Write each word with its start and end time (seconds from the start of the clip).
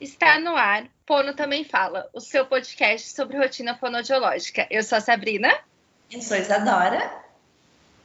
Está 0.00 0.38
no 0.38 0.54
ar, 0.54 0.86
Pono 1.04 1.34
Também 1.34 1.64
Fala, 1.64 2.08
o 2.12 2.20
seu 2.20 2.46
podcast 2.46 3.10
sobre 3.10 3.36
rotina 3.36 3.76
fonodiológica. 3.76 4.64
Eu 4.70 4.84
sou 4.84 4.98
a 4.98 5.00
Sabrina. 5.00 5.52
Eu 6.08 6.22
sou 6.22 6.36
a 6.36 6.40
Isadora. 6.40 7.12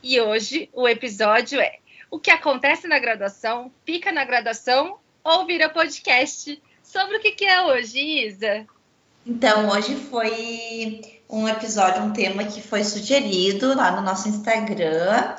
E 0.02 0.20
hoje 0.20 0.70
o 0.74 0.88
episódio 0.88 1.60
é 1.60 1.78
O 2.10 2.18
que 2.18 2.32
acontece 2.32 2.88
na 2.88 2.98
graduação, 2.98 3.72
fica 3.86 4.12
na 4.12 4.26
graduação 4.26 4.98
ou 5.24 5.46
vira 5.46 5.70
podcast? 5.70 6.60
Sobre 6.82 7.18
o 7.18 7.20
que, 7.22 7.34
que 7.34 7.46
é 7.46 7.62
hoje, 7.62 8.00
Isa? 8.00 8.66
Então, 9.24 9.70
hoje 9.70 9.96
foi 9.96 11.00
um 11.30 11.48
episódio, 11.48 12.02
um 12.02 12.12
tema 12.12 12.44
que 12.44 12.60
foi 12.60 12.84
sugerido 12.84 13.76
lá 13.76 13.92
no 13.92 14.02
nosso 14.02 14.28
Instagram, 14.28 15.36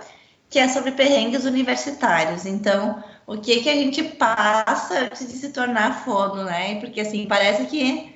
que 0.48 0.60
é 0.60 0.68
sobre 0.68 0.92
perrengues 0.92 1.44
universitários. 1.44 2.46
Então, 2.46 3.02
o 3.26 3.38
que 3.38 3.62
que 3.62 3.70
a 3.70 3.74
gente 3.74 4.02
passa 4.02 5.00
antes 5.00 5.26
de 5.26 5.38
se 5.38 5.50
tornar 5.50 6.04
fono, 6.04 6.44
né? 6.44 6.80
Porque 6.80 7.00
assim, 7.00 7.26
parece 7.26 7.66
que 7.66 8.14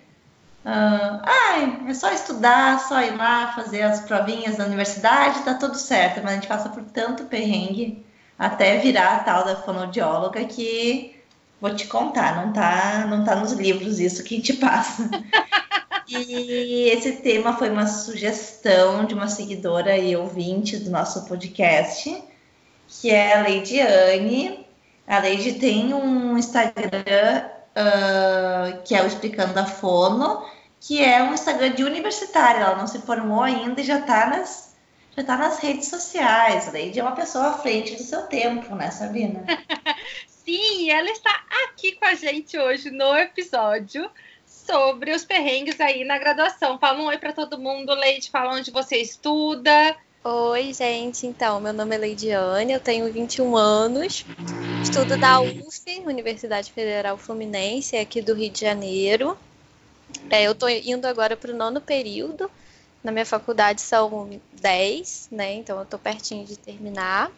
uh, 0.64 1.22
ai, 1.22 1.82
é 1.88 1.94
só 1.94 2.12
estudar, 2.12 2.78
só 2.80 3.02
ir 3.02 3.16
lá 3.16 3.52
fazer 3.52 3.82
as 3.82 4.00
provinhas 4.00 4.56
da 4.56 4.66
universidade, 4.66 5.42
tá 5.42 5.54
tudo 5.54 5.76
certo, 5.76 6.20
mas 6.22 6.32
a 6.32 6.34
gente 6.34 6.48
passa 6.48 6.68
por 6.68 6.84
tanto 6.84 7.24
perrengue 7.24 8.04
até 8.38 8.78
virar 8.78 9.16
a 9.16 9.20
tal 9.20 9.44
da 9.44 9.56
fonodióloga 9.56 10.44
que 10.44 11.16
vou 11.60 11.74
te 11.74 11.86
contar, 11.86 12.44
não 12.44 12.52
tá, 12.52 13.06
não 13.08 13.24
tá 13.24 13.34
nos 13.34 13.52
livros 13.52 13.98
isso 13.98 14.22
que 14.22 14.34
a 14.34 14.38
gente 14.38 14.54
passa. 14.54 15.08
E 16.10 16.88
esse 16.88 17.16
tema 17.16 17.54
foi 17.58 17.68
uma 17.68 17.86
sugestão 17.86 19.04
de 19.04 19.12
uma 19.12 19.28
seguidora 19.28 19.98
e 19.98 20.16
ouvinte 20.16 20.78
do 20.78 20.90
nosso 20.90 21.26
podcast, 21.26 22.22
que 22.88 23.10
é 23.10 23.36
a 23.36 23.42
Lady 23.42 23.78
Anne, 23.78 24.66
a 25.08 25.18
Leide 25.20 25.54
tem 25.54 25.94
um 25.94 26.36
Instagram 26.36 27.48
uh, 27.74 28.82
que 28.84 28.94
é 28.94 29.02
o 29.02 29.06
Explicando 29.06 29.58
a 29.58 29.64
Fono, 29.64 30.44
que 30.78 31.02
é 31.02 31.22
um 31.22 31.32
Instagram 31.32 31.70
de 31.70 31.82
universitária. 31.82 32.60
Ela 32.60 32.76
não 32.76 32.86
se 32.86 33.00
formou 33.00 33.42
ainda 33.42 33.80
e 33.80 33.84
já 33.84 34.00
está 34.00 34.26
nas, 34.26 34.76
já 35.16 35.24
tá 35.24 35.36
nas 35.38 35.58
redes 35.58 35.88
sociais. 35.88 36.68
A 36.68 36.72
Leide 36.72 37.00
é 37.00 37.02
uma 37.02 37.16
pessoa 37.16 37.48
à 37.48 37.52
frente 37.54 37.96
do 37.96 38.02
seu 38.02 38.22
tempo, 38.26 38.74
né, 38.74 38.90
Sabina? 38.90 39.44
Sim, 40.28 40.90
ela 40.90 41.10
está 41.10 41.42
aqui 41.64 41.92
com 41.92 42.04
a 42.04 42.14
gente 42.14 42.58
hoje 42.58 42.90
no 42.90 43.16
episódio 43.16 44.10
sobre 44.46 45.12
os 45.12 45.24
perrengues 45.24 45.80
aí 45.80 46.04
na 46.04 46.18
graduação. 46.18 46.78
Fala 46.78 47.00
um 47.00 47.06
oi 47.06 47.16
para 47.16 47.32
todo 47.32 47.58
mundo, 47.58 47.94
Leide, 47.94 48.30
fala 48.30 48.54
onde 48.54 48.70
você 48.70 48.98
estuda. 48.98 49.96
Oi, 50.30 50.74
gente. 50.74 51.26
Então, 51.26 51.58
meu 51.58 51.72
nome 51.72 51.94
é 51.94 51.98
Leidiane, 51.98 52.74
eu 52.74 52.80
tenho 52.80 53.10
21 53.10 53.56
anos, 53.56 54.26
estudo 54.82 55.16
da 55.16 55.40
UF, 55.40 56.02
Universidade 56.04 56.70
Federal 56.70 57.16
Fluminense, 57.16 57.96
aqui 57.96 58.20
do 58.20 58.34
Rio 58.34 58.50
de 58.50 58.60
Janeiro. 58.60 59.38
É, 60.28 60.42
eu 60.42 60.52
estou 60.52 60.68
indo 60.68 61.06
agora 61.06 61.34
para 61.34 61.50
o 61.50 61.56
nono 61.56 61.80
período. 61.80 62.50
Na 63.02 63.10
minha 63.10 63.24
faculdade 63.24 63.80
são 63.80 64.38
10, 64.60 65.30
né? 65.32 65.54
Então 65.54 65.78
eu 65.78 65.84
estou 65.84 65.98
pertinho 65.98 66.44
de 66.44 66.58
terminar. 66.58 67.32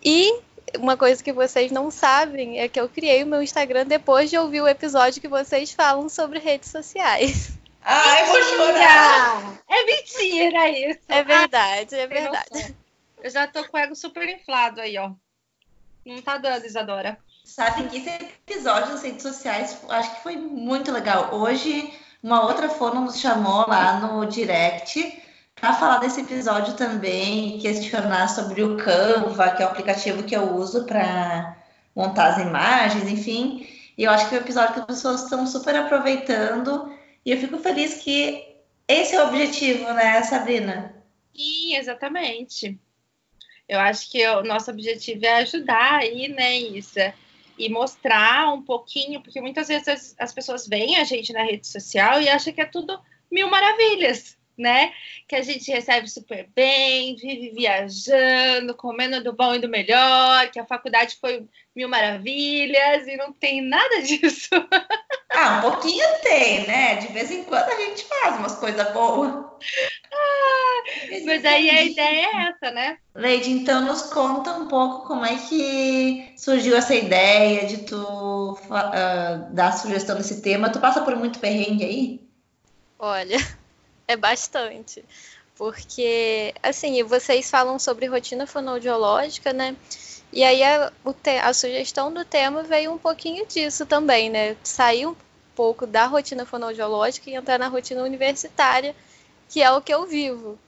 E 0.00 0.32
uma 0.78 0.96
coisa 0.96 1.24
que 1.24 1.32
vocês 1.32 1.72
não 1.72 1.90
sabem 1.90 2.60
é 2.60 2.68
que 2.68 2.78
eu 2.78 2.88
criei 2.88 3.24
o 3.24 3.26
meu 3.26 3.42
Instagram 3.42 3.84
depois 3.84 4.30
de 4.30 4.38
ouvir 4.38 4.60
o 4.60 4.68
episódio 4.68 5.20
que 5.20 5.26
vocês 5.26 5.72
falam 5.72 6.08
sobre 6.08 6.38
redes 6.38 6.70
sociais. 6.70 7.50
Ai, 7.84 8.24
vou 8.24 8.42
chorar! 8.42 9.58
É 9.68 9.84
mentira 9.84 10.70
isso! 10.70 11.00
É 11.08 11.22
verdade, 11.22 11.94
é 11.94 12.06
verdade. 12.06 12.74
Eu 13.22 13.30
já 13.30 13.46
tô 13.46 13.62
com 13.64 13.76
o 13.76 13.80
ego 13.80 13.94
super 13.94 14.26
inflado 14.28 14.80
aí, 14.80 14.96
ó. 14.96 15.12
Não 16.04 16.20
tá 16.22 16.38
dando, 16.38 16.64
Isadora. 16.64 17.18
Sabe 17.44 17.84
que 17.88 17.98
esse 17.98 18.08
episódio 18.08 18.92
das 18.92 19.02
redes 19.02 19.22
sociais 19.22 19.78
acho 19.90 20.14
que 20.14 20.22
foi 20.22 20.36
muito 20.36 20.90
legal. 20.90 21.34
Hoje, 21.34 21.92
uma 22.22 22.46
outra 22.46 22.70
fono 22.70 23.02
nos 23.02 23.20
chamou 23.20 23.66
lá 23.68 24.00
no 24.00 24.24
direct 24.26 25.22
para 25.54 25.74
falar 25.74 25.98
desse 25.98 26.22
episódio 26.22 26.74
também, 26.74 27.58
questionar 27.58 28.28
sobre 28.28 28.62
o 28.62 28.78
Canva, 28.78 29.50
que 29.50 29.62
é 29.62 29.66
o 29.66 29.68
aplicativo 29.68 30.22
que 30.22 30.34
eu 30.34 30.54
uso 30.54 30.84
para 30.84 31.56
montar 31.94 32.28
as 32.28 32.38
imagens, 32.38 33.10
enfim. 33.10 33.68
E 33.96 34.04
eu 34.04 34.10
acho 34.10 34.28
que 34.28 34.34
é 34.34 34.38
um 34.38 34.42
episódio 34.42 34.74
que 34.74 34.80
as 34.80 34.86
pessoas 34.86 35.22
estão 35.22 35.46
super 35.46 35.76
aproveitando 35.76 36.92
e 37.24 37.32
eu 37.32 37.38
fico 37.38 37.58
feliz 37.58 38.02
que 38.02 38.54
esse 38.86 39.14
é 39.14 39.22
o 39.22 39.28
objetivo, 39.28 39.84
né, 39.94 40.22
Sabrina? 40.22 40.94
Sim, 41.34 41.76
exatamente. 41.76 42.78
Eu 43.68 43.80
acho 43.80 44.10
que 44.10 44.26
o 44.28 44.42
nosso 44.42 44.70
objetivo 44.70 45.24
é 45.24 45.36
ajudar 45.36 46.00
aí, 46.00 46.28
né, 46.28 46.58
Isa? 46.58 47.14
E 47.58 47.68
mostrar 47.68 48.52
um 48.52 48.62
pouquinho, 48.62 49.22
porque 49.22 49.40
muitas 49.40 49.68
vezes 49.68 49.88
as, 49.88 50.14
as 50.18 50.32
pessoas 50.34 50.66
veem 50.66 50.96
a 50.96 51.04
gente 51.04 51.32
na 51.32 51.42
rede 51.42 51.66
social 51.66 52.20
e 52.20 52.28
acham 52.28 52.52
que 52.52 52.60
é 52.60 52.66
tudo 52.66 53.00
mil 53.30 53.48
maravilhas 53.48 54.36
né? 54.56 54.92
Que 55.28 55.36
a 55.36 55.42
gente 55.42 55.70
recebe 55.70 56.08
super 56.08 56.48
bem, 56.54 57.16
vive 57.16 57.50
viajando, 57.50 58.74
comendo 58.74 59.22
do 59.22 59.32
bom 59.32 59.54
e 59.54 59.58
do 59.58 59.68
melhor, 59.68 60.50
que 60.50 60.58
a 60.58 60.66
faculdade 60.66 61.16
foi 61.20 61.46
mil 61.74 61.88
maravilhas 61.88 63.06
e 63.06 63.16
não 63.16 63.32
tem 63.32 63.60
nada 63.60 64.00
disso. 64.02 64.50
Ah, 65.32 65.58
um 65.58 65.70
pouquinho 65.70 66.06
tem, 66.22 66.66
né? 66.66 66.96
De 66.96 67.08
vez 67.08 67.30
em 67.30 67.42
quando 67.44 67.68
a 67.68 67.76
gente 67.76 68.04
faz 68.04 68.36
umas 68.36 68.54
coisas 68.56 68.92
boas. 68.92 69.44
Ah, 70.12 70.82
mas 71.24 71.44
aí 71.44 71.70
a 71.70 71.82
ideia 71.82 72.26
é 72.26 72.48
essa, 72.48 72.70
né? 72.70 72.98
Leide, 73.14 73.50
então 73.50 73.84
nos 73.84 74.02
conta 74.02 74.52
um 74.52 74.68
pouco 74.68 75.06
como 75.06 75.24
é 75.24 75.36
que 75.36 76.32
surgiu 76.36 76.76
essa 76.76 76.94
ideia 76.94 77.66
de 77.66 77.78
tu 77.78 78.52
uh, 78.52 79.52
dar 79.52 79.72
sugestão 79.72 80.16
desse 80.16 80.40
tema. 80.40 80.70
Tu 80.70 80.78
passa 80.78 81.00
por 81.00 81.16
muito 81.16 81.40
perrengue 81.40 81.84
aí? 81.84 82.20
Olha, 82.98 83.38
é 84.06 84.16
bastante. 84.16 85.04
Porque, 85.56 86.52
assim, 86.62 87.02
vocês 87.04 87.48
falam 87.50 87.78
sobre 87.78 88.06
rotina 88.06 88.46
fonoaudiológica, 88.46 89.52
né? 89.52 89.76
E 90.32 90.42
aí 90.42 90.62
a, 90.64 90.92
a, 91.44 91.54
sugestão 91.54 92.12
do 92.12 92.24
tema 92.24 92.64
veio 92.64 92.92
um 92.92 92.98
pouquinho 92.98 93.46
disso 93.46 93.86
também, 93.86 94.28
né? 94.28 94.56
Sair 94.64 95.06
um 95.06 95.14
pouco 95.54 95.86
da 95.86 96.06
rotina 96.06 96.44
fonoaudiológica 96.44 97.30
e 97.30 97.34
entrar 97.34 97.58
na 97.58 97.68
rotina 97.68 98.02
universitária, 98.02 98.96
que 99.48 99.62
é 99.62 99.70
o 99.70 99.80
que 99.80 99.94
eu 99.94 100.06
vivo, 100.06 100.58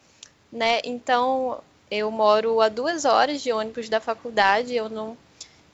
né? 0.52 0.80
Então, 0.84 1.60
eu 1.90 2.10
moro 2.12 2.60
a 2.60 2.68
duas 2.68 3.04
horas 3.04 3.42
de 3.42 3.52
ônibus 3.52 3.88
da 3.88 4.00
faculdade, 4.00 4.74
eu 4.74 4.88
não... 4.88 5.16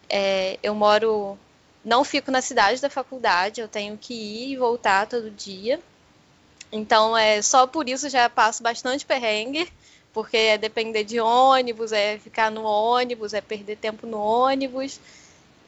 É, 0.08 0.58
eu 0.62 0.74
moro... 0.74 1.38
Não 1.84 2.04
fico 2.04 2.30
na 2.30 2.40
cidade 2.40 2.80
da 2.80 2.88
faculdade, 2.88 3.60
eu 3.60 3.68
tenho 3.68 3.98
que 3.98 4.14
ir 4.14 4.52
e 4.52 4.56
voltar 4.56 5.06
todo 5.06 5.30
dia. 5.30 5.80
Então, 6.72 7.16
é 7.16 7.42
só 7.42 7.66
por 7.66 7.86
isso 7.86 8.08
já 8.08 8.30
passo 8.30 8.62
bastante 8.62 9.04
perrengue, 9.04 9.70
porque 10.12 10.36
é 10.36 10.58
depender 10.58 11.04
de 11.04 11.20
ônibus, 11.20 11.92
é 11.92 12.18
ficar 12.18 12.50
no 12.50 12.64
ônibus, 12.64 13.34
é 13.34 13.42
perder 13.42 13.76
tempo 13.76 14.06
no 14.06 14.18
ônibus 14.18 14.98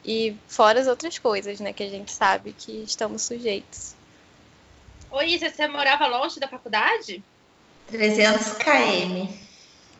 e 0.03 0.35
fora 0.47 0.79
as 0.79 0.87
outras 0.87 1.17
coisas, 1.19 1.59
né, 1.59 1.71
que 1.71 1.83
a 1.83 1.89
gente 1.89 2.11
sabe 2.11 2.53
que 2.53 2.83
estamos 2.83 3.21
sujeitos. 3.21 3.95
Oi, 5.11 5.37
você 5.37 5.67
morava 5.67 6.07
longe 6.07 6.39
da 6.39 6.47
faculdade? 6.47 7.23
300 7.87 8.53
km. 8.53 9.27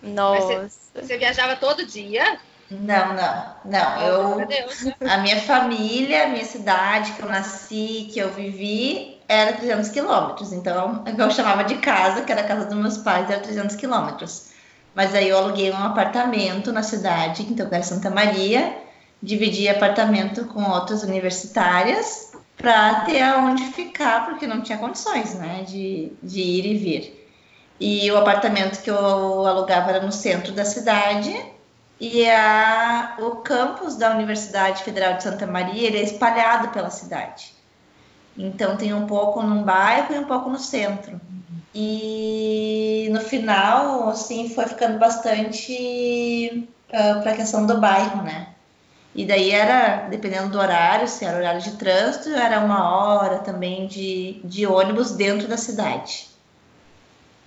Nossa. 0.01 0.69
Você, 0.69 1.01
você, 1.01 1.17
viajava 1.17 1.55
todo 1.55 1.85
dia? 1.85 2.39
Não, 2.69 3.13
não, 3.13 3.55
não. 3.63 4.01
Eu, 4.01 4.45
Deus, 4.45 4.83
né? 4.83 4.95
a 5.01 5.17
minha 5.17 5.39
família, 5.41 6.25
a 6.25 6.27
minha 6.27 6.45
cidade 6.45 7.13
que 7.13 7.21
eu 7.21 7.29
nasci, 7.29 8.09
que 8.11 8.19
eu 8.19 8.31
vivi, 8.31 9.14
era 9.27 9.53
300 9.53 9.89
quilômetros. 9.89 10.53
Então, 10.53 11.03
eu 11.05 11.31
chamava 11.31 11.63
de 11.63 11.75
casa, 11.75 12.21
que 12.23 12.31
era 12.31 12.41
a 12.41 12.47
casa 12.47 12.65
dos 12.65 12.75
meus 12.75 12.97
pais, 12.97 13.29
era 13.29 13.39
300 13.39 13.75
quilômetros. 13.75 14.49
Mas 14.93 15.13
aí 15.13 15.29
eu 15.29 15.37
aluguei 15.37 15.71
um 15.71 15.83
apartamento 15.83 16.71
na 16.71 16.81
cidade, 16.81 17.43
então 17.43 17.67
era 17.69 17.83
Santa 17.83 18.09
Maria, 18.09 18.77
dividi 19.21 19.67
apartamento 19.67 20.45
com 20.45 20.63
outras 20.63 21.03
universitárias 21.03 22.33
para 22.55 23.01
ter 23.01 23.21
aonde 23.21 23.65
ficar, 23.73 24.25
porque 24.25 24.47
não 24.47 24.61
tinha 24.61 24.77
condições, 24.77 25.33
né, 25.35 25.65
de, 25.67 26.13
de 26.23 26.39
ir 26.39 26.65
e 26.65 26.77
vir. 26.77 27.29
E 27.77 28.09
o 28.09 28.17
apartamento 28.17 28.81
que 28.81 28.89
eu 28.89 29.45
alugava 29.45 29.89
era 29.89 30.05
no 30.05 30.11
centro 30.11 30.53
da 30.53 30.63
cidade, 30.63 31.35
e 31.99 32.29
a, 32.29 33.15
o 33.19 33.37
campus 33.37 33.95
da 33.95 34.11
Universidade 34.11 34.83
Federal 34.83 35.15
de 35.15 35.23
Santa 35.23 35.45
Maria 35.45 35.87
ele 35.87 35.97
é 35.97 36.03
espalhado 36.03 36.69
pela 36.69 36.89
cidade. 36.89 37.54
Então 38.37 38.77
tem 38.77 38.93
um 38.93 39.07
pouco 39.07 39.41
num 39.41 39.63
bairro 39.63 40.13
e 40.13 40.19
um 40.19 40.25
pouco 40.25 40.49
no 40.49 40.59
centro. 40.59 41.19
E 41.73 43.09
no 43.11 43.19
final, 43.19 44.09
assim, 44.09 44.49
foi 44.49 44.65
ficando 44.65 44.97
bastante 44.97 46.67
uh, 46.89 46.95
ah, 46.95 47.19
para 47.21 47.31
a 47.31 47.35
questão 47.35 47.65
do 47.65 47.79
bairro, 47.79 48.23
né? 48.23 48.47
E 49.13 49.25
daí 49.25 49.51
era, 49.51 50.07
dependendo 50.09 50.49
do 50.49 50.59
horário, 50.59 51.07
se 51.07 51.23
era 51.23 51.37
horário 51.37 51.61
de 51.61 51.71
trânsito, 51.71 52.29
era 52.29 52.59
uma 52.59 52.89
hora 52.97 53.39
também 53.39 53.87
de, 53.87 54.41
de 54.43 54.65
ônibus 54.65 55.11
dentro 55.11 55.47
da 55.47 55.57
cidade. 55.57 56.27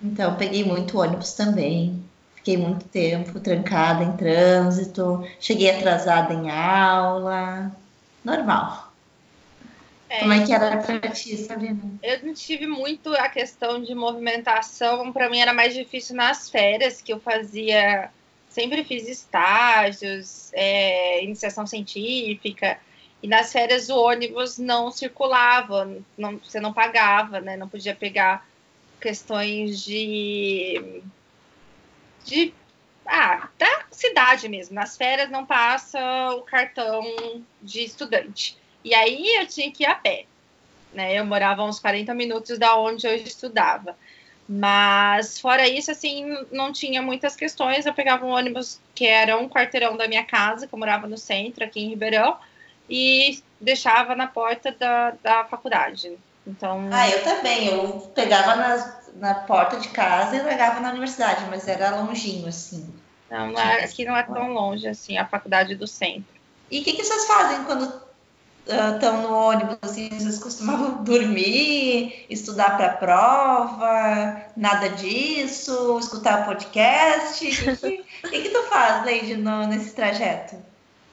Então, 0.01 0.35
peguei 0.35 0.63
muito 0.63 0.99
ônibus 0.99 1.33
também. 1.33 2.03
Fiquei 2.35 2.57
muito 2.57 2.85
tempo 2.85 3.39
trancada 3.39 4.03
em 4.03 4.13
trânsito, 4.13 5.27
cheguei 5.39 5.69
atrasada 5.69 6.33
em 6.33 6.49
aula. 6.49 7.71
Normal. 8.23 8.88
É, 10.09 10.19
Como 10.21 10.33
é 10.33 10.43
que 10.43 10.51
era 10.51 10.77
para 10.77 11.09
ti, 11.11 11.37
Sabrina? 11.37 11.79
Eu 12.01 12.25
não 12.25 12.33
tive 12.33 12.65
muito 12.65 13.13
a 13.13 13.29
questão 13.29 13.81
de 13.81 13.93
movimentação. 13.93 15.13
Para 15.13 15.29
mim 15.29 15.39
era 15.39 15.53
mais 15.53 15.75
difícil 15.75 16.15
nas 16.15 16.49
férias, 16.49 16.99
que 16.99 17.13
eu 17.13 17.19
fazia. 17.19 18.09
Sempre 18.49 18.83
fiz 18.83 19.07
estágios, 19.07 20.51
é, 20.53 21.23
iniciação 21.23 21.67
científica. 21.67 22.79
E 23.21 23.27
nas 23.27 23.51
férias 23.51 23.89
o 23.89 23.97
ônibus 23.97 24.57
não 24.57 24.91
circulava, 24.91 25.97
não, 26.17 26.37
você 26.37 26.59
não 26.59 26.73
pagava, 26.73 27.39
né? 27.39 27.55
Não 27.55 27.69
podia 27.69 27.93
pegar 27.93 28.49
questões 28.99 29.83
de. 29.83 31.03
de 32.25 32.51
ah, 33.05 33.47
da 33.59 33.85
cidade 33.91 34.49
mesmo. 34.49 34.73
Nas 34.73 34.97
férias 34.97 35.29
não 35.29 35.45
passa 35.45 35.99
o 36.31 36.41
cartão 36.41 37.03
de 37.61 37.83
estudante. 37.83 38.57
E 38.83 38.93
aí 38.93 39.35
eu 39.37 39.47
tinha 39.47 39.71
que 39.71 39.83
ir 39.83 39.87
a 39.87 39.95
pé. 39.95 40.25
Né? 40.93 41.13
Eu 41.17 41.25
morava 41.25 41.63
uns 41.63 41.79
40 41.79 42.13
minutos 42.13 42.57
da 42.57 42.75
onde 42.77 43.05
eu 43.05 43.15
estudava. 43.15 43.95
Mas 44.47 45.39
fora 45.39 45.67
isso, 45.67 45.91
assim, 45.91 46.35
não 46.51 46.73
tinha 46.73 47.01
muitas 47.01 47.35
questões. 47.35 47.85
Eu 47.85 47.93
pegava 47.93 48.25
um 48.25 48.31
ônibus 48.31 48.79
que 48.95 49.05
era 49.05 49.37
um 49.37 49.47
quarteirão 49.47 49.95
da 49.95 50.07
minha 50.07 50.23
casa, 50.23 50.65
que 50.65 50.73
eu 50.73 50.79
morava 50.79 51.05
no 51.05 51.17
centro, 51.17 51.63
aqui 51.63 51.79
em 51.79 51.89
Ribeirão, 51.89 52.35
e 52.89 53.43
deixava 53.61 54.15
na 54.15 54.25
porta 54.25 54.71
da, 54.71 55.13
da 55.21 55.45
faculdade. 55.45 56.17
Então. 56.47 56.89
Ah, 56.91 57.07
eu 57.07 57.23
também. 57.23 57.67
Eu 57.67 58.11
pegava 58.15 58.55
na, 58.55 59.01
na 59.17 59.35
porta 59.35 59.77
de 59.77 59.89
casa 59.89 60.35
e 60.35 60.41
largava 60.41 60.79
na 60.79 60.89
universidade, 60.89 61.45
mas 61.47 61.67
era 61.67 61.95
longinho, 61.97 62.47
assim. 62.47 62.91
Não, 63.29 63.51
não 63.51 63.61
é, 63.61 63.83
aqui 63.83 64.03
não 64.03 64.17
é 64.17 64.23
tão 64.23 64.51
longe 64.51 64.87
assim, 64.87 65.15
a 65.17 65.25
faculdade 65.27 65.75
do 65.75 65.85
centro. 65.85 66.33
E 66.71 66.79
o 66.79 66.83
que, 66.83 66.93
que 66.93 67.03
vocês 67.03 67.27
fazem 67.27 67.63
quando 67.65 68.08
estão 68.69 69.21
no 69.21 69.33
ônibus, 69.33 69.77
assim, 69.81 70.09
vocês 70.09 70.39
costumavam 70.39 71.03
dormir, 71.03 72.25
estudar 72.29 72.77
para 72.77 72.89
prova, 72.89 74.41
nada 74.55 74.89
disso, 74.89 75.97
escutar 75.99 76.45
podcast? 76.45 77.45
O 77.45 77.77
que, 77.77 78.03
que, 78.29 78.41
que, 78.43 78.49
tu 78.49 78.63
faz, 78.63 79.05
Leide, 79.05 79.35
no, 79.35 79.67
nesse 79.67 79.93
trajeto? 79.93 80.55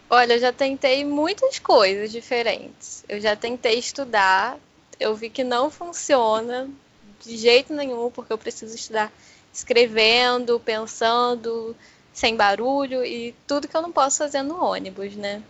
Olha, 0.08 0.34
eu 0.34 0.38
já 0.38 0.52
tentei 0.52 1.04
muitas 1.04 1.58
coisas 1.58 2.12
diferentes. 2.12 3.04
Eu 3.08 3.20
já 3.20 3.34
tentei 3.34 3.78
estudar, 3.78 4.56
eu 5.00 5.14
vi 5.14 5.28
que 5.28 5.42
não 5.42 5.70
funciona 5.70 6.68
de 7.24 7.36
jeito 7.36 7.74
nenhum, 7.74 8.10
porque 8.10 8.32
eu 8.32 8.38
preciso 8.38 8.74
estudar 8.74 9.12
escrevendo, 9.52 10.60
pensando, 10.60 11.74
sem 12.12 12.36
barulho 12.36 13.04
e 13.04 13.34
tudo 13.46 13.66
que 13.66 13.76
eu 13.76 13.82
não 13.82 13.90
posso 13.90 14.18
fazer 14.18 14.42
no 14.42 14.62
ônibus, 14.62 15.16
né? 15.16 15.42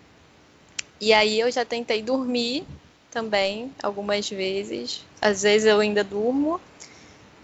E 1.00 1.12
aí 1.12 1.38
eu 1.40 1.50
já 1.50 1.64
tentei 1.64 2.02
dormir 2.02 2.66
também 3.10 3.72
algumas 3.82 4.28
vezes. 4.28 5.04
Às 5.20 5.42
vezes 5.42 5.66
eu 5.66 5.80
ainda 5.80 6.02
durmo. 6.02 6.60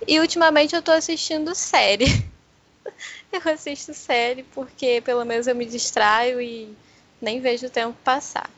E 0.06 0.18
ultimamente 0.20 0.74
eu 0.74 0.82
tô 0.82 0.90
assistindo 0.90 1.54
série. 1.54 2.06
eu 3.32 3.52
assisto 3.52 3.94
série 3.94 4.42
porque 4.42 5.00
pelo 5.00 5.24
menos 5.24 5.46
eu 5.46 5.54
me 5.54 5.66
distraio 5.66 6.40
e 6.40 6.74
nem 7.20 7.40
vejo 7.40 7.66
o 7.66 7.70
tempo 7.70 7.96
passar. 8.04 8.50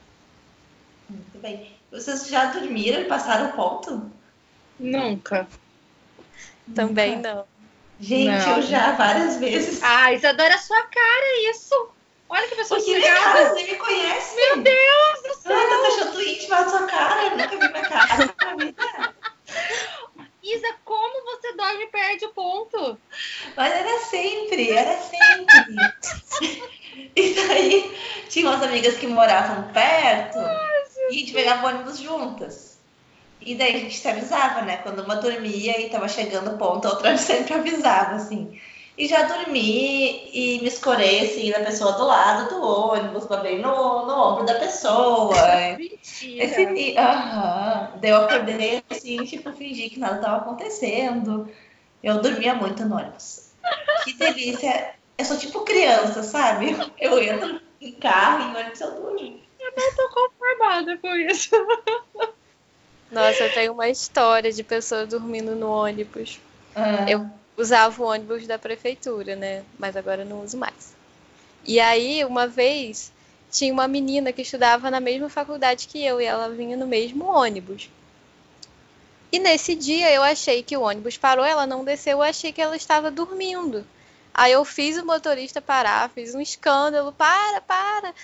Muito 1.08 1.38
bem. 1.38 1.76
Vocês 1.90 2.26
já 2.28 2.46
dormiram 2.46 3.02
e 3.02 3.04
passaram 3.04 3.50
o 3.50 3.52
ponto? 3.52 4.10
Nunca. 4.78 5.46
Também 6.74 7.16
Nunca. 7.16 7.34
não. 7.34 7.44
Gente, 8.00 8.46
não. 8.46 8.56
eu 8.56 8.62
já 8.62 8.92
várias 8.92 9.36
vezes. 9.36 9.80
Ah, 9.82 10.12
Isadora, 10.12 10.58
sua 10.58 10.82
cara, 10.82 11.50
isso. 11.50 11.93
Olha 12.34 12.48
que 12.48 12.56
pessoa 12.56 12.80
cara, 13.00 13.48
você 13.54 13.62
me 13.62 13.76
conhece? 13.76 14.34
Meu 14.34 14.56
Deus 14.56 15.22
do 15.22 15.34
céu! 15.40 15.56
Ai, 15.56 15.68
tá 15.68 15.86
achando 15.86 16.20
íntima 16.20 16.64
da 16.64 16.68
sua 16.68 16.86
cara, 16.88 17.22
eu 17.22 17.30
nunca 17.30 17.48
vi 17.48 17.56
minha 17.58 17.70
cara 17.70 18.34
na 18.42 18.56
vida. 18.56 19.14
Isa, 20.42 20.76
como 20.84 21.24
você 21.26 21.52
dorme 21.52 21.84
e 21.84 21.86
perde 21.86 22.24
o 22.24 22.34
ponto? 22.34 23.00
Mas 23.56 23.72
era 23.72 23.98
sempre, 24.00 24.72
era 24.72 24.98
sempre. 24.98 25.76
e 27.14 27.34
daí, 27.34 27.96
tinha 28.28 28.50
umas 28.50 28.62
amigas 28.64 28.96
que 28.96 29.06
moravam 29.06 29.72
perto 29.72 30.38
Ai, 30.38 30.82
e 30.96 31.06
a 31.06 31.12
gente 31.12 31.32
pegava 31.32 31.68
ônibus 31.68 32.00
juntas. 32.00 32.80
E 33.40 33.54
daí 33.54 33.76
a 33.76 33.78
gente 33.78 33.96
se 33.96 34.08
avisava, 34.08 34.62
né? 34.62 34.78
Quando 34.78 35.04
uma 35.04 35.16
dormia 35.16 35.80
e 35.80 35.88
tava 35.88 36.08
chegando 36.08 36.50
o 36.50 36.58
ponto, 36.58 36.88
a 36.88 36.90
outra 36.90 37.16
sempre 37.16 37.54
avisava, 37.54 38.16
assim. 38.16 38.60
E 38.96 39.08
já 39.08 39.24
dormi 39.24 40.30
e 40.32 40.60
me 40.60 40.68
escorei 40.68 41.26
assim 41.26 41.50
na 41.50 41.60
pessoa 41.60 41.92
do 41.92 42.04
lado 42.04 42.48
do 42.48 42.62
ônibus, 42.62 43.26
babei 43.26 43.58
no, 43.58 44.06
no 44.06 44.14
ombro 44.14 44.46
da 44.46 44.54
pessoa. 44.54 45.34
Mentira. 45.76 46.44
Esse, 46.44 46.64
uhum. 46.64 47.98
Daí 48.00 48.10
eu 48.10 48.16
acordei 48.18 48.84
assim, 48.88 49.24
tipo, 49.24 49.52
fingi 49.52 49.90
que 49.90 49.98
nada 49.98 50.16
estava 50.16 50.36
acontecendo. 50.36 51.50
Eu 52.02 52.20
dormia 52.20 52.54
muito 52.54 52.84
no 52.84 52.96
ônibus. 52.96 53.50
Que 54.04 54.12
delícia. 54.12 54.94
Eu 55.18 55.24
sou 55.24 55.38
tipo 55.38 55.62
criança, 55.62 56.22
sabe? 56.22 56.76
Eu 57.00 57.20
entro 57.20 57.60
em 57.80 57.92
carro 57.92 58.42
e 58.42 58.52
em 58.52 58.56
ônibus 58.56 58.80
eu 58.80 58.92
durmo. 58.92 59.40
Eu 59.58 59.72
não 59.76 59.96
tô 59.96 60.08
conformada 60.08 60.96
com 60.98 61.16
isso. 61.16 61.50
Nossa, 63.10 63.44
eu 63.44 63.54
tenho 63.54 63.72
uma 63.72 63.88
história 63.88 64.52
de 64.52 64.62
pessoa 64.62 65.04
dormindo 65.04 65.56
no 65.56 65.68
ônibus. 65.68 66.38
Ah. 66.76 67.06
Eu 67.08 67.28
usava 67.56 68.02
o 68.02 68.06
ônibus 68.06 68.46
da 68.46 68.58
prefeitura, 68.58 69.36
né? 69.36 69.64
Mas 69.78 69.96
agora 69.96 70.24
não 70.24 70.42
uso 70.42 70.56
mais. 70.56 70.94
E 71.64 71.80
aí, 71.80 72.24
uma 72.24 72.46
vez, 72.46 73.12
tinha 73.50 73.72
uma 73.72 73.88
menina 73.88 74.32
que 74.32 74.42
estudava 74.42 74.90
na 74.90 75.00
mesma 75.00 75.28
faculdade 75.28 75.86
que 75.88 76.04
eu 76.04 76.20
e 76.20 76.24
ela 76.24 76.48
vinha 76.50 76.76
no 76.76 76.86
mesmo 76.86 77.24
ônibus. 77.24 77.88
E 79.30 79.38
nesse 79.38 79.74
dia 79.74 80.12
eu 80.12 80.22
achei 80.22 80.62
que 80.62 80.76
o 80.76 80.82
ônibus 80.82 81.16
parou, 81.16 81.44
ela 81.44 81.66
não 81.66 81.84
desceu, 81.84 82.18
eu 82.18 82.22
achei 82.22 82.52
que 82.52 82.60
ela 82.60 82.76
estava 82.76 83.10
dormindo. 83.10 83.84
Aí 84.32 84.52
eu 84.52 84.64
fiz 84.64 84.96
o 84.98 85.06
motorista 85.06 85.62
parar, 85.62 86.10
fiz 86.10 86.34
um 86.34 86.40
escândalo, 86.40 87.12
para, 87.12 87.60
para. 87.60 88.14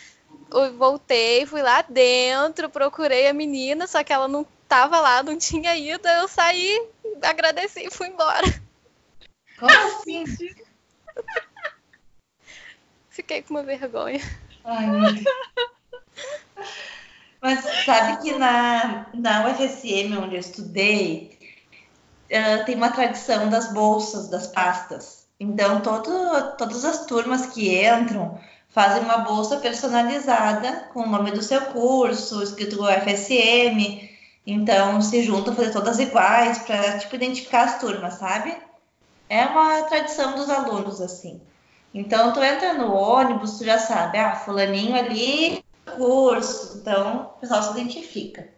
Eu 0.53 0.77
voltei, 0.77 1.47
fui 1.47 1.63
lá 1.63 1.83
dentro, 1.83 2.69
procurei 2.69 3.29
a 3.29 3.33
menina, 3.33 3.87
só 3.87 4.03
que 4.03 4.13
ela 4.13 4.29
não 4.29 4.47
estava 4.63 5.01
lá, 5.01 5.23
não 5.23 5.39
tinha 5.39 5.77
ido. 5.77 6.07
Eu 6.07 6.29
saí, 6.29 6.89
agradeci 7.23 7.87
e 7.87 7.91
fui 7.91 8.09
embora. 8.09 8.47
Como 9.61 9.71
assim? 10.01 10.25
Fiquei 13.11 13.43
com 13.43 13.55
uma 13.55 13.63
vergonha. 13.63 14.21
Ai, 14.65 14.87
meu 14.87 15.13
Deus. 15.13 15.25
Mas 17.43 17.85
sabe 17.85 18.23
que 18.23 18.33
na, 18.37 19.07
na 19.15 19.47
UFSM, 19.47 20.17
onde 20.19 20.37
eu 20.37 20.41
estudei, 20.41 21.39
uh, 22.31 22.65
tem 22.65 22.75
uma 22.75 22.91
tradição 22.91 23.49
das 23.49 23.73
bolsas, 23.73 24.29
das 24.29 24.47
pastas. 24.47 25.27
Então, 25.39 25.81
todo, 25.81 26.57
todas 26.57 26.85
as 26.85 27.07
turmas 27.07 27.47
que 27.47 27.83
entram 27.83 28.39
fazem 28.69 29.03
uma 29.03 29.19
bolsa 29.19 29.57
personalizada 29.57 30.89
com 30.93 31.01
o 31.01 31.09
nome 31.09 31.31
do 31.33 31.43
seu 31.43 31.61
curso, 31.67 32.43
escrito 32.43 32.83
UFSM. 32.83 34.09
Então, 34.47 35.01
se 35.01 35.23
juntam 35.23 35.55
fazer 35.55 35.73
todas 35.73 35.99
iguais 35.99 36.59
para 36.61 36.99
tipo, 36.99 37.15
identificar 37.15 37.65
as 37.65 37.79
turmas, 37.81 38.15
sabe? 38.15 38.55
É 39.31 39.47
uma 39.47 39.83
tradição 39.85 40.35
dos 40.35 40.51
alunos, 40.51 41.01
assim. 41.01 41.41
Então, 41.95 42.33
tu 42.33 42.43
entra 42.43 42.75
no 42.75 42.93
ônibus, 42.93 43.59
tu 43.59 43.65
já 43.65 43.79
sabe, 43.79 44.19
ah, 44.19 44.35
fulaninho 44.35 44.95
ali, 44.95 45.65
curso, 45.97 46.79
então 46.79 47.33
o 47.37 47.41
pessoal 47.41 47.63
se 47.63 47.71
identifica. 47.71 48.49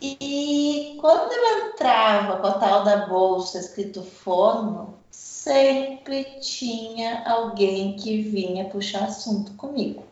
E 0.00 0.98
quando 1.00 1.32
eu 1.32 1.68
entrava 1.68 2.36
com 2.38 2.46
a 2.46 2.58
tal 2.58 2.84
da 2.84 3.06
bolsa 3.06 3.58
escrito 3.58 4.02
fono, 4.02 4.98
sempre 5.10 6.24
tinha 6.40 7.24
alguém 7.26 7.96
que 7.96 8.20
vinha 8.22 8.68
puxar 8.68 9.04
assunto 9.04 9.54
comigo. 9.54 10.04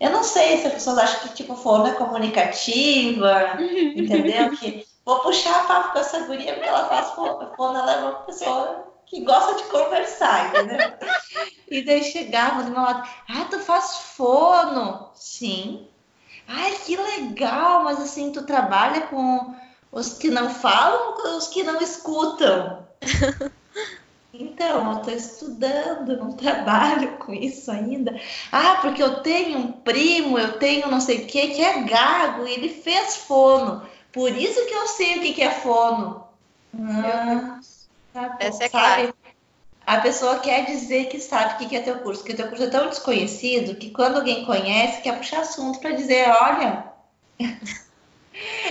Eu 0.00 0.10
não 0.10 0.22
sei 0.22 0.58
se 0.58 0.68
as 0.68 0.74
pessoas 0.74 0.98
acham 0.98 1.20
que 1.20 1.34
tipo 1.34 1.54
fono 1.56 1.86
é 1.86 1.92
comunicativa, 1.92 3.56
entendeu? 3.94 4.56
Que 4.56 4.86
vou 5.04 5.20
puxar 5.20 5.66
papo 5.66 5.92
com 5.92 5.98
essa 5.98 6.20
guria, 6.26 6.52
ela 6.52 6.88
faz 6.88 7.10
fono 7.10 7.78
ela 7.78 7.92
é 7.92 7.98
uma 7.98 8.12
pessoa 8.20 8.93
que 9.06 9.24
gosta 9.24 9.54
de 9.54 9.64
conversar, 9.64 10.48
entendeu? 10.48 10.92
e 11.70 11.82
daí 11.82 12.04
chegava 12.04 12.62
do 12.62 12.70
meu 12.70 12.82
lado, 12.82 13.08
ah, 13.28 13.46
tu 13.50 13.58
faz 13.60 13.96
fono? 14.16 15.10
Sim. 15.14 15.88
Ai, 16.46 16.72
que 16.84 16.96
legal, 16.96 17.84
mas 17.84 18.00
assim, 18.00 18.32
tu 18.32 18.44
trabalha 18.44 19.02
com 19.02 19.54
os 19.90 20.14
que 20.14 20.30
não 20.30 20.50
falam 20.50 21.14
ou 21.24 21.36
os 21.36 21.48
que 21.48 21.62
não 21.62 21.80
escutam? 21.80 22.86
Então, 24.36 24.92
eu 24.92 24.98
estou 24.98 25.14
estudando, 25.14 26.16
não 26.16 26.32
trabalho 26.32 27.18
com 27.18 27.32
isso 27.32 27.70
ainda. 27.70 28.20
Ah, 28.50 28.78
porque 28.82 29.00
eu 29.00 29.22
tenho 29.22 29.58
um 29.58 29.70
primo, 29.70 30.36
eu 30.36 30.58
tenho 30.58 30.90
não 30.90 31.00
sei 31.00 31.18
o 31.18 31.26
que, 31.26 31.54
que 31.54 31.62
é 31.62 31.84
gago, 31.84 32.44
e 32.44 32.54
ele 32.54 32.68
fez 32.68 33.14
fono. 33.14 33.86
Por 34.12 34.32
isso 34.32 34.66
que 34.66 34.74
eu 34.74 34.88
sei 34.88 35.18
o 35.18 35.22
que, 35.22 35.34
que 35.34 35.42
é 35.42 35.52
fono. 35.52 36.26
Ah, 36.76 37.60
bom, 38.20 38.36
Essa 38.38 38.64
é 38.64 38.68
clara. 38.68 39.14
A 39.86 40.00
pessoa 40.00 40.38
quer 40.38 40.64
dizer 40.64 41.06
que 41.06 41.20
sabe 41.20 41.62
o 41.62 41.68
que 41.68 41.76
é 41.76 41.80
teu 41.80 41.98
curso, 41.98 42.24
que 42.24 42.32
teu 42.32 42.48
curso 42.48 42.64
é 42.64 42.70
tão 42.70 42.88
desconhecido 42.88 43.74
que 43.74 43.90
quando 43.90 44.16
alguém 44.16 44.46
conhece, 44.46 45.02
quer 45.02 45.18
puxar 45.18 45.40
assunto 45.40 45.78
para 45.78 45.90
dizer, 45.90 46.26
olha, 46.30 46.84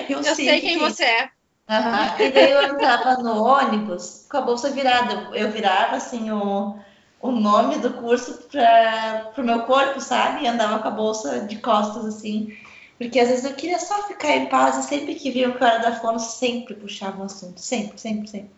Eu, 0.10 0.22
eu 0.22 0.36
sei 0.36 0.60
quem 0.60 0.78
que... 0.78 0.80
você 0.80 1.04
é. 1.04 1.30
Uhum. 1.70 2.26
E 2.26 2.32
daí 2.32 2.52
eu 2.52 2.64
entrava 2.64 3.24
no 3.24 3.42
ônibus 3.42 4.26
com 4.30 4.38
a 4.38 4.42
bolsa 4.42 4.70
virada. 4.70 5.30
Eu 5.34 5.50
virava 5.52 5.96
assim 5.96 6.30
o, 6.32 6.78
o 7.22 7.32
nome 7.32 7.78
do 7.78 7.94
curso 7.94 8.48
para 8.52 9.32
o 9.38 9.44
meu 9.44 9.62
corpo, 9.64 10.02
sabe? 10.02 10.44
E 10.44 10.48
andava 10.48 10.80
com 10.80 10.88
a 10.90 10.92
bolsa 10.92 11.42
de 11.42 11.58
costas 11.58 12.06
assim. 12.06 12.56
Porque 12.98 13.20
às 13.20 13.30
vezes 13.30 13.46
eu 13.46 13.54
queria 13.54 13.80
só 13.80 14.08
ficar 14.08 14.36
em 14.36 14.48
paz 14.48 14.78
e 14.78 14.88
sempre 14.88 15.16
que 15.16 15.32
viam 15.32 15.54
que 15.54 15.64
eu 15.64 15.68
era 15.68 15.80
da 15.80 15.96
fono, 15.96 16.20
sempre 16.20 16.74
puxava 16.76 17.22
o 17.22 17.26
assunto. 17.26 17.60
Sempre, 17.60 18.00
sempre, 18.00 18.28
sempre. 18.28 18.52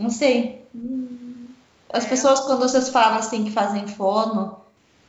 Não 0.00 0.08
sei. 0.08 0.64
As 1.92 2.06
pessoas, 2.06 2.40
quando 2.40 2.60
vocês 2.60 2.88
falam 2.88 3.18
assim 3.18 3.44
que 3.44 3.50
fazem 3.50 3.86
fono, 3.86 4.58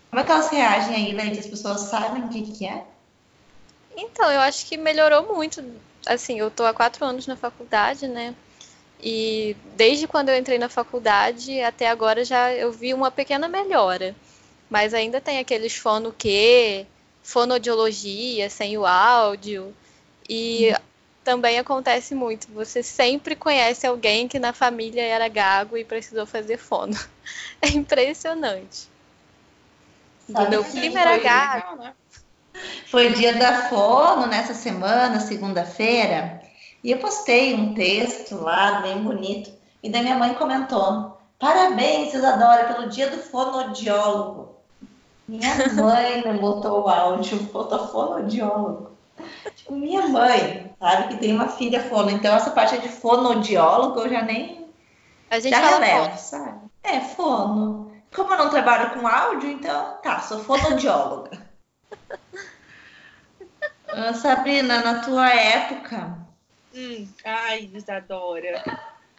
como 0.10 0.20
é 0.20 0.24
que 0.26 0.32
elas 0.32 0.50
reagem 0.50 0.96
aí, 0.96 1.14
Leite? 1.14 1.40
As 1.40 1.48
pessoas 1.48 1.80
sabem 1.82 2.26
o 2.26 2.28
que, 2.28 2.42
que 2.42 2.68
é? 2.68 2.86
Então, 3.96 4.30
eu 4.30 4.42
acho 4.42 4.66
que 4.66 4.76
melhorou 4.76 5.34
muito. 5.34 5.64
Assim, 6.06 6.40
eu 6.40 6.52
tô 6.52 6.66
há 6.66 6.74
quatro 6.74 7.06
anos 7.06 7.26
na 7.26 7.38
faculdade, 7.38 8.08
né? 8.08 8.36
E 9.02 9.56
desde 9.78 10.08
quando 10.08 10.30
eu 10.30 10.38
entrei 10.38 10.60
na 10.60 10.70
faculdade 10.70 11.62
até 11.62 11.90
agora 11.90 12.24
já 12.24 12.54
eu 12.54 12.72
vi 12.72 12.94
uma 12.94 13.10
pequena 13.10 13.48
melhora. 13.48 14.14
Mas 14.70 14.94
ainda 14.94 15.22
tem 15.22 15.40
aqueles 15.40 15.76
fono 15.76 16.12
que, 16.12 16.86
fonodiologia, 17.24 18.50
sem 18.50 18.78
o 18.78 18.86
áudio. 18.86 19.74
E 20.28 20.74
hum. 20.74 20.91
Também 21.24 21.60
acontece 21.60 22.16
muito. 22.16 22.48
Você 22.54 22.82
sempre 22.84 23.36
conhece 23.36 23.86
alguém 23.86 24.28
que 24.28 24.40
na 24.40 24.54
família 24.54 25.04
era 25.04 25.28
gago 25.28 25.78
e 25.78 25.86
precisou 25.86 26.26
fazer 26.26 26.58
fono. 26.58 26.98
É 27.64 27.68
impressionante. 27.70 28.90
Sabe 30.32 30.50
meu 30.50 30.64
primo 30.64 30.98
era 30.98 31.18
gago. 31.20 31.74
Legal, 31.74 31.76
né? 31.78 31.94
Foi 32.88 33.14
dia 33.14 33.36
da 33.36 33.70
fono 33.70 34.26
nessa 34.26 34.56
semana, 34.56 35.20
segunda-feira, 35.20 36.42
e 36.84 36.92
eu 36.92 36.98
postei 36.98 37.54
um 37.54 37.74
texto 37.74 38.36
lá, 38.36 38.82
bem 38.82 39.02
bonito, 39.02 39.52
e 39.84 39.90
daí 39.90 40.02
minha 40.02 40.18
mãe 40.18 40.34
comentou: 40.34 41.22
Parabéns, 41.38 42.14
Isadora, 42.14 42.74
pelo 42.74 42.90
dia 42.90 43.10
do 43.10 43.18
fonodiólogo. 43.18 44.56
Minha 45.28 45.56
mãe 45.74 46.24
não 46.26 46.38
botou 46.38 46.84
o 46.84 46.90
áudio, 46.90 47.38
botou 47.44 47.88
fonodiólogo. 47.88 48.92
Tipo, 49.72 49.76
minha 49.76 50.08
mãe, 50.08 50.76
sabe, 50.78 51.08
que 51.08 51.18
tem 51.22 51.34
uma 51.34 51.48
filha 51.48 51.82
fono, 51.82 52.10
então 52.10 52.36
essa 52.36 52.52
parte 52.52 52.78
de 52.80 52.90
fonodiólogo 52.90 54.02
eu 54.02 54.10
já 54.10 54.22
nem. 54.22 54.70
A 55.30 55.40
gente 55.40 55.52
já 55.52 55.60
relevo, 55.66 56.18
sabe? 56.18 56.70
É, 56.84 57.00
fono. 57.00 57.90
Como 58.14 58.34
eu 58.34 58.38
não 58.38 58.50
trabalho 58.50 58.92
com 58.92 59.08
áudio, 59.08 59.50
então 59.50 59.98
tá, 60.04 60.20
sou 60.20 60.40
fonodióloga. 60.44 61.32
Ah, 63.94 64.14
Sabrina, 64.14 64.82
na 64.82 65.02
tua 65.02 65.30
época. 65.34 66.18
Hum, 66.74 67.06
ai, 67.26 67.70
Isadora. 67.74 68.64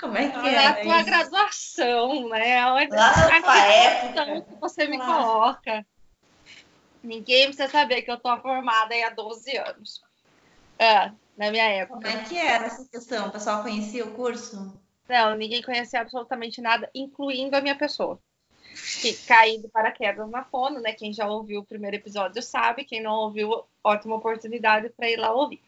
Como 0.01 0.17
é 0.17 0.31
que 0.31 0.39
na 0.39 0.49
é? 0.49 0.55
Na 0.55 0.73
tua 0.73 0.97
isso? 0.97 1.05
graduação, 1.05 2.29
né? 2.31 2.67
Onde 2.73 2.89
Lá 2.89 3.15
na 3.29 3.43
tua 3.43 3.67
época. 3.67 4.41
que 4.41 4.55
você 4.59 4.87
me 4.87 4.97
Lá. 4.97 5.05
coloca. 5.05 5.87
Ninguém 7.05 7.49
precisa 7.49 7.69
saber 7.69 8.01
que 8.01 8.11
eu 8.11 8.17
tô 8.19 8.35
formada 8.39 8.95
há 9.07 9.11
12 9.11 9.59
anos. 9.59 10.01
Ah, 10.79 11.13
na 11.37 11.51
minha 11.51 11.65
época. 11.65 12.01
Como 12.01 12.07
é 12.07 12.23
que 12.25 12.37
era 12.37 12.67
essa 12.67 12.89
questão? 12.89 13.29
O 13.29 13.31
pessoal 13.31 13.63
conhecia 13.63 14.05
o 14.05 14.13
curso? 14.13 14.73
Não, 15.09 15.35
ninguém 15.35 15.63
conhecia 15.63 16.01
absolutamente 16.01 16.61
nada, 16.61 16.91
incluindo 16.95 17.57
a 17.57 17.61
minha 17.61 17.77
pessoa 17.77 18.19
que 19.01 19.13
caí 19.27 19.59
de 19.59 19.69
paraquedas 19.69 20.29
na 20.31 20.45
fono, 20.45 20.81
né? 20.81 20.93
Quem 20.93 21.13
já 21.13 21.27
ouviu 21.27 21.61
o 21.61 21.65
primeiro 21.65 21.97
episódio 21.97 22.43
sabe, 22.43 22.85
quem 22.85 23.03
não 23.03 23.13
ouviu, 23.13 23.65
ótima 23.85 24.17
oportunidade 24.17 24.89
para 24.91 25.11
ir 25.11 25.17
lá 25.17 25.33
ouvir. 25.33 25.61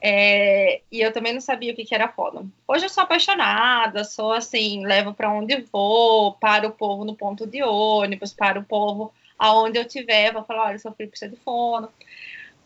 É, 0.00 0.80
e 0.90 1.00
eu 1.00 1.12
também 1.12 1.32
não 1.32 1.40
sabia 1.40 1.72
o 1.72 1.76
que, 1.76 1.84
que 1.84 1.94
era 1.94 2.08
fono. 2.08 2.50
Hoje 2.66 2.86
eu 2.86 2.88
sou 2.88 3.04
apaixonada, 3.04 4.02
sou 4.04 4.32
assim, 4.32 4.84
levo 4.84 5.14
para 5.14 5.30
onde 5.30 5.60
vou, 5.72 6.34
para 6.34 6.66
o 6.66 6.72
povo 6.72 7.04
no 7.04 7.14
ponto 7.14 7.46
de 7.46 7.62
ônibus, 7.62 8.32
para 8.32 8.58
o 8.58 8.64
povo 8.64 9.12
aonde 9.38 9.78
eu 9.78 9.86
tiver, 9.86 10.32
vou 10.32 10.44
falar, 10.44 10.66
olha, 10.66 10.78
seu 10.78 10.92
filho 10.92 11.08
precisa 11.08 11.30
de 11.30 11.36
fono. 11.40 11.90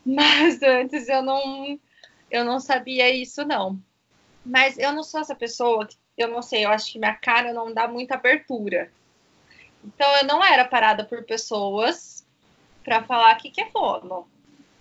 Mas 0.05 0.63
antes 0.63 1.09
eu 1.09 1.23
não, 1.23 1.79
eu 2.31 2.45
não 2.45 2.61
sabia 2.61 3.11
isso, 3.11 3.45
não. 3.45 3.81
Mas 4.45 4.79
eu 4.79 4.93
não 4.93 5.03
sou 5.03 5.21
essa 5.21 5.35
pessoa, 5.35 5.89
eu 6.17 6.29
não 6.29 6.43
sei, 6.43 6.65
eu 6.65 6.71
acho 6.71 6.93
que 6.93 6.99
minha 6.99 7.15
cara 7.15 7.53
não 7.53 7.73
dá 7.73 7.89
muita 7.89 8.15
abertura 8.15 8.91
então 9.85 10.17
eu 10.17 10.25
não 10.25 10.43
era 10.43 10.65
parada 10.65 11.05
por 11.05 11.23
pessoas 11.25 12.27
para 12.83 13.03
falar 13.03 13.35
que, 13.37 13.51
que 13.51 13.61
é 13.61 13.71
fono, 13.71 14.27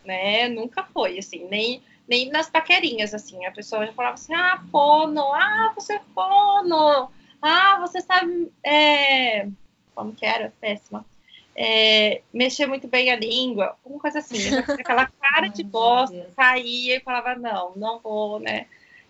né? 0.06 0.48
Nunca 0.48 0.84
foi 0.84 1.20
assim, 1.20 1.46
nem 1.50 1.82
nem 2.08 2.30
nas 2.30 2.50
paquerinhas 2.50 3.14
assim. 3.14 3.46
A 3.46 3.52
pessoa 3.52 3.86
já 3.86 3.94
falava 3.94 4.16
assim: 4.16 4.34
"Ah, 4.34 4.64
fono, 4.72 5.34
ah, 5.34 5.72
você 5.76 5.96
é 5.96 6.02
fono. 6.14 7.12
Ah, 7.42 7.80
você 7.80 8.02
sabe 8.02 8.52
é... 8.64 9.48
como 9.94 10.14
que 10.14 10.26
era? 10.26 10.54
Péssima. 10.62 11.06
É, 11.56 12.22
mexer 12.34 12.66
muito 12.66 12.88
bem 12.88 13.12
a 13.12 13.16
língua, 13.16 13.76
uma 13.86 14.00
coisa 14.00 14.20
assim, 14.20 14.56
aquela 14.58 15.06
cara 15.06 15.48
de 15.48 15.62
bosta, 15.64 16.30
saía 16.36 16.98
e 16.98 17.00
falava, 17.02 17.36
não, 17.36 17.74
não 17.76 18.00
vou, 18.00 18.40
né, 18.40 18.66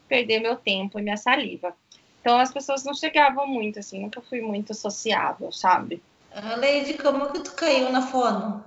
perder 0.09 0.39
meu 0.39 0.55
tempo 0.57 0.99
e 0.99 1.01
minha 1.01 1.15
saliva. 1.15 1.73
Então 2.19 2.39
as 2.39 2.51
pessoas 2.51 2.83
não 2.83 2.93
chegavam 2.93 3.47
muito, 3.47 3.79
assim, 3.79 4.01
nunca 4.01 4.21
fui 4.21 4.41
muito 4.41 4.73
sociável, 4.73 5.51
sabe? 5.51 6.01
A 6.31 6.55
Leide, 6.55 6.95
como 6.95 7.31
que 7.31 7.39
tu 7.41 7.53
caiu 7.53 7.91
na 7.91 8.01
fono? 8.01 8.63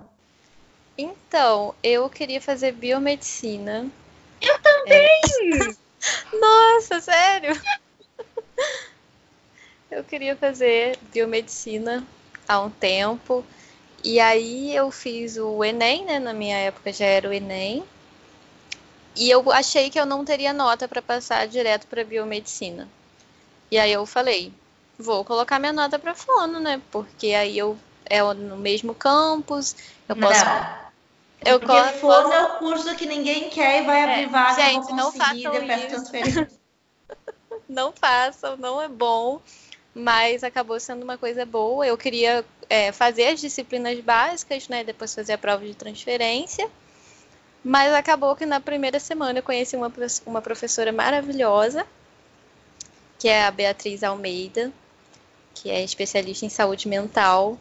Então, 0.97 1.75
eu 1.83 2.09
queria 2.09 2.41
fazer 2.41 2.71
biomedicina. 2.71 3.87
Eu 4.41 4.59
também! 4.59 5.21
É... 5.21 5.87
Nossa, 6.39 7.01
sério? 7.01 7.61
eu 9.91 10.03
queria 10.03 10.35
fazer 10.35 10.97
biomedicina 11.13 12.03
há 12.47 12.61
um 12.61 12.69
tempo. 12.69 13.45
E 14.03 14.19
aí 14.19 14.75
eu 14.75 14.91
fiz 14.91 15.37
o 15.37 15.63
Enem, 15.63 16.05
né? 16.05 16.19
Na 16.19 16.33
minha 16.33 16.57
época 16.57 16.93
já 16.93 17.05
era 17.05 17.29
o 17.29 17.33
Enem. 17.33 17.83
E 19.15 19.29
eu 19.29 19.51
achei 19.51 19.89
que 19.89 19.99
eu 19.99 20.05
não 20.05 20.23
teria 20.23 20.53
nota 20.53 20.87
para 20.87 21.01
passar 21.01 21.47
direto 21.47 21.87
para 21.87 22.03
biomedicina. 22.03 22.87
E 23.71 23.77
aí 23.77 23.91
eu 23.91 24.05
falei, 24.05 24.53
vou 24.97 25.25
colocar 25.25 25.59
minha 25.59 25.73
nota 25.73 25.97
para 25.97 26.13
fono, 26.13 26.59
né? 26.59 26.81
Porque 26.91 27.33
aí 27.33 27.57
eu 27.57 27.77
é 28.09 28.21
no 28.21 28.57
mesmo 28.57 28.93
campus, 28.95 29.75
eu 30.07 30.15
posso. 30.15 30.45
Não. 30.45 30.87
Eu 31.45 31.59
Porque 31.59 31.73
posso... 31.73 31.99
fono 31.99 32.33
é 32.33 32.43
o 32.43 32.49
curso 32.57 32.95
que 32.95 33.05
ninguém 33.05 33.49
quer 33.49 33.81
e 33.81 33.85
vai 33.85 34.03
abrir 34.03 34.23
é, 34.23 34.27
vaga, 34.27 34.61
gente, 34.61 34.91
não 34.93 35.11
façam 35.11 35.51
transferência. 35.51 36.49
não 37.69 37.91
façam, 37.91 38.57
não 38.57 38.81
é 38.81 38.87
bom, 38.87 39.39
mas 39.93 40.43
acabou 40.43 40.79
sendo 40.79 41.03
uma 41.03 41.17
coisa 41.17 41.45
boa. 41.45 41.85
Eu 41.85 41.97
queria 41.97 42.43
é, 42.69 42.91
fazer 42.91 43.27
as 43.27 43.39
disciplinas 43.39 43.99
básicas, 43.99 44.67
né? 44.67 44.83
Depois 44.83 45.13
fazer 45.13 45.33
a 45.33 45.37
prova 45.37 45.65
de 45.65 45.73
transferência. 45.75 46.69
Mas 47.63 47.93
acabou 47.93 48.35
que 48.35 48.45
na 48.45 48.59
primeira 48.59 48.99
semana 48.99 49.39
eu 49.39 49.43
conheci 49.43 49.75
uma, 49.75 49.91
uma 50.25 50.41
professora 50.41 50.91
maravilhosa 50.91 51.85
que 53.19 53.27
é 53.27 53.45
a 53.45 53.51
Beatriz 53.51 54.03
Almeida, 54.03 54.71
que 55.53 55.69
é 55.69 55.83
especialista 55.83 56.45
em 56.45 56.49
saúde 56.49 56.87
mental. 56.87 57.57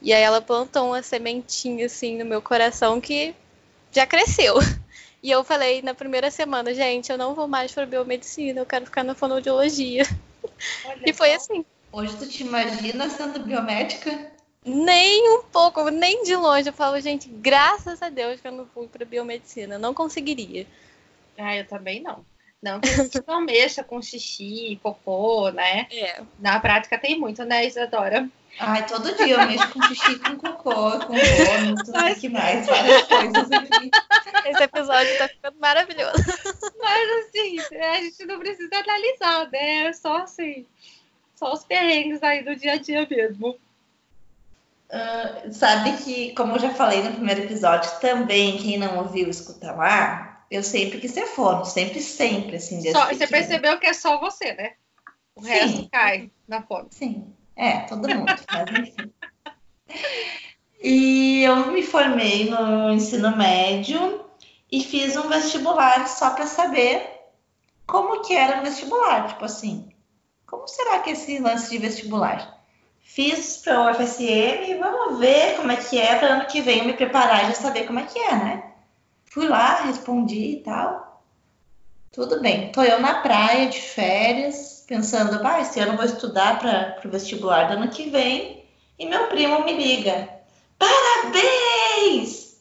E 0.00 0.12
aí 0.12 0.22
ela 0.22 0.40
plantou 0.40 0.88
uma 0.88 1.02
sementinha 1.02 1.86
assim 1.86 2.18
no 2.18 2.24
meu 2.24 2.42
coração 2.42 3.00
que 3.00 3.34
já 3.92 4.06
cresceu. 4.06 4.56
E 5.20 5.32
eu 5.32 5.42
falei 5.42 5.82
na 5.82 5.94
primeira 5.94 6.30
semana, 6.30 6.72
gente, 6.72 7.10
eu 7.10 7.18
não 7.18 7.34
vou 7.34 7.48
mais 7.48 7.72
para 7.72 7.84
biomedicina, 7.84 8.60
eu 8.60 8.64
quero 8.64 8.84
ficar 8.84 9.02
na 9.02 9.16
fonoaudiologia. 9.16 10.04
Olha 10.84 11.02
e 11.04 11.12
foi 11.12 11.34
assim. 11.34 11.64
Hoje 11.90 12.16
tu 12.16 12.28
te 12.28 12.44
imagina 12.44 13.10
sendo 13.10 13.40
biomédica? 13.40 14.30
Nem 14.68 15.38
um 15.38 15.42
pouco, 15.44 15.88
nem 15.88 16.22
de 16.22 16.36
longe. 16.36 16.68
Eu 16.68 16.72
falo, 16.72 17.00
gente, 17.00 17.28
graças 17.28 18.02
a 18.02 18.08
Deus 18.08 18.40
que 18.40 18.48
eu 18.48 18.52
não 18.52 18.66
fui 18.66 18.86
para 18.86 19.04
biomedicina, 19.04 19.76
eu 19.76 19.78
não 19.78 19.94
conseguiria. 19.94 20.66
Ah, 21.38 21.56
eu 21.56 21.66
também 21.66 22.02
não. 22.02 22.24
Não 22.60 22.80
que 22.80 22.88
a 22.88 22.96
gente 22.96 23.22
não 23.26 23.40
mexa 23.40 23.84
com 23.84 24.02
xixi, 24.02 24.78
cocô, 24.82 25.50
né? 25.50 25.86
É. 25.92 26.22
Na 26.38 26.58
prática 26.58 26.98
tem 26.98 27.18
muito, 27.18 27.44
né, 27.44 27.64
Isadora? 27.64 28.28
Ai, 28.58 28.84
todo 28.86 29.14
dia 29.14 29.34
eu 29.34 29.46
mexo 29.46 29.70
com 29.70 29.82
xixi, 29.82 30.18
com 30.18 30.36
cocô, 30.36 30.98
com 31.06 31.14
vômito, 31.14 31.92
Mas... 31.92 32.18
que 32.18 32.28
mais, 32.28 32.66
várias 32.66 33.02
coisas 33.04 33.52
aqui. 33.52 33.90
Esse 34.46 34.62
episódio 34.64 35.18
tá 35.18 35.28
ficando 35.28 35.58
maravilhoso. 35.60 36.24
Mas 36.78 37.26
assim, 37.26 37.60
a 37.76 38.00
gente 38.00 38.26
não 38.26 38.38
precisa 38.40 38.76
analisar, 38.76 39.48
né? 39.52 39.86
É 39.86 39.92
só 39.92 40.18
assim, 40.18 40.66
só 41.36 41.52
os 41.52 41.64
perrengues 41.64 42.20
aí 42.22 42.42
do 42.42 42.56
dia 42.56 42.72
a 42.72 42.76
dia 42.76 43.06
mesmo. 43.08 43.56
Uh, 44.90 45.52
sabe 45.52 45.98
que, 45.98 46.34
como 46.34 46.54
eu 46.54 46.58
já 46.58 46.70
falei 46.70 47.02
no 47.02 47.12
primeiro 47.12 47.42
episódio, 47.42 47.90
também 48.00 48.56
quem 48.56 48.78
não 48.78 48.98
ouviu, 48.98 49.28
escuta 49.28 49.72
lá, 49.72 50.46
eu 50.50 50.62
sempre 50.62 50.98
quis 50.98 51.10
ser 51.10 51.26
fono, 51.26 51.64
sempre, 51.64 52.00
sempre, 52.00 52.56
assim. 52.56 52.80
Só, 52.90 53.06
você 53.06 53.26
percebeu 53.26 53.78
que 53.78 53.86
é 53.86 53.92
só 53.92 54.18
você, 54.18 54.54
né? 54.54 54.72
O 55.34 55.42
Sim. 55.42 55.48
resto 55.50 55.88
cai 55.90 56.30
na 56.46 56.62
fono. 56.62 56.88
Sim, 56.90 57.34
é, 57.54 57.80
todo 57.80 58.08
mundo, 58.08 58.34
mas 58.50 58.78
enfim. 58.78 59.12
E 60.80 61.42
eu 61.42 61.72
me 61.72 61.82
formei 61.82 62.48
no 62.48 62.92
ensino 62.92 63.36
médio 63.36 64.24
e 64.70 64.82
fiz 64.82 65.16
um 65.16 65.28
vestibular 65.28 66.06
só 66.06 66.30
para 66.30 66.46
saber 66.46 67.18
como 67.84 68.22
que 68.22 68.36
era 68.36 68.60
o 68.60 68.62
vestibular, 68.62 69.26
tipo 69.26 69.44
assim, 69.44 69.88
como 70.46 70.68
será 70.68 71.00
que 71.00 71.10
é 71.10 71.14
esse 71.14 71.38
lance 71.40 71.70
de 71.70 71.78
vestibular? 71.78 72.57
Fiz 73.08 73.56
para 73.64 73.80
o 73.80 73.90
UFSM 73.90 74.68
e 74.68 74.74
vamos 74.74 75.18
ver 75.18 75.56
como 75.56 75.72
é 75.72 75.76
que 75.76 75.98
é 75.98 76.14
para 76.16 76.34
ano 76.34 76.46
que 76.46 76.60
vem 76.60 76.86
me 76.86 76.92
preparar 76.92 77.44
e 77.44 77.46
já 77.46 77.54
saber 77.54 77.86
como 77.86 77.98
é 77.98 78.02
que 78.04 78.18
é, 78.18 78.36
né? 78.36 78.72
Fui 79.24 79.48
lá, 79.48 79.80
respondi 79.80 80.52
e 80.52 80.60
tal. 80.60 81.24
Tudo 82.12 82.40
bem. 82.42 82.70
Tô 82.70 82.82
eu 82.82 83.00
na 83.00 83.20
praia 83.20 83.66
de 83.66 83.80
férias, 83.80 84.84
pensando, 84.86 85.40
ah, 85.42 85.60
esse 85.60 85.80
ano 85.80 85.96
vou 85.96 86.04
estudar 86.04 86.58
para 86.58 87.00
o 87.02 87.10
vestibular 87.10 87.64
do 87.64 87.78
ano 87.78 87.88
que 87.88 88.10
vem. 88.10 88.62
E 88.98 89.06
meu 89.06 89.26
primo 89.28 89.64
me 89.64 89.72
liga. 89.72 90.28
Parabéns! 90.78 92.58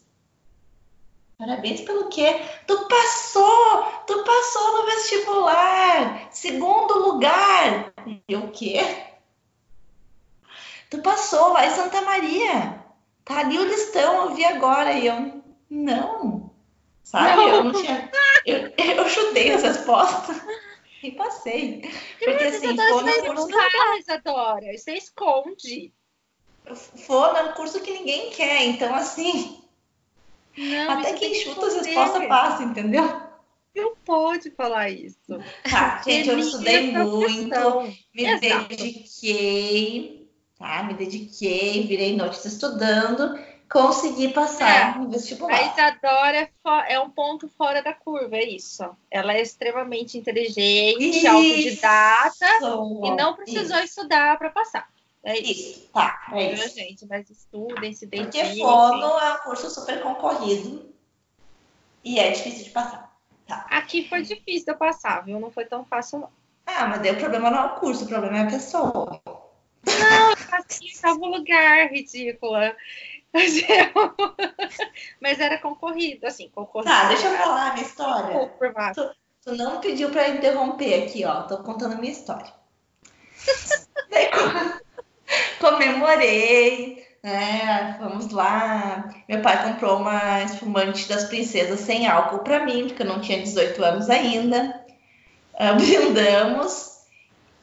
Parabéns 1.37 1.81
pelo 1.81 2.07
quê? 2.07 2.41
Tu 2.65 2.87
passou! 2.87 3.83
Tu 4.07 4.23
passou 4.23 4.77
no 4.77 4.85
vestibular! 4.85 6.29
Segundo 6.31 6.99
lugar! 6.99 7.91
E 8.27 8.35
o 8.35 8.47
quê? 8.47 9.07
Tu 10.89 11.01
passou 11.01 11.53
lá 11.53 11.65
em 11.65 11.71
Santa 11.71 12.01
Maria. 12.01 12.83
Tá 13.25 13.39
ali 13.39 13.57
o 13.57 13.65
listão, 13.65 14.29
eu 14.29 14.35
vi 14.35 14.45
agora. 14.45 14.93
E 14.93 15.07
eu, 15.07 15.43
não. 15.69 16.51
Sabe? 17.03 17.35
Não. 17.35 17.47
Eu 17.49 17.63
não 17.63 17.81
tinha. 17.81 18.11
Eu, 18.45 18.71
eu 18.77 19.09
chutei 19.09 19.51
as 19.51 19.61
respostas 19.61 20.41
e 21.03 21.11
passei. 21.11 21.81
Porque 22.17 22.43
assim, 22.45 22.77
for 22.77 23.03
no 23.03 23.35
curso. 23.35 23.49
Isadora, 23.99 24.77
você 24.77 24.93
esconde. 24.93 25.93
For 27.05 27.43
no 27.43 27.53
curso 27.55 27.81
que 27.81 27.91
ninguém 27.91 28.29
quer. 28.29 28.63
Então, 28.67 28.95
assim. 28.95 29.61
Não, 30.57 30.91
Até 30.91 31.11
quem 31.11 31.35
chuta 31.35 31.67
as 31.67 31.75
respostas 31.75 32.25
passa, 32.27 32.63
entendeu? 32.63 33.03
Não 33.75 33.95
pode 33.97 34.49
falar 34.51 34.89
isso. 34.89 35.37
Tá, 35.69 36.01
gente, 36.03 36.29
eu 36.29 36.39
estudei 36.39 36.91
muito, 36.91 37.81
me 38.13 38.23
Exato. 38.23 38.67
dediquei, 38.69 40.16
tá? 40.57 40.83
Me 40.83 40.93
dediquei, 40.93 41.85
virei 41.85 42.15
noite 42.15 42.45
estudando, 42.47 43.37
consegui 43.69 44.29
passar 44.29 44.95
é, 44.95 44.99
no 44.99 45.09
vestibular. 45.09 45.53
A 45.53 45.73
Isadora 45.73 46.37
é, 46.37 46.93
é, 46.93 46.99
um 46.99 47.09
ponto 47.09 47.49
fora 47.49 47.81
da 47.81 47.93
curva, 47.93 48.37
é 48.37 48.45
isso. 48.45 48.83
Ela 49.11 49.33
é 49.33 49.41
extremamente 49.41 50.17
inteligente, 50.17 51.17
isso. 51.17 51.27
autodidata 51.27 52.47
e 53.03 53.11
não 53.15 53.35
precisou 53.35 53.77
isso. 53.77 53.99
estudar 53.99 54.37
para 54.37 54.49
passar. 54.49 54.87
É 55.23 55.37
isso. 55.37 55.51
isso. 55.51 55.89
Tá, 55.93 56.27
é 56.33 56.53
isso. 56.53 56.75
gente, 56.75 57.05
mas 57.05 57.29
estudem, 57.29 57.93
se 57.93 58.05
dediquem. 58.05 58.41
Porque 58.43 58.61
fono 58.61 59.19
é 59.19 59.33
um 59.33 59.37
curso 59.39 59.69
super 59.69 60.01
concorrido 60.01 60.93
e 62.03 62.19
é 62.19 62.31
difícil 62.31 62.63
de 62.63 62.69
passar. 62.69 63.07
Tá. 63.45 63.65
Aqui 63.69 64.07
foi 64.07 64.21
difícil 64.21 64.65
de 64.65 64.71
eu 64.71 64.77
passar, 64.77 65.23
viu? 65.23 65.39
Não 65.39 65.51
foi 65.51 65.65
tão 65.65 65.85
fácil, 65.85 66.19
não. 66.19 66.29
Ah, 66.65 66.85
mas 66.87 67.01
daí 67.01 67.13
o 67.13 67.17
problema 67.17 67.49
não 67.49 67.59
é 67.59 67.65
o 67.65 67.75
curso, 67.75 68.03
o 68.03 68.07
problema 68.07 68.39
é 68.39 68.41
a 68.41 68.49
pessoa. 68.49 69.21
Não, 69.99 70.29
eu 70.31 70.37
passei 70.49 70.87
em 70.87 71.29
lugar, 71.29 71.91
ridícula. 71.91 72.75
Mas, 73.33 73.57
eu... 73.69 74.25
mas 75.21 75.39
era 75.39 75.57
concorrido, 75.59 76.25
assim, 76.25 76.49
concorrido. 76.49 76.89
Tá, 76.89 77.07
deixa 77.09 77.27
eu 77.27 77.37
falar 77.37 77.69
a 77.69 77.73
minha 77.73 77.85
história. 77.85 78.51
Tu, 78.93 79.11
tu 79.43 79.55
não 79.55 79.79
pediu 79.79 80.09
para 80.09 80.29
interromper 80.29 81.03
aqui, 81.03 81.25
ó. 81.25 81.43
Tô 81.43 81.57
contando 81.59 81.93
a 81.93 81.97
minha 81.97 82.11
história. 82.11 82.51
daí, 84.09 84.29
comemorei, 85.59 87.05
né? 87.23 87.97
Vamos 87.99 88.31
lá. 88.31 89.13
Meu 89.27 89.41
pai 89.41 89.71
comprou 89.71 89.97
uma 89.97 90.43
espumante 90.43 91.07
das 91.07 91.25
princesas 91.25 91.81
sem 91.81 92.07
álcool 92.07 92.39
para 92.39 92.65
mim, 92.65 92.87
porque 92.87 93.03
eu 93.03 93.07
não 93.07 93.21
tinha 93.21 93.41
18 93.41 93.83
anos 93.83 94.09
ainda. 94.09 94.85
Uh, 95.53 95.75
brindamos 95.77 96.97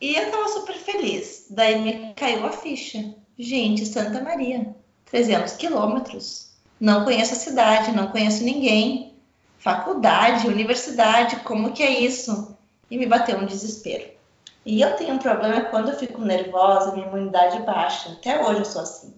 e 0.00 0.16
eu 0.16 0.30
tava 0.30 0.48
super 0.48 0.76
feliz. 0.76 1.33
Daí 1.54 1.80
me 1.80 2.14
caiu 2.14 2.44
a 2.44 2.50
ficha. 2.50 3.14
Gente, 3.38 3.86
Santa 3.86 4.20
Maria, 4.20 4.74
300 5.04 5.52
quilômetros. 5.52 6.52
Não 6.80 7.04
conheço 7.04 7.32
a 7.32 7.36
cidade, 7.36 7.92
não 7.92 8.08
conheço 8.08 8.42
ninguém. 8.42 9.14
Faculdade, 9.58 10.48
universidade, 10.48 11.36
como 11.44 11.72
que 11.72 11.84
é 11.84 12.00
isso? 12.00 12.58
E 12.90 12.98
me 12.98 13.06
bateu 13.06 13.38
um 13.38 13.46
desespero. 13.46 14.10
E 14.66 14.80
eu 14.80 14.96
tenho 14.96 15.14
um 15.14 15.18
problema 15.18 15.60
quando 15.66 15.90
eu 15.90 15.96
fico 15.96 16.20
nervosa, 16.20 16.92
minha 16.92 17.06
imunidade 17.06 17.62
baixa. 17.62 18.10
Até 18.10 18.42
hoje 18.42 18.58
eu 18.58 18.64
sou 18.64 18.82
assim. 18.82 19.14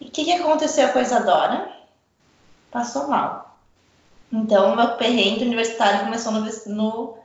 E 0.00 0.06
o 0.06 0.10
que, 0.10 0.24
que 0.24 0.32
aconteceu 0.32 0.88
com 0.88 0.98
a 0.98 1.02
Isadora? 1.02 1.72
Passou 2.68 3.06
mal. 3.06 3.60
Então, 4.32 4.74
meu 4.74 4.96
perrengue 4.96 5.44
universitário 5.44 6.00
começou 6.00 6.32
no, 6.32 6.40
no 6.66 7.18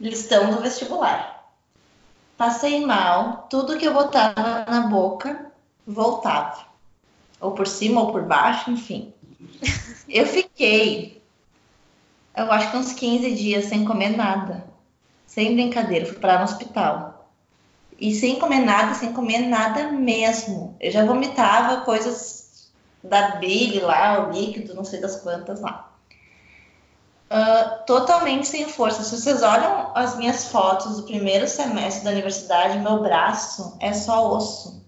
listão 0.00 0.50
do 0.50 0.60
vestibular. 0.60 1.33
Passei 2.36 2.84
mal, 2.84 3.46
tudo 3.48 3.78
que 3.78 3.86
eu 3.86 3.94
botava 3.94 4.64
na 4.68 4.86
boca 4.88 5.52
voltava. 5.86 6.66
Ou 7.40 7.52
por 7.52 7.66
cima 7.66 8.00
ou 8.00 8.12
por 8.12 8.22
baixo, 8.22 8.70
enfim. 8.70 9.12
Eu 10.06 10.26
fiquei, 10.26 11.22
eu 12.36 12.50
acho 12.50 12.70
que 12.70 12.76
uns 12.76 12.92
15 12.92 13.34
dias 13.34 13.66
sem 13.66 13.84
comer 13.84 14.16
nada. 14.16 14.64
Sem 15.26 15.54
brincadeira, 15.54 16.04
fui 16.04 16.18
parar 16.18 16.38
no 16.38 16.44
hospital. 16.44 17.30
E 17.98 18.12
sem 18.14 18.38
comer 18.38 18.60
nada, 18.60 18.94
sem 18.94 19.12
comer 19.12 19.38
nada 19.38 19.92
mesmo. 19.92 20.76
Eu 20.80 20.90
já 20.90 21.04
vomitava 21.04 21.84
coisas 21.84 22.70
da 23.02 23.36
bile 23.36 23.80
lá, 23.80 24.26
o 24.26 24.32
líquido, 24.32 24.74
não 24.74 24.84
sei 24.84 25.00
das 25.00 25.20
quantas 25.20 25.60
lá. 25.60 25.93
Uh, 27.30 27.84
totalmente 27.86 28.46
sem 28.46 28.68
força. 28.68 29.02
Se 29.02 29.16
vocês 29.16 29.42
olham 29.42 29.90
as 29.94 30.16
minhas 30.16 30.48
fotos 30.48 30.96
do 30.96 31.02
primeiro 31.04 31.48
semestre 31.48 32.04
da 32.04 32.10
universidade, 32.10 32.78
meu 32.78 33.02
braço 33.02 33.76
é 33.80 33.92
só 33.92 34.30
osso. 34.32 34.82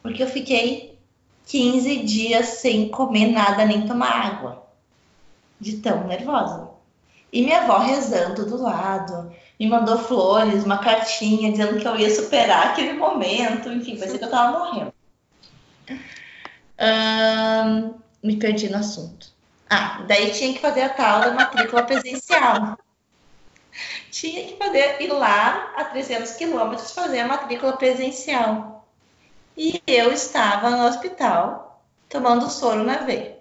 Porque 0.00 0.22
eu 0.22 0.28
fiquei 0.28 0.98
15 1.46 1.98
dias 2.04 2.46
sem 2.46 2.88
comer 2.88 3.26
nada 3.26 3.64
nem 3.64 3.86
tomar 3.86 4.26
água. 4.26 4.66
De 5.60 5.78
tão 5.78 6.06
nervosa. 6.06 6.70
E 7.32 7.42
minha 7.42 7.62
avó 7.62 7.78
rezando 7.78 8.44
do 8.44 8.60
lado, 8.60 9.32
me 9.58 9.66
mandou 9.66 9.96
flores, 9.96 10.64
uma 10.64 10.78
cartinha 10.78 11.50
dizendo 11.50 11.80
que 11.80 11.88
eu 11.88 11.96
ia 11.96 12.14
superar 12.14 12.68
aquele 12.68 12.92
momento, 12.92 13.70
enfim, 13.70 13.96
parecia 13.96 14.18
que 14.18 14.24
eu 14.24 14.30
tava 14.30 14.58
morrendo. 14.58 14.92
Um, 16.78 17.94
me 18.22 18.36
perdi 18.36 18.68
no 18.68 18.78
assunto. 18.78 19.31
Ah, 19.74 20.02
daí 20.06 20.32
tinha 20.32 20.52
que 20.52 20.58
fazer 20.58 20.82
a 20.82 20.90
tal 20.90 21.22
da 21.22 21.30
matrícula 21.30 21.82
presencial. 21.82 22.76
tinha 24.10 24.46
que 24.46 24.56
fazer, 24.58 25.00
ir 25.00 25.10
lá 25.10 25.72
a 25.74 25.84
300 25.84 26.32
quilômetros 26.32 26.92
fazer 26.92 27.20
a 27.20 27.26
matrícula 27.26 27.74
presencial. 27.78 28.86
E 29.56 29.82
eu 29.86 30.12
estava 30.12 30.68
no 30.68 30.84
hospital 30.84 31.82
tomando 32.06 32.50
soro 32.50 32.84
na 32.84 32.98
veia. 32.98 33.38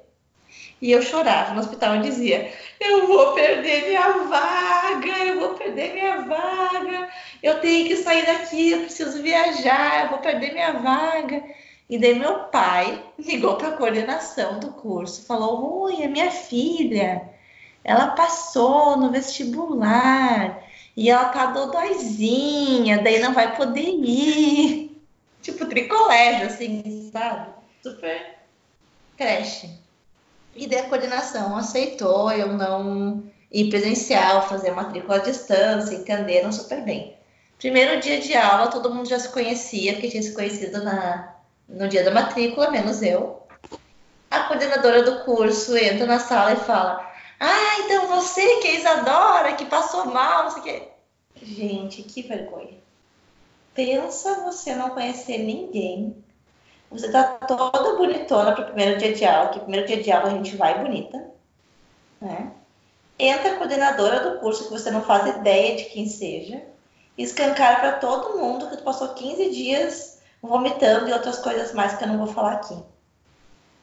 E 0.82 0.89
eu 0.89 1.02
chorava 1.02 1.54
no 1.54 1.60
hospital 1.60 1.98
e 1.98 2.02
dizia: 2.04 2.54
Eu 2.80 3.08
vou 3.08 3.34
perder 3.34 3.88
minha 3.88 4.10
vaga, 4.30 5.17
eu 5.26 5.38
vou 5.38 5.56
perder 5.56 5.94
minha 5.94 6.22
vaga, 6.22 7.10
eu 7.44 7.60
tenho 7.60 7.89
que 7.89 7.98
sair 7.98 8.26
daqui, 8.26 8.72
eu 8.72 8.80
preciso 8.84 9.22
viajar, 9.22 10.06
eu 10.06 10.10
vou 10.12 10.20
perder 10.20 10.54
minha 10.54 10.72
vaga. 10.80 11.44
E 11.91 11.99
daí 11.99 12.17
meu 12.17 12.45
pai 12.45 13.04
ligou 13.19 13.58
para 13.58 13.67
a 13.67 13.77
coordenação 13.77 14.62
do 14.62 14.71
curso, 14.71 15.25
falou: 15.25 15.82
Oi, 15.82 16.06
a 16.06 16.08
minha 16.08 16.32
filha, 16.32 17.30
ela 17.84 18.12
passou 18.12 18.95
no 18.95 19.12
vestibular 19.12 20.63
e 20.95 21.10
ela 21.10 21.25
tá 21.25 21.47
dodóizinha, 21.47 23.04
daí 23.04 23.19
não 23.19 23.34
vai 23.34 23.58
poder 23.58 23.89
ir. 23.89 24.89
Tipo, 25.41 25.65
tricolégio, 25.65 26.45
assim, 26.45 27.10
sabe? 27.12 27.49
Super 27.82 28.38
creche. 29.17 29.69
E 30.56 30.67
daí 30.67 30.80
a 30.80 30.88
coordenação 30.88 31.58
aceitou 31.58 32.32
eu 32.32 32.54
não 32.54 33.23
ir 33.51 33.69
presencial, 33.69 34.47
fazer 34.47 34.71
matrícula 34.71 35.15
à 35.15 35.19
distância, 35.19 35.95
entenderam 35.95 36.51
super 36.51 36.84
bem. 36.86 37.17
Primeiro 37.58 37.99
dia 37.99 38.21
de 38.21 38.34
aula, 38.36 38.67
todo 38.67 38.93
mundo 38.93 39.10
já 39.10 39.19
se 39.19 39.30
conhecia, 39.30 39.93
porque 39.93 40.10
tinha 40.10 40.23
se 40.23 40.34
conhecido 40.34 40.84
na, 40.84 41.40
no 41.71 41.88
dia 41.88 42.03
da 42.03 42.12
matrícula, 42.12 42.69
menos 42.69 43.01
eu. 43.01 43.41
A 44.29 44.41
coordenadora 44.41 45.03
do 45.03 45.23
curso 45.23 45.75
entra 45.75 46.05
na 46.05 46.19
sala 46.19 46.53
e 46.53 46.57
fala: 46.57 47.05
Ah, 47.39 47.79
então 47.79 48.07
você 48.07 48.57
que 48.57 48.67
é 48.67 48.75
Isadora, 48.75 49.53
que 49.53 49.65
passou 49.65 50.05
mal, 50.05 50.43
não 50.43 50.51
sei 50.51 50.62
o 50.62 50.63
quê. 50.63 50.88
Gente, 51.41 52.03
que 52.03 52.21
vergonha. 52.21 52.79
Pensa 53.73 54.43
você 54.43 54.75
não 54.75 54.91
conhecer 54.91 55.39
ninguém, 55.39 56.21
você 56.89 57.10
tá 57.10 57.23
toda 57.23 57.95
bonitona 57.95 58.51
para 58.51 58.63
o 58.63 58.67
primeiro 58.67 58.97
dia 58.97 59.13
de 59.13 59.25
aula, 59.25 59.49
que 59.49 59.60
primeiro 59.62 59.88
dia 59.88 60.03
de 60.03 60.12
aula 60.12 60.27
a 60.27 60.34
gente 60.34 60.57
vai 60.57 60.77
bonita, 60.77 61.31
né? 62.19 62.51
Entra 63.17 63.51
a 63.51 63.55
coordenadora 63.55 64.29
do 64.29 64.39
curso, 64.39 64.65
que 64.65 64.71
você 64.71 64.91
não 64.91 65.01
faz 65.03 65.25
ideia 65.38 65.77
de 65.77 65.86
quem 65.86 66.05
seja, 66.05 66.62
e 67.17 67.23
escancara 67.23 67.79
para 67.79 67.91
todo 67.93 68.38
mundo 68.38 68.67
que 68.67 68.77
tu 68.77 68.84
passou 68.84 69.10
15 69.10 69.49
dias 69.51 70.11
vomitando 70.41 71.08
e 71.08 71.13
outras 71.13 71.39
coisas 71.39 71.73
mais 71.73 71.95
que 71.97 72.04
eu 72.04 72.08
não 72.08 72.17
vou 72.17 72.27
falar 72.27 72.54
aqui. 72.54 72.75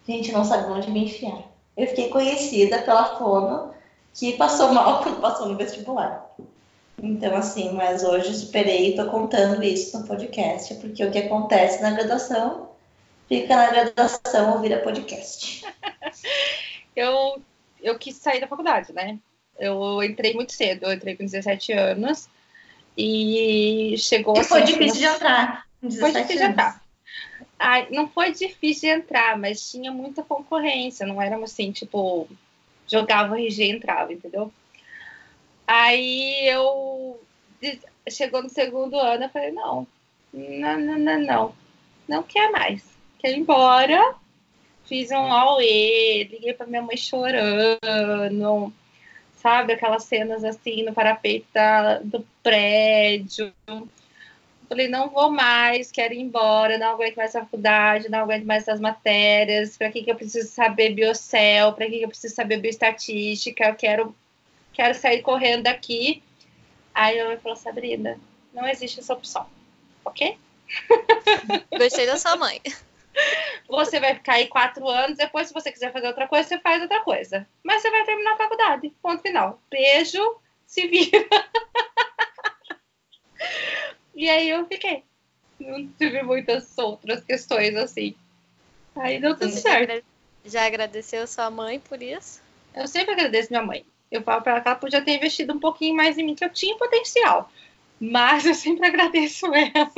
Gente, 0.06 0.32
não 0.32 0.44
sabe 0.44 0.70
onde 0.72 0.90
me 0.90 1.04
enfiar. 1.04 1.42
eu 1.76 1.86
fiquei 1.86 2.08
conhecida 2.08 2.82
pela 2.82 3.16
fono 3.18 3.74
que 4.14 4.32
passou 4.36 4.72
mal 4.72 5.02
quando 5.04 5.20
passou 5.20 5.48
no 5.48 5.56
vestibular. 5.56 6.26
Então, 7.00 7.36
assim, 7.36 7.72
mas 7.72 8.02
hoje 8.02 8.34
superei 8.34 8.90
e 8.92 8.96
tô 8.96 9.06
contando 9.06 9.62
isso 9.62 9.96
no 9.98 10.06
podcast, 10.06 10.74
porque 10.76 11.04
o 11.04 11.12
que 11.12 11.18
acontece 11.18 11.80
na 11.80 11.92
graduação 11.92 12.70
fica 13.28 13.54
na 13.54 13.70
graduação 13.70 14.54
ou 14.54 14.60
vira 14.60 14.78
podcast. 14.78 15.64
eu, 16.96 17.40
eu 17.80 17.96
quis 17.98 18.16
sair 18.16 18.40
da 18.40 18.48
faculdade, 18.48 18.92
né? 18.92 19.18
Eu 19.56 20.02
entrei 20.02 20.34
muito 20.34 20.52
cedo, 20.52 20.86
eu 20.86 20.92
entrei 20.92 21.16
com 21.16 21.24
17 21.24 21.72
anos 21.72 22.28
e 22.96 23.94
chegou 23.98 24.36
e 24.40 24.44
foi 24.44 24.62
assim, 24.62 24.72
difícil 24.72 25.00
de 25.00 25.04
entrar. 25.04 25.67
Foi 25.80 26.12
difícil 26.12 26.36
de 26.36 26.42
entrar. 26.44 26.82
Ai, 27.58 27.88
não 27.90 28.08
foi 28.08 28.32
difícil 28.32 28.90
de 28.90 29.00
entrar, 29.00 29.38
mas 29.38 29.70
tinha 29.70 29.90
muita 29.90 30.22
concorrência, 30.22 31.06
não 31.06 31.20
era 31.20 31.36
assim, 31.42 31.72
tipo, 31.72 32.28
jogava 32.86 33.38
RG 33.38 33.64
e 33.64 33.70
entrava, 33.70 34.12
entendeu? 34.12 34.52
Aí 35.66 36.48
eu 36.48 37.20
chegou 38.10 38.42
no 38.42 38.48
segundo 38.48 38.98
ano, 38.98 39.24
eu 39.24 39.28
falei, 39.28 39.50
não, 39.52 39.86
não, 40.32 40.78
não, 40.80 40.98
não, 40.98 41.20
não, 41.20 41.54
não 42.08 42.22
quer 42.22 42.50
mais, 42.50 42.84
quer 43.18 43.32
ir 43.32 43.38
embora. 43.38 44.14
Fiz 44.84 45.10
um 45.10 45.30
auê, 45.30 46.24
liguei 46.30 46.54
pra 46.54 46.66
minha 46.66 46.80
mãe 46.80 46.96
chorando, 46.96 48.72
sabe? 49.36 49.74
Aquelas 49.74 50.04
cenas 50.04 50.42
assim 50.42 50.82
no 50.82 50.94
parapeito 50.94 51.46
da, 51.52 51.98
do 51.98 52.26
prédio. 52.42 53.52
Falei, 54.68 54.86
não 54.86 55.08
vou 55.08 55.30
mais, 55.30 55.90
quero 55.90 56.12
ir 56.12 56.20
embora, 56.20 56.76
não 56.76 56.88
aguento 56.88 57.16
mais 57.16 57.34
a 57.34 57.40
faculdade, 57.40 58.10
não 58.10 58.18
aguento 58.18 58.44
mais 58.44 58.64
essas 58.64 58.78
matérias. 58.78 59.78
Para 59.78 59.90
que, 59.90 60.02
que 60.02 60.10
eu 60.10 60.16
preciso 60.16 60.48
saber 60.48 60.90
biocel? 60.90 61.72
Para 61.72 61.86
que, 61.86 61.98
que 61.98 62.04
eu 62.04 62.08
preciso 62.08 62.34
saber 62.34 62.58
bioestatística? 62.58 63.64
Eu 63.64 63.74
quero, 63.74 64.14
quero 64.74 64.94
sair 64.94 65.22
correndo 65.22 65.62
daqui. 65.62 66.22
Aí 66.94 67.18
eu 67.18 67.40
falou, 67.40 67.56
Sabrina, 67.56 68.20
não 68.52 68.68
existe 68.68 69.00
essa 69.00 69.14
opção, 69.14 69.46
ok? 70.04 70.36
Gostei 71.78 72.06
da 72.06 72.18
sua 72.18 72.36
mãe. 72.36 72.60
Você 73.68 73.98
vai 73.98 74.14
ficar 74.14 74.34
aí 74.34 74.48
quatro 74.48 74.86
anos, 74.86 75.16
depois, 75.16 75.48
se 75.48 75.54
você 75.54 75.72
quiser 75.72 75.92
fazer 75.92 76.08
outra 76.08 76.28
coisa, 76.28 76.46
você 76.46 76.58
faz 76.58 76.82
outra 76.82 77.00
coisa. 77.00 77.48
Mas 77.62 77.80
você 77.80 77.90
vai 77.90 78.04
terminar 78.04 78.34
a 78.34 78.36
faculdade. 78.36 78.92
Ponto 79.02 79.22
final. 79.22 79.60
Beijo, 79.70 80.38
se 80.66 80.86
vira. 80.86 81.26
E 84.18 84.28
aí 84.28 84.50
eu 84.50 84.66
fiquei. 84.66 85.04
Não 85.60 85.86
tive 85.96 86.24
muitas 86.24 86.76
outras 86.76 87.22
questões 87.22 87.76
assim. 87.76 88.16
Aí 88.96 89.20
deu 89.20 89.38
tudo 89.38 89.52
certo. 89.52 90.04
Já 90.44 90.66
agradeceu 90.66 91.24
sua 91.24 91.48
mãe 91.48 91.78
por 91.78 92.02
isso? 92.02 92.42
Eu 92.74 92.88
sempre 92.88 93.12
agradeço 93.12 93.50
minha 93.50 93.62
mãe. 93.62 93.86
Eu 94.10 94.20
falo 94.22 94.42
para 94.42 94.52
ela 94.52 94.60
que 94.60 94.68
ela 94.68 94.76
podia 94.76 95.02
ter 95.02 95.14
investido 95.14 95.54
um 95.54 95.60
pouquinho 95.60 95.94
mais 95.94 96.18
em 96.18 96.24
mim, 96.24 96.34
que 96.34 96.44
eu 96.44 96.50
tinha 96.50 96.76
potencial. 96.76 97.48
Mas 98.00 98.44
eu 98.44 98.54
sempre 98.54 98.86
agradeço 98.90 99.46
ela. 99.54 99.92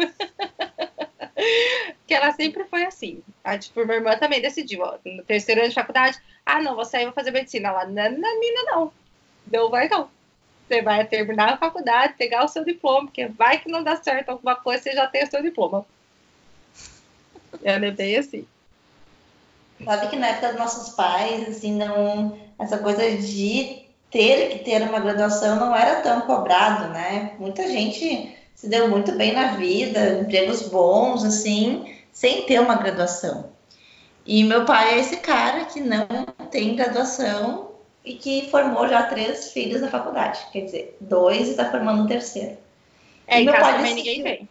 que 2.06 2.12
ela 2.12 2.32
sempre 2.32 2.64
foi 2.64 2.84
assim. 2.84 3.22
A, 3.42 3.56
tipo, 3.56 3.86
minha 3.86 3.96
irmã 3.96 4.18
também 4.18 4.42
decidiu, 4.42 4.82
ó, 4.82 4.98
no 5.02 5.24
terceiro 5.24 5.62
ano 5.62 5.70
de 5.70 5.74
faculdade, 5.74 6.20
ah, 6.44 6.60
não, 6.60 6.74
vou 6.74 6.84
sair, 6.84 7.04
vou 7.04 7.14
fazer 7.14 7.30
medicina. 7.30 7.70
Ela, 7.70 7.86
não, 7.86 8.18
não. 8.66 8.92
Não 9.50 9.70
vai, 9.70 9.88
não. 9.88 10.10
Você 10.70 10.82
vai 10.82 11.04
terminar 11.04 11.54
a 11.54 11.56
faculdade, 11.56 12.14
pegar 12.16 12.44
o 12.44 12.48
seu 12.48 12.64
diploma, 12.64 13.06
porque 13.06 13.26
vai 13.26 13.58
que 13.58 13.68
não 13.68 13.82
dá 13.82 13.96
certo 13.96 14.28
alguma 14.28 14.54
coisa, 14.54 14.80
você 14.80 14.92
já 14.92 15.04
tem 15.08 15.24
o 15.24 15.26
seu 15.28 15.42
diploma. 15.42 15.84
Ela 17.64 17.86
é 17.86 17.90
bem 17.90 18.16
assim. 18.16 18.46
Sabe 19.84 20.06
que 20.06 20.14
na 20.14 20.28
época 20.28 20.50
dos 20.50 20.58
nossos 20.58 20.94
pais, 20.94 21.48
assim, 21.48 21.74
não. 21.74 22.38
Essa 22.56 22.78
coisa 22.78 23.02
de 23.16 23.84
ter 24.12 24.50
que 24.50 24.64
ter 24.64 24.82
uma 24.82 25.00
graduação 25.00 25.56
não 25.56 25.74
era 25.74 26.02
tão 26.02 26.20
cobrado, 26.20 26.92
né? 26.92 27.32
Muita 27.40 27.66
gente 27.66 28.32
se 28.54 28.68
deu 28.68 28.88
muito 28.88 29.10
bem 29.16 29.32
na 29.32 29.54
vida, 29.54 30.20
empregos 30.20 30.68
bons, 30.68 31.24
assim, 31.24 31.96
sem 32.12 32.42
ter 32.42 32.60
uma 32.60 32.76
graduação. 32.76 33.50
E 34.24 34.44
meu 34.44 34.64
pai 34.64 34.94
é 34.94 35.00
esse 35.00 35.16
cara 35.16 35.64
que 35.64 35.80
não 35.80 36.06
tem 36.48 36.76
graduação 36.76 37.69
e 38.04 38.14
que 38.14 38.48
formou 38.50 38.88
já 38.88 39.02
três 39.04 39.52
filhos 39.52 39.80
na 39.80 39.88
faculdade. 39.88 40.40
Quer 40.52 40.64
dizer, 40.64 40.96
dois 41.00 41.48
e 41.48 41.50
está 41.50 41.70
formando 41.70 42.02
um 42.02 42.06
terceiro. 42.06 42.56
É, 43.26 43.40
e 43.40 43.44
meu 43.44 43.54
pai 43.54 43.76
também 43.76 43.94
decidiu, 43.94 44.14
ninguém 44.14 44.38
tem. 44.38 44.48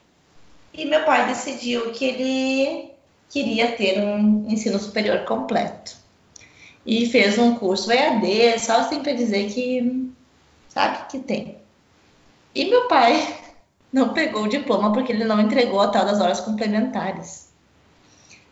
E 0.73 0.85
meu 0.85 1.03
pai 1.03 1.27
decidiu 1.27 1.91
que 1.91 2.05
ele 2.05 2.91
queria 3.29 3.71
ter 3.73 3.99
um 3.99 4.45
ensino 4.47 4.79
superior 4.79 5.25
completo. 5.25 5.97
E 6.85 7.05
fez 7.07 7.37
um 7.37 7.55
curso 7.55 7.91
EAD, 7.91 8.59
só 8.59 8.79
assim 8.79 9.01
para 9.01 9.13
dizer 9.13 9.51
que 9.51 10.11
sabe 10.69 11.07
que 11.09 11.19
tem. 11.19 11.57
E 12.53 12.65
meu 12.65 12.87
pai 12.87 13.35
não 13.91 14.13
pegou 14.13 14.43
o 14.43 14.49
diploma 14.49 14.93
porque 14.93 15.11
ele 15.11 15.25
não 15.25 15.39
entregou 15.39 15.81
a 15.81 15.89
tal 15.89 16.05
das 16.05 16.21
horas 16.21 16.39
complementares. 16.39 17.49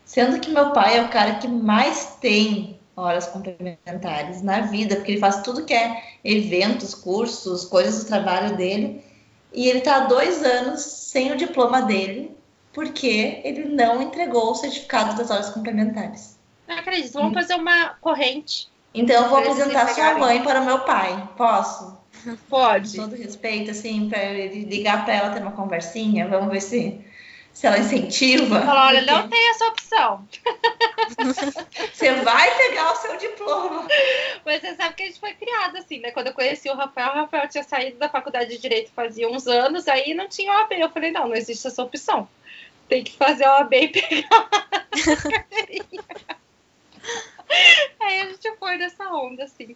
Sendo 0.04 0.40
que 0.40 0.52
meu 0.52 0.72
pai 0.72 0.98
é 0.98 1.02
o 1.04 1.10
cara 1.10 1.36
que 1.36 1.48
mais 1.48 2.18
tem 2.20 2.77
horas 2.98 3.28
complementares 3.28 4.42
na 4.42 4.62
vida, 4.62 4.96
porque 4.96 5.12
ele 5.12 5.22
faz 5.22 5.44
tudo 5.44 5.64
que 5.64 5.74
é 5.74 6.04
eventos, 6.24 6.96
cursos, 6.96 7.64
coisas 7.64 8.04
do 8.04 8.08
trabalho 8.08 8.58
dele, 8.58 9.04
e 9.54 9.70
ele 9.70 9.80
está 9.80 9.98
há 9.98 10.00
dois 10.08 10.44
anos 10.44 10.82
sem 10.82 11.32
o 11.32 11.38
diploma 11.38 11.84
dele, 11.84 12.36
porque 12.74 13.40
ele 13.44 13.66
não 13.66 14.02
entregou 14.02 14.52
o 14.52 14.56
certificado 14.56 15.16
das 15.16 15.30
horas 15.30 15.50
complementares. 15.52 16.38
Não 16.68 16.76
acredito, 16.76 17.14
vamos 17.14 17.34
fazer 17.34 17.56
uma 17.56 17.90
corrente. 18.02 18.68
Então 18.94 19.24
eu 19.24 19.30
vou 19.30 19.38
apresentar 19.40 19.88
sua 19.90 20.18
mãe 20.18 20.42
para 20.44 20.62
o 20.62 20.66
meu 20.66 20.80
pai, 20.80 21.30
posso? 21.38 21.96
Pode. 22.50 22.98
Com 22.98 23.04
todo 23.04 23.16
respeito, 23.16 23.72
assim, 23.72 24.10
para 24.10 24.34
ligar 24.34 25.06
para 25.06 25.14
ela 25.14 25.30
ter 25.30 25.42
uma 25.42 25.52
conversinha, 25.52 26.28
vamos 26.28 26.52
ver 26.52 26.62
se 26.62 27.00
se 27.58 27.65
ela 27.65 27.80
incentiva. 27.80 28.62
Fala, 28.62 28.86
olha, 28.86 29.02
não 29.02 29.28
tem 29.28 29.50
essa 29.50 29.65
opção. 29.65 30.28
Você 31.91 32.13
vai 32.13 32.56
pegar 32.56 32.91
o 32.91 32.96
seu 32.98 33.17
diploma. 33.17 33.88
Mas 34.46 34.62
você 34.62 34.76
sabe 34.76 34.93
que 34.93 35.02
a 35.02 35.06
gente 35.08 35.20
foi 35.20 35.34
criado 35.34 35.76
assim, 35.78 36.00
né? 36.00 36.12
Quando 36.12 36.28
eu 36.28 36.34
conheci 36.34 36.70
o 36.70 36.76
Rafael, 36.76 37.13
o 37.13 37.15
Rafael 37.15 37.50
tinha 37.50 37.63
saído 37.63 37.98
da 37.98 38.10
faculdade 38.10 38.52
de 38.52 38.60
Direito 38.60 38.91
fazia 38.91 39.28
uns 39.28 39.48
anos, 39.48 39.88
aí 39.88 40.13
não 40.13 40.28
tinha 40.28 40.54
OAB. 40.54 40.74
Eu 40.74 40.91
falei, 40.91 41.10
não, 41.10 41.30
não 41.30 41.36
existe 41.36 41.65
essa 41.65 41.82
opção. 41.82 42.30
Tem 42.88 43.04
que 43.04 43.13
fazer 43.13 43.48
OAB 43.48 43.74
e 43.74 43.88
pegar 43.89 44.28
a 44.30 45.32
carteirinha. 45.32 46.04
Aí 48.00 48.22
a 48.22 48.26
gente 48.26 48.56
foi 48.60 48.78
nessa 48.78 49.12
onda, 49.12 49.46
assim. 49.46 49.76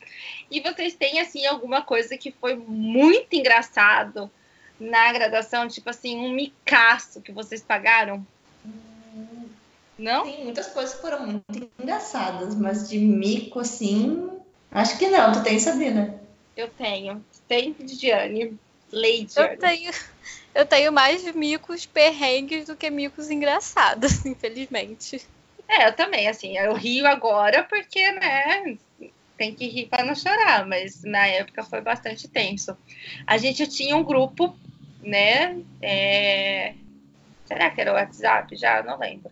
E 0.51 0.61
vocês 0.61 0.93
têm, 0.93 1.19
assim, 1.19 1.47
alguma 1.47 1.81
coisa 1.81 2.15
que 2.15 2.31
foi 2.31 2.55
muito 2.55 3.35
engraçado 3.35 4.29
na 4.81 5.13
graduação, 5.13 5.67
tipo 5.67 5.89
assim, 5.91 6.17
um 6.17 6.33
micaço 6.33 7.21
que 7.21 7.31
vocês 7.31 7.61
pagaram? 7.61 8.25
Não? 9.97 10.23
Tem 10.23 10.43
muitas 10.43 10.67
coisas 10.67 10.99
foram 10.99 11.27
muito 11.27 11.69
engraçadas, 11.79 12.55
mas 12.55 12.89
de 12.89 12.97
mico, 12.97 13.59
assim, 13.59 14.27
acho 14.71 14.97
que 14.97 15.07
não. 15.07 15.31
Tu 15.31 15.43
tem, 15.43 15.59
Sabrina? 15.59 16.19
Eu 16.57 16.67
tenho. 16.69 17.23
Tem, 17.47 17.73
Diane. 17.73 18.57
Lady. 18.91 19.31
Eu 19.37 19.57
tenho, 19.57 19.91
eu 20.53 20.65
tenho 20.65 20.91
mais 20.91 21.23
micos 21.33 21.85
perrengues 21.85 22.65
do 22.65 22.75
que 22.75 22.89
micos 22.89 23.29
engraçados, 23.29 24.25
infelizmente. 24.25 25.25
É, 25.67 25.87
eu 25.87 25.93
também, 25.93 26.27
assim, 26.27 26.57
eu 26.57 26.73
rio 26.73 27.07
agora 27.07 27.63
porque, 27.63 28.11
né, 28.11 28.77
tem 29.37 29.55
que 29.55 29.67
rir 29.67 29.87
para 29.87 30.03
não 30.03 30.13
chorar, 30.13 30.67
mas 30.67 31.03
na 31.03 31.25
época 31.25 31.63
foi 31.63 31.79
bastante 31.79 32.27
tenso. 32.27 32.75
A 33.25 33.37
gente 33.37 33.65
tinha 33.67 33.95
um 33.95 34.03
grupo 34.03 34.55
né? 35.01 35.59
É... 35.81 36.73
Será 37.45 37.69
que 37.69 37.81
era 37.81 37.91
o 37.91 37.95
WhatsApp? 37.95 38.55
Já 38.55 38.83
não 38.83 38.97
lembro. 38.97 39.31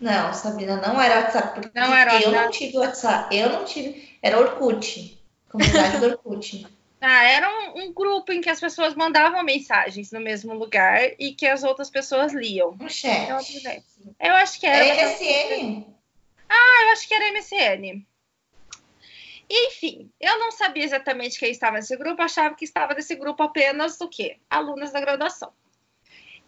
Não, 0.00 0.32
Sabrina, 0.32 0.76
não 0.76 1.00
era 1.00 1.20
WhatsApp, 1.20 1.60
porque 1.60 1.78
não 1.78 1.94
era 1.94 2.20
eu 2.20 2.30
não 2.30 2.50
tive 2.50 2.76
WhatsApp, 2.76 3.34
eu 3.34 3.50
não 3.50 3.64
tive, 3.64 4.10
era 4.20 4.38
Orkut, 4.38 5.18
comunidade 5.48 5.98
do 5.98 6.06
Orkut. 6.06 6.66
Ah, 6.98 7.24
era 7.24 7.48
um, 7.48 7.82
um, 7.82 7.92
grupo 7.92 8.32
em 8.32 8.40
que 8.40 8.48
as 8.48 8.58
pessoas 8.58 8.94
mandavam 8.94 9.44
mensagens 9.44 10.10
no 10.10 10.18
mesmo 10.18 10.54
lugar 10.54 11.10
e 11.18 11.32
que 11.34 11.46
as 11.46 11.62
outras 11.62 11.90
pessoas 11.90 12.32
liam. 12.32 12.74
Um 12.80 12.88
chat. 12.88 13.28
Eu 14.18 14.34
acho 14.34 14.58
que 14.58 14.66
era. 14.66 14.84
Era 14.84 15.10
MSN? 15.10 15.84
Ah, 16.48 16.82
eu 16.84 16.92
acho 16.92 17.06
que 17.06 17.14
era 17.14 17.32
MSN. 17.32 18.02
Enfim, 19.48 20.10
eu 20.20 20.38
não 20.38 20.50
sabia 20.50 20.84
exatamente 20.84 21.38
quem 21.38 21.50
estava 21.50 21.76
nesse 21.76 21.96
grupo, 21.96 22.20
achava 22.20 22.54
que 22.54 22.64
estava 22.64 22.94
nesse 22.94 23.14
grupo 23.14 23.42
apenas 23.42 24.00
o 24.00 24.08
quê? 24.08 24.38
Alunas 24.50 24.92
da 24.92 25.00
graduação. 25.00 25.52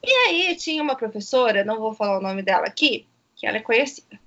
E 0.02 0.10
aí 0.10 0.56
tinha 0.56 0.82
uma 0.82 0.96
professora, 0.96 1.64
não 1.64 1.78
vou 1.78 1.94
falar 1.94 2.18
o 2.18 2.22
nome 2.22 2.42
dela 2.42 2.66
aqui, 2.66 3.06
que 3.36 3.46
ela 3.46 3.58
é 3.58 3.62
conhecida, 3.62 4.18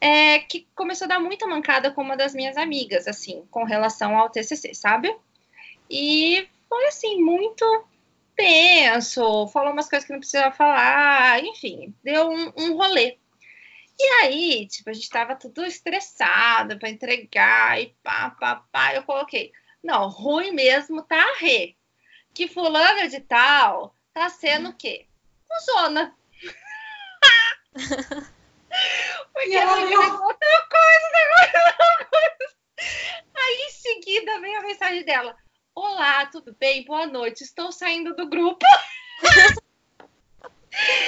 é, 0.00 0.40
que 0.40 0.66
começou 0.74 1.04
a 1.04 1.08
dar 1.08 1.20
muita 1.20 1.46
mancada 1.46 1.90
com 1.92 2.02
uma 2.02 2.16
das 2.16 2.34
minhas 2.34 2.56
amigas, 2.56 3.06
assim, 3.06 3.44
com 3.50 3.64
relação 3.64 4.16
ao 4.16 4.30
TCC, 4.30 4.74
sabe? 4.74 5.14
E 5.88 6.48
foi 6.68 6.86
assim, 6.86 7.20
muito 7.22 7.64
tenso, 8.36 9.48
falou 9.48 9.72
umas 9.72 9.88
coisas 9.88 10.06
que 10.06 10.12
não 10.12 10.20
precisava 10.20 10.54
falar, 10.54 11.44
enfim, 11.44 11.94
deu 12.02 12.30
um, 12.30 12.52
um 12.56 12.76
rolê. 12.76 13.18
E 14.02 14.02
aí, 14.22 14.66
tipo, 14.66 14.88
a 14.88 14.94
gente 14.94 15.10
tava 15.10 15.36
tudo 15.36 15.62
estressado 15.62 16.78
para 16.78 16.88
entregar 16.88 17.78
e 17.78 17.94
pá, 18.02 18.30
pá, 18.30 18.64
pá. 18.72 18.94
Eu 18.94 19.02
coloquei, 19.02 19.52
não, 19.84 20.08
ruim 20.08 20.52
mesmo 20.52 21.02
tá 21.02 21.22
a 21.22 21.36
Rê. 21.36 21.76
Que 22.32 22.48
fulana 22.48 23.10
de 23.10 23.20
tal 23.20 23.94
tá 24.14 24.30
sendo 24.30 24.70
o 24.70 24.74
quê? 24.74 25.06
Zona. 25.66 26.16
Porque 29.34 29.54
ela 29.54 29.84
viu 29.84 30.00
outra 30.00 30.68
coisa, 30.70 31.18
outra 31.42 32.06
coisa. 32.08 32.54
Aí 33.34 33.66
em 33.68 33.70
seguida 33.70 34.40
vem 34.40 34.56
a 34.56 34.62
mensagem 34.62 35.04
dela. 35.04 35.36
Olá, 35.74 36.24
tudo 36.24 36.56
bem? 36.58 36.86
Boa 36.86 37.06
noite. 37.06 37.44
Estou 37.44 37.70
saindo 37.70 38.16
do 38.16 38.26
grupo. 38.30 38.64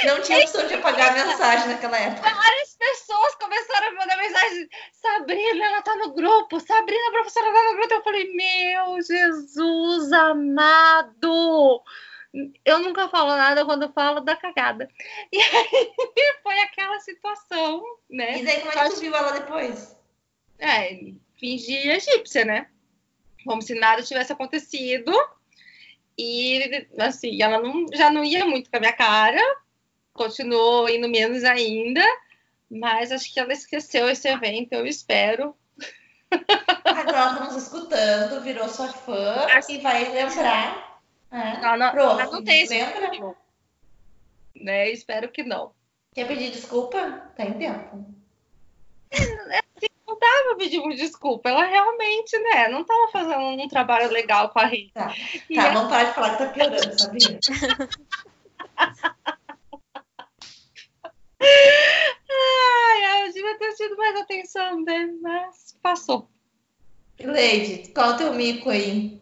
Não 0.05 0.21
tinha 0.23 0.41
opção 0.41 0.67
de 0.67 0.75
apagar 0.75 1.11
a 1.11 1.27
mensagem 1.27 1.69
naquela 1.69 1.99
época. 1.99 2.29
Várias 2.29 2.72
pessoas 2.93 3.35
começaram 3.37 3.89
a 3.89 3.93
mandar 3.93 4.17
mensagem. 4.19 4.69
Sabrina, 4.93 5.65
ela 5.65 5.83
tá 5.83 5.97
no 5.97 6.13
grupo. 6.13 6.61
Sabrina, 6.61 7.09
a 7.09 7.13
professora 7.13 7.53
tá 7.53 7.65
no 7.65 7.77
grupo. 7.77 7.95
Eu 7.95 8.03
falei, 8.03 8.35
meu 8.35 9.03
Jesus 9.03 10.13
amado. 10.13 11.83
Eu 12.65 12.79
nunca 12.81 13.09
falo 13.09 13.37
nada 13.37 13.65
quando 13.65 13.83
eu 13.83 13.93
falo 13.93 14.21
da 14.21 14.37
cagada. 14.37 14.89
E 15.31 15.41
aí 15.41 15.93
foi 16.43 16.59
aquela 16.61 16.99
situação, 17.01 17.83
né? 18.09 18.41
E 18.41 18.45
daí 18.45 18.61
como 18.61 18.73
é 18.73 18.89
que 18.89 18.95
tu 18.95 19.01
viu 19.01 19.15
ela 19.15 19.33
depois? 19.33 19.97
É, 20.59 20.99
fingi 21.39 21.91
egípcia, 21.91 22.45
né? 22.45 22.69
Como 23.45 23.61
se 23.61 23.75
nada 23.75 24.03
tivesse 24.03 24.33
acontecido. 24.33 25.13
E, 26.17 26.87
assim, 26.99 27.43
ela 27.43 27.61
não, 27.61 27.87
já 27.93 28.11
não 28.11 28.23
ia 28.23 28.45
muito 28.45 28.71
com 28.71 28.77
a 28.77 28.81
minha 28.81 28.93
cara, 28.93 29.41
continuou 30.13 30.89
indo 30.89 31.09
menos 31.09 31.43
ainda, 31.43 32.05
mas 32.73 33.13
acho 33.13 33.33
que 33.33 33.39
ela 33.39 33.53
esqueceu 33.53 34.09
esse 34.09 34.27
evento, 34.29 34.73
eu 34.73 34.87
espero. 34.87 35.55
Agora 36.85 37.19
ela 37.19 37.33
está 37.33 37.45
nos 37.45 37.63
escutando, 37.63 38.41
virou 38.41 38.67
sua 38.69 38.89
fã 38.89 39.47
e 39.69 39.79
vai 39.79 40.11
lembrar. 40.11 41.01
É. 41.31 41.61
Não, 41.61 41.77
não, 41.77 41.91
Pronto, 41.93 42.33
não 42.33 42.45
tem 42.45 42.67
lembra? 42.67 43.37
Né? 44.57 44.91
Espero 44.91 45.31
que 45.31 45.43
não. 45.43 45.73
Quer 46.15 46.27
pedir 46.27 46.51
desculpa? 46.51 47.31
Tá 47.37 47.45
em 47.45 47.53
tempo. 47.55 48.07
É, 49.11 49.59
assim, 49.77 49.89
não 50.07 50.19
tava 50.19 50.57
pedindo 50.57 50.97
desculpa. 50.97 51.51
Ela 51.51 51.67
realmente, 51.67 52.39
né, 52.39 52.69
não 52.69 52.85
tava 52.85 53.09
fazendo 53.13 53.63
um 53.63 53.69
trabalho 53.69 54.11
legal 54.11 54.49
com 54.49 54.59
a 54.59 54.65
Rita. 54.67 55.01
Tá, 55.01 55.15
tá 55.55 55.69
a... 55.69 55.73
vamos 55.73 55.91
parar 55.91 56.05
de 56.05 56.15
falar 56.15 56.31
que 56.31 56.39
tá 56.39 56.47
piorando, 56.51 56.99
sabia? 56.99 57.39
Devia 63.33 63.59
ter 63.59 63.75
tido 63.75 63.97
mais 63.97 64.21
atenção, 64.21 64.83
né? 64.83 65.09
Mas 65.21 65.77
passou. 65.83 66.29
Leide, 67.19 67.91
qual 67.93 68.11
o 68.11 68.17
teu 68.17 68.33
mico 68.35 68.71
aí? 68.71 69.21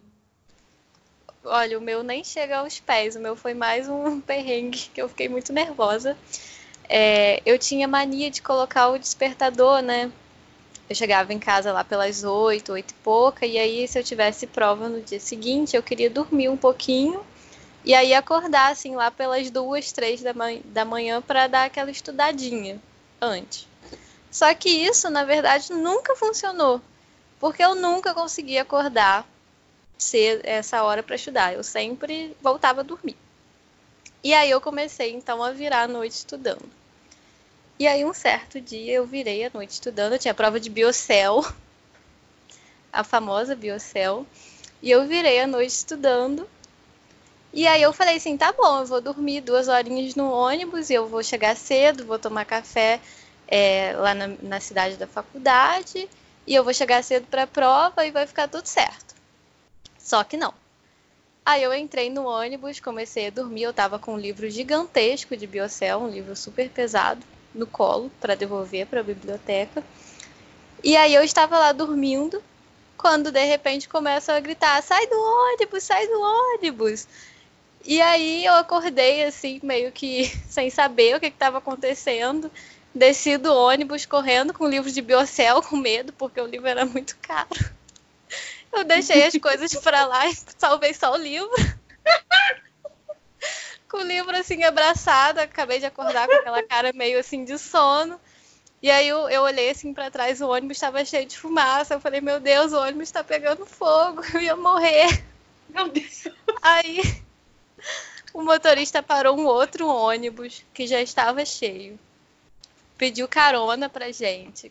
Olha, 1.45 1.79
o 1.79 1.83
meu 1.83 2.03
nem 2.03 2.23
chega 2.23 2.59
aos 2.59 2.81
pés. 2.81 3.17
O 3.17 3.21
meu 3.21 3.37
foi 3.37 3.55
mais 3.55 3.89
um 3.89 4.21
perrengue 4.23 4.91
que 4.93 5.01
eu 5.01 5.09
fiquei 5.09 5.29
muito 5.29 5.53
nervosa. 5.53 6.17
É, 6.89 7.41
eu 7.47 7.59
tinha 7.59 7.87
mania 7.87 8.31
de 8.31 8.43
colocar 8.43 8.89
o 8.89 8.99
despertador, 8.99 9.81
né? 9.81 10.11
Eu 10.89 10.97
chegava 10.97 11.33
em 11.33 11.39
casa 11.39 11.73
lá 11.73 11.85
pelas 11.85 12.25
oito, 12.25 12.73
oito 12.73 12.91
e 12.91 12.95
pouca, 12.95 13.47
e 13.47 13.57
aí 13.57 13.87
se 13.87 13.97
eu 13.97 14.03
tivesse 14.03 14.45
prova 14.45 14.89
no 14.89 15.01
dia 15.01 15.21
seguinte, 15.21 15.77
eu 15.77 15.85
queria 15.85 16.11
dormir 16.11 16.49
um 16.49 16.57
pouquinho 16.57 17.25
e 17.85 17.95
aí 17.95 18.13
acordar 18.13 18.73
assim 18.73 18.97
lá 18.97 19.09
pelas 19.09 19.53
duas, 19.53 19.93
três 19.93 20.21
da, 20.21 20.35
manhã, 20.35 20.61
da 20.65 20.85
manhã 20.85 21.23
para 21.23 21.47
dar 21.47 21.67
aquela 21.67 21.93
estudadinha 21.93 22.81
antes. 23.21 23.70
Só 24.31 24.55
que 24.55 24.69
isso, 24.69 25.11
na 25.11 25.25
verdade, 25.25 25.73
nunca 25.73 26.15
funcionou, 26.15 26.81
porque 27.39 27.63
eu 27.63 27.75
nunca 27.75 28.15
consegui 28.15 28.59
acordar 28.59 29.27
ser 29.99 30.41
essa 30.45 30.83
hora 30.83 31.03
para 31.03 31.17
estudar. 31.17 31.53
Eu 31.53 31.63
sempre 31.63 32.37
voltava 32.41 32.81
a 32.81 32.85
dormir. 32.85 33.17
E 34.23 34.33
aí 34.35 34.51
eu 34.51 34.61
comecei 34.61 35.13
então 35.13 35.43
a 35.43 35.51
virar 35.51 35.83
a 35.83 35.89
noite 35.89 36.13
estudando. 36.13 36.65
E 37.79 37.87
aí 37.87 38.05
um 38.05 38.13
certo 38.13 38.61
dia 38.61 38.93
eu 38.93 39.07
virei 39.07 39.45
a 39.45 39.51
noite 39.53 39.71
estudando, 39.71 40.13
eu 40.13 40.19
tinha 40.19 40.35
prova 40.35 40.61
de 40.61 40.69
biocel, 40.69 41.43
a 42.93 43.03
famosa 43.03 43.57
biocel, 43.57 44.27
e 44.83 44.91
eu 44.91 45.07
virei 45.07 45.41
a 45.41 45.47
noite 45.47 45.71
estudando. 45.71 46.47
E 47.53 47.67
aí 47.67 47.83
eu 47.83 47.93
falei 47.93 48.17
assim, 48.17 48.37
tá 48.37 48.53
bom, 48.53 48.81
eu 48.81 48.87
vou 48.87 49.01
dormir 49.01 49.41
duas 49.41 49.67
horinhas 49.67 50.15
no 50.15 50.31
ônibus, 50.31 50.91
e 50.91 50.95
eu 50.95 51.09
vou 51.09 51.23
chegar 51.23 51.57
cedo, 51.57 52.05
vou 52.05 52.19
tomar 52.19 52.45
café 52.45 53.01
é, 53.51 53.95
lá 53.97 54.15
na, 54.15 54.29
na 54.43 54.61
cidade 54.61 54.97
da 54.97 55.07
faculdade, 55.07 56.09
e 56.47 56.55
eu 56.55 56.65
vou 56.65 56.73
chegar 56.73 57.03
cedo 57.03 57.27
para 57.27 57.43
a 57.43 57.47
prova 57.47 58.07
e 58.07 58.11
vai 58.11 58.27
ficar 58.27 58.49
tudo 58.49 58.67
certo. 58.67 59.15
Só 59.99 60.25
que 60.25 60.37
não. 60.37 60.55
Aí 61.45 61.63
eu 61.63 61.75
entrei 61.75 62.11
no 62.11 62.27
ônibus, 62.27 62.81
comecei 62.81 63.27
a 63.27 63.31
dormir, 63.31 63.63
eu 63.63 63.73
tava 63.73 63.99
com 63.99 64.15
um 64.15 64.19
livro 64.19 64.49
gigantesco 64.49 65.37
de 65.37 65.47
Biocel, 65.47 65.99
um 65.99 66.09
livro 66.09 66.37
super 66.37 66.69
pesado 66.71 67.25
no 67.55 67.67
colo 67.67 68.11
para 68.21 68.37
devolver 68.37 68.87
para 68.87 69.01
a 69.01 69.05
biblioteca. 69.05 69.83
E 70.83 70.97
aí 70.97 71.15
eu 71.15 71.23
estava 71.23 71.59
lá 71.59 71.73
dormindo, 71.73 72.43
quando 72.97 73.33
de 73.33 73.45
repente 73.45 73.89
começam 73.89 74.35
a 74.35 74.41
gritar: 74.41 74.83
sai 74.83 75.07
do 75.07 75.17
ônibus, 75.17 75.83
sai 75.83 76.07
do 76.07 76.21
ônibus. 76.21 77.07
E 77.85 78.01
aí 78.01 78.45
eu 78.45 78.55
acordei 78.55 79.25
assim, 79.25 79.59
meio 79.63 79.91
que 79.91 80.27
sem 80.49 80.71
saber 80.71 81.17
o 81.17 81.21
que 81.21 81.27
estava 81.27 81.59
acontecendo. 81.59 82.51
Desci 82.95 83.37
do 83.37 83.55
ônibus 83.55 84.05
correndo 84.05 84.53
com 84.53 84.65
o 84.65 84.69
livro 84.69 84.91
de 84.91 85.01
Biocel, 85.01 85.63
com 85.63 85.77
medo, 85.77 86.13
porque 86.13 86.41
o 86.41 86.47
livro 86.47 86.67
era 86.67 86.85
muito 86.85 87.17
caro. 87.23 87.49
Eu 88.73 88.85
deixei 88.85 89.25
as 89.25 89.37
coisas 89.37 89.75
para 89.77 90.07
lá 90.07 90.29
e 90.29 90.37
salvei 90.59 90.95
só 90.95 91.13
o 91.13 91.17
livro 91.17 91.51
com 93.91 93.99
o 93.99 94.03
livro 94.03 94.35
assim 94.37 94.63
abraçado, 94.63 95.41
acabei 95.41 95.81
de 95.81 95.87
acordar 95.87 96.29
com 96.29 96.35
aquela 96.35 96.63
cara 96.63 96.93
meio 96.93 97.19
assim 97.19 97.45
de 97.45 97.59
sono. 97.59 98.19
E 98.81 98.91
aí 98.91 99.09
eu, 99.09 99.29
eu 99.29 99.43
olhei 99.43 99.69
assim 99.69 99.93
para 99.93 100.11
trás, 100.11 100.41
o 100.41 100.49
ônibus 100.49 100.77
estava 100.77 101.05
cheio 101.05 101.27
de 101.27 101.37
fumaça. 101.37 101.95
Eu 101.95 102.01
falei, 102.01 102.21
meu 102.21 102.39
Deus, 102.39 102.73
o 102.73 102.81
ônibus 102.81 103.09
está 103.09 103.23
pegando 103.23 103.67
fogo, 103.67 104.23
eu 104.33 104.41
ia 104.41 104.57
morrer. 104.57 105.25
Meu 105.69 105.89
Deus. 105.89 106.29
Aí 106.63 107.23
o 108.33 108.43
motorista 108.43 109.03
parou 109.03 109.37
um 109.37 109.45
outro 109.45 109.87
ônibus 109.89 110.65
que 110.73 110.87
já 110.87 111.01
estava 111.03 111.45
cheio. 111.45 111.99
Pediu 113.01 113.27
carona 113.27 113.89
pra 113.89 114.13
gente. 114.13 114.71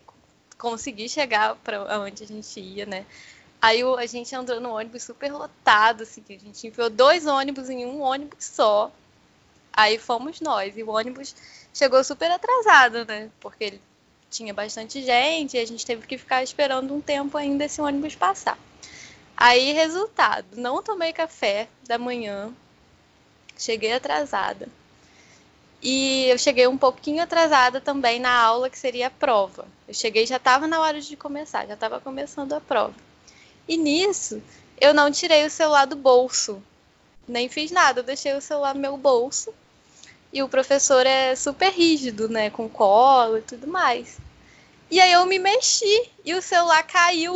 Consegui 0.56 1.10
chegar 1.10 1.56
para 1.56 2.00
onde 2.00 2.24
a 2.24 2.28
gente 2.28 2.60
ia, 2.60 2.86
né? 2.86 3.04
Aí 3.60 3.82
a 3.82 4.06
gente 4.06 4.36
andou 4.36 4.62
no 4.62 4.76
ônibus 4.76 5.02
super 5.02 5.32
lotado, 5.32 6.04
assim, 6.04 6.24
a 6.30 6.34
gente 6.34 6.68
enfiou 6.68 6.92
dois 6.92 7.26
ônibus 7.26 7.72
em 7.72 7.88
um 7.88 8.02
ônibus 8.02 8.46
só. 8.46 8.92
Aí 9.74 9.98
fomos 9.98 10.42
nós. 10.42 10.78
E 10.78 10.84
o 10.84 10.92
ônibus 10.92 11.36
chegou 11.74 12.04
super 12.04 12.30
atrasado, 12.30 13.04
né? 13.04 13.32
Porque 13.40 13.64
ele 13.64 13.82
tinha 14.30 14.54
bastante 14.54 15.02
gente 15.02 15.58
e 15.58 15.60
a 15.60 15.66
gente 15.66 15.84
teve 15.84 16.06
que 16.06 16.20
ficar 16.20 16.44
esperando 16.44 16.94
um 16.94 17.02
tempo 17.02 17.36
ainda 17.36 17.66
esse 17.66 17.82
ônibus 17.82 18.14
passar. 18.14 18.60
Aí, 19.36 19.74
resultado, 19.74 20.46
não 20.56 20.84
tomei 20.84 21.14
café 21.14 21.68
da 21.88 21.98
manhã, 21.98 22.54
cheguei 23.58 23.92
atrasada. 23.92 24.70
E 25.82 26.26
eu 26.26 26.38
cheguei 26.38 26.68
um 26.68 26.78
pouquinho 26.78 27.24
atrasada 27.24 27.80
também 27.80 28.20
na 28.20 28.34
aula 28.34 28.70
que 28.70 28.78
seria 28.78 29.08
a 29.08 29.12
prova. 29.12 29.66
Eu 29.88 29.94
cheguei 29.94 30.26
já 30.26 30.36
estava 30.36 30.68
na 30.68 30.82
hora 30.82 31.00
de 31.00 31.16
começar, 31.16 31.66
já 31.66 31.74
estava 31.74 32.00
começando 32.02 32.54
a 32.54 32.60
prova. 32.60 32.96
E 33.68 33.78
nisso, 33.78 34.42
eu 34.80 34.94
não 34.94 35.12
tirei 35.12 35.46
o 35.46 35.50
celular 35.50 35.86
do 35.86 35.96
bolso. 35.96 36.62
Nem 37.28 37.48
fiz 37.48 37.72
nada, 37.72 38.00
eu 38.00 38.04
deixei 38.04 38.34
o 38.34 38.42
celular 38.42 38.74
no 38.76 38.82
meu 38.82 38.98
bolso 38.98 39.54
e 40.32 40.44
o 40.44 40.50
professor 40.50 41.06
é 41.06 41.36
super 41.36 41.72
rígido, 41.72 42.30
né? 42.30 42.50
Com 42.50 42.68
cola 42.70 43.40
e 43.40 43.44
tudo 43.44 43.68
mais. 43.68 44.18
E 44.92 45.00
aí 45.00 45.12
eu 45.12 45.26
me 45.26 45.40
mexi 45.40 46.10
e 46.26 46.34
o 46.34 46.42
celular 46.42 46.84
caiu. 46.84 47.36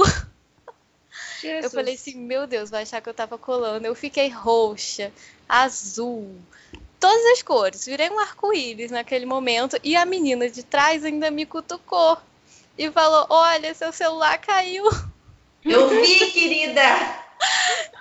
Jesus. 1.40 1.66
Eu 1.66 1.70
falei 1.70 1.96
assim, 1.96 2.16
meu 2.16 2.48
Deus, 2.48 2.70
vai 2.70 2.84
achar 2.84 3.02
que 3.02 3.10
eu 3.10 3.14
tava 3.14 3.38
colando. 3.38 3.86
Eu 3.86 3.96
fiquei 3.96 4.30
roxa, 4.30 5.12
azul, 5.48 6.36
todas 7.04 7.26
as 7.34 7.42
cores. 7.42 7.86
Virei 7.86 8.10
um 8.10 8.18
arco-íris 8.18 8.90
naquele 8.90 9.26
momento. 9.26 9.78
E 9.84 9.94
a 9.94 10.06
menina 10.06 10.50
de 10.50 10.64
trás 10.64 11.04
ainda 11.04 11.30
me 11.30 11.46
cutucou. 11.46 12.18
E 12.78 12.90
falou: 12.92 13.28
Olha, 13.30 13.74
seu 13.74 13.92
celular 13.92 14.38
caiu. 14.38 14.86
Eu 15.66 15.90
vi, 15.90 16.32
querida! 16.32 16.82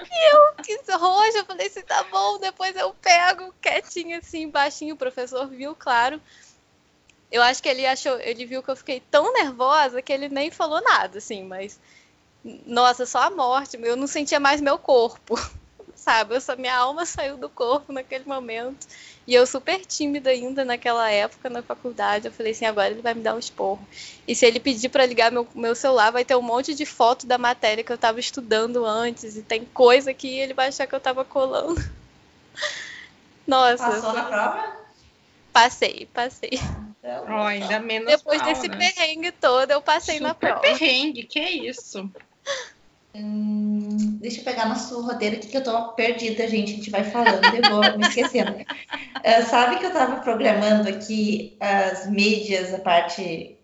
E 0.05 0.35
eu 0.35 0.55
quis 0.63 0.95
roxa, 0.95 1.39
eu 1.39 1.45
falei 1.45 1.67
assim, 1.67 1.81
tá 1.81 2.05
bom, 2.05 2.39
depois 2.39 2.77
eu 2.77 2.95
pego 2.95 3.53
quietinho 3.61 4.19
assim, 4.19 4.49
baixinho, 4.49 4.95
o 4.95 4.99
professor 4.99 5.49
viu, 5.49 5.75
claro. 5.75 6.21
Eu 7.31 7.43
acho 7.43 7.63
que 7.63 7.69
ele 7.69 7.85
achou, 7.87 8.21
ele 8.21 8.45
viu 8.45 8.63
que 8.63 8.71
eu 8.71 8.77
fiquei 8.77 9.01
tão 9.11 9.33
nervosa 9.33 10.03
que 10.03 10.13
ele 10.13 10.29
nem 10.29 10.51
falou 10.51 10.81
nada, 10.83 11.19
assim, 11.19 11.45
mas 11.45 11.81
nossa, 12.45 13.07
só 13.07 13.23
a 13.23 13.31
morte, 13.31 13.79
eu 13.81 13.97
não 13.97 14.07
sentia 14.07 14.39
mais 14.39 14.61
meu 14.61 14.79
corpo, 14.79 15.35
sabe? 16.03 16.35
Eu 16.35 16.41
só, 16.41 16.57
minha 16.57 16.77
alma 16.77 17.07
saiu 17.07 17.37
do 17.37 17.49
corpo 17.49 17.93
naquele 17.93 18.25
momento. 18.25 18.87
E 19.27 19.35
eu 19.35 19.47
super 19.47 19.85
tímida 19.87 20.31
ainda 20.31 20.65
naquela 20.65 21.09
época 21.11 21.49
na 21.49 21.63
faculdade. 21.63 22.27
Eu 22.27 22.33
falei 22.33 22.53
assim, 22.53 22.65
agora 22.65 22.91
ele 22.91 23.01
vai 23.01 23.15
me 23.15 23.23
dar 23.23 23.35
um 23.37 23.39
esporro. 23.39 23.87
E 24.27 24.35
se 24.35 24.45
ele 24.45 24.59
pedir 24.59 24.89
para 24.89 25.07
ligar 25.07 25.31
meu, 25.31 25.47
meu 25.55 25.75
celular, 25.75 26.11
vai 26.11 26.25
ter 26.25 26.35
um 26.35 26.43
monte 26.43 26.75
de 26.75 26.85
foto 26.85 27.27
da 27.27 27.39
matéria 27.39 27.85
que 27.85 27.93
eu 27.93 27.97
estava 27.97 28.19
estudando 28.19 28.85
antes. 28.85 29.37
E 29.37 29.43
tem 29.43 29.65
coisa 29.65 30.13
que 30.13 30.39
ele 30.39 30.55
vai 30.55 30.69
achar 30.69 30.87
que 30.87 30.95
eu 30.95 30.99
estava 30.99 31.25
colando. 31.25 31.81
Nossa. 33.47 33.85
Passou 33.85 34.13
na 34.13 34.25
prova? 34.25 34.77
Passei, 35.53 36.09
passei. 36.13 36.51
Então, 36.99 37.27
oh, 37.29 37.43
ainda 37.43 37.79
menos 37.79 38.11
Depois 38.11 38.41
mal, 38.41 38.49
desse 38.49 38.69
né? 38.69 38.77
perrengue 38.77 39.33
todo, 39.33 39.71
eu 39.71 39.83
passei 39.83 40.17
Super 40.17 40.27
na 40.29 40.35
prova. 40.35 40.61
perrengue, 40.61 41.25
que 41.25 41.41
isso? 41.41 42.11
Hum, 43.15 44.19
deixa 44.21 44.41
eu 44.41 44.45
pegar 44.45 44.67
nosso 44.67 45.03
roteiro 45.03 45.37
aqui 45.37 45.49
que 45.49 45.57
eu 45.57 45.63
tô 45.65 45.89
perdida, 45.93 46.49
gente. 46.49 46.73
A 46.73 46.77
gente 46.77 46.91
vai 46.91 47.05
falando, 47.05 47.45
eu 47.45 47.71
vou 47.71 47.99
me 47.99 48.07
esquecendo. 48.07 48.53
Uh, 48.53 49.45
sabe 49.51 49.79
que 49.79 49.85
eu 49.85 49.93
tava 49.93 50.21
programando 50.23 50.89
aqui 50.89 51.57
as 51.61 52.09
mídias, 52.11 52.73
a 52.73 52.79
parte 52.79 53.59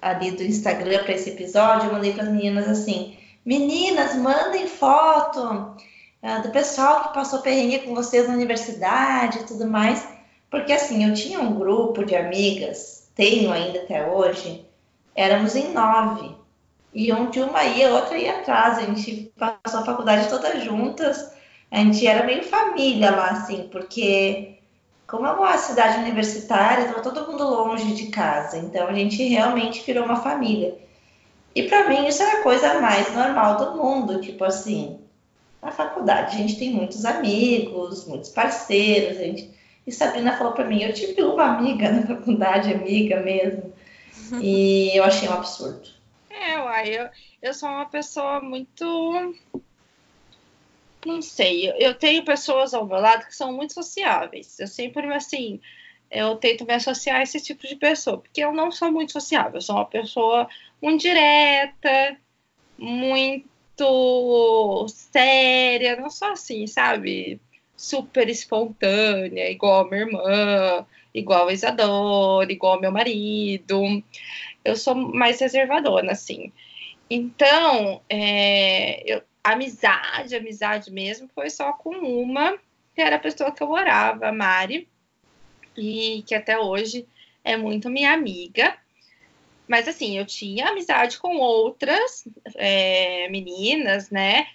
ali 0.00 0.30
do 0.30 0.44
Instagram 0.44 1.02
para 1.02 1.14
esse 1.14 1.30
episódio. 1.30 1.88
Eu 1.88 1.94
mandei 1.94 2.12
para 2.12 2.24
as 2.24 2.28
meninas 2.28 2.68
assim: 2.68 3.16
meninas, 3.44 4.14
mandem 4.16 4.68
foto 4.68 5.76
uh, 6.22 6.42
do 6.42 6.50
pessoal 6.50 7.08
que 7.08 7.14
passou 7.14 7.40
perrengue 7.40 7.80
com 7.80 7.94
vocês 7.94 8.28
na 8.28 8.34
universidade 8.34 9.40
e 9.40 9.44
tudo 9.44 9.66
mais. 9.66 10.06
Porque 10.48 10.72
assim, 10.72 11.08
eu 11.08 11.14
tinha 11.14 11.40
um 11.40 11.58
grupo 11.58 12.04
de 12.04 12.14
amigas, 12.14 13.10
tenho 13.16 13.50
ainda 13.50 13.80
até 13.80 14.06
hoje, 14.06 14.64
éramos 15.14 15.56
em 15.56 15.72
nove. 15.72 16.41
E 16.94 17.12
onde 17.12 17.40
uma 17.40 17.64
ia, 17.64 17.90
a 17.90 17.94
outra 17.94 18.18
ia 18.18 18.38
atrás. 18.38 18.78
A 18.78 18.82
gente 18.82 19.32
passou 19.38 19.80
a 19.80 19.84
faculdade 19.84 20.28
todas 20.28 20.62
juntas. 20.62 21.32
A 21.70 21.78
gente 21.78 22.06
era 22.06 22.26
meio 22.26 22.44
família 22.44 23.10
lá, 23.10 23.30
assim, 23.30 23.68
porque 23.72 24.58
como 25.06 25.26
é 25.26 25.32
uma 25.32 25.58
cidade 25.58 25.98
universitária, 25.98 26.84
estava 26.84 27.02
todo 27.02 27.30
mundo 27.30 27.44
longe 27.44 27.94
de 27.94 28.06
casa. 28.06 28.56
Então 28.56 28.86
a 28.88 28.92
gente 28.94 29.22
realmente 29.24 29.82
virou 29.84 30.04
uma 30.04 30.16
família. 30.16 30.74
E 31.54 31.64
para 31.64 31.86
mim 31.86 32.06
isso 32.06 32.22
era 32.22 32.40
a 32.40 32.42
coisa 32.42 32.80
mais 32.80 33.14
normal 33.14 33.58
do 33.58 33.76
mundo, 33.76 34.22
tipo 34.22 34.42
assim, 34.42 34.98
na 35.62 35.70
faculdade 35.70 36.34
a 36.34 36.38
gente 36.38 36.58
tem 36.58 36.72
muitos 36.72 37.04
amigos, 37.04 38.06
muitos 38.06 38.30
parceiros, 38.30 39.18
a 39.18 39.24
gente... 39.24 39.50
E 39.86 39.92
Sabrina 39.92 40.36
falou 40.36 40.54
para 40.54 40.64
mim, 40.64 40.82
eu 40.82 40.94
tive 40.94 41.22
uma 41.22 41.44
amiga 41.44 41.90
na 41.90 42.06
faculdade, 42.06 42.72
amiga 42.72 43.20
mesmo. 43.20 43.72
E 44.40 44.96
eu 44.96 45.04
achei 45.04 45.28
um 45.28 45.34
absurdo. 45.34 45.90
É, 46.44 46.58
uai, 46.58 46.98
eu, 46.98 47.08
eu 47.40 47.54
sou 47.54 47.68
uma 47.68 47.86
pessoa 47.86 48.40
muito. 48.40 48.84
Não 51.06 51.22
sei, 51.22 51.72
eu 51.78 51.94
tenho 51.94 52.24
pessoas 52.24 52.74
ao 52.74 52.84
meu 52.84 52.98
lado 52.98 53.26
que 53.26 53.34
são 53.34 53.52
muito 53.52 53.74
sociáveis. 53.74 54.58
Eu 54.58 54.66
sempre, 54.66 55.06
assim, 55.14 55.60
eu 56.10 56.34
tento 56.36 56.66
me 56.66 56.74
associar 56.74 57.20
a 57.20 57.22
esse 57.22 57.40
tipo 57.40 57.66
de 57.66 57.76
pessoa, 57.76 58.18
porque 58.18 58.42
eu 58.42 58.52
não 58.52 58.72
sou 58.72 58.90
muito 58.90 59.12
sociável, 59.12 59.54
eu 59.54 59.60
sou 59.60 59.76
uma 59.76 59.84
pessoa 59.84 60.48
muito 60.80 61.02
direta, 61.02 62.16
muito 62.76 64.86
séria, 64.88 65.96
não 65.96 66.10
sou 66.10 66.28
assim, 66.28 66.66
sabe? 66.66 67.40
Super 67.76 68.28
espontânea, 68.28 69.50
igual 69.50 69.86
a 69.86 69.88
minha 69.88 70.02
irmã, 70.02 70.86
igual 71.14 71.48
a 71.48 71.52
Isadora, 71.52 72.52
igual 72.52 72.74
ao 72.74 72.80
meu 72.80 72.92
marido 72.92 74.02
eu 74.64 74.76
sou 74.76 74.94
mais 74.94 75.40
reservadona, 75.40 76.12
assim. 76.12 76.52
Então, 77.10 78.00
é, 78.08 79.02
eu, 79.04 79.22
amizade, 79.42 80.36
amizade 80.36 80.90
mesmo, 80.90 81.28
foi 81.34 81.50
só 81.50 81.72
com 81.72 81.90
uma, 81.90 82.56
que 82.94 83.00
era 83.00 83.16
a 83.16 83.20
pessoa 83.20 83.52
que 83.52 83.62
eu 83.62 83.68
morava, 83.68 84.28
a 84.28 84.32
Mari, 84.32 84.88
e 85.76 86.22
que 86.26 86.34
até 86.34 86.58
hoje 86.58 87.06
é 87.44 87.56
muito 87.56 87.90
minha 87.90 88.12
amiga. 88.12 88.76
Mas 89.66 89.88
assim, 89.88 90.18
eu 90.18 90.26
tinha 90.26 90.68
amizade 90.68 91.18
com 91.18 91.36
outras 91.36 92.24
é, 92.54 93.28
meninas, 93.30 94.10
né? 94.10 94.46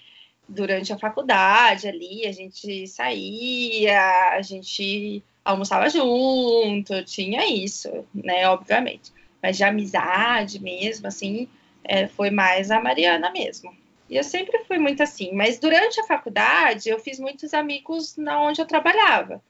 Durante 0.48 0.94
a 0.94 0.98
faculdade 0.98 1.88
ali, 1.88 2.26
a 2.26 2.32
gente 2.32 2.88
saía, 2.88 4.30
a 4.32 4.42
gente 4.42 5.24
almoçava 5.44 5.90
junto, 5.90 7.04
tinha 7.04 7.46
isso, 7.46 8.06
né? 8.14 8.48
Obviamente. 8.48 9.12
Mas 9.42 9.58
de 9.58 9.64
amizade 9.64 10.62
mesmo, 10.62 11.08
assim, 11.08 11.48
é, 11.84 12.08
foi 12.08 12.30
mais 12.30 12.72
a 12.72 12.80
Mariana 12.80 13.32
mesmo. 13.32 13.76
E 14.10 14.16
eu 14.16 14.24
sempre 14.24 14.64
fui 14.66 14.78
muito 14.78 15.04
assim. 15.04 15.32
Mas 15.34 15.60
durante 15.60 16.00
a 16.00 16.06
faculdade, 16.06 16.90
eu 16.90 17.00
fiz 17.00 17.20
muitos 17.20 17.54
amigos 17.54 18.16
na 18.18 18.42
onde 18.42 18.62
eu 18.62 18.66
trabalhava. 18.66 19.42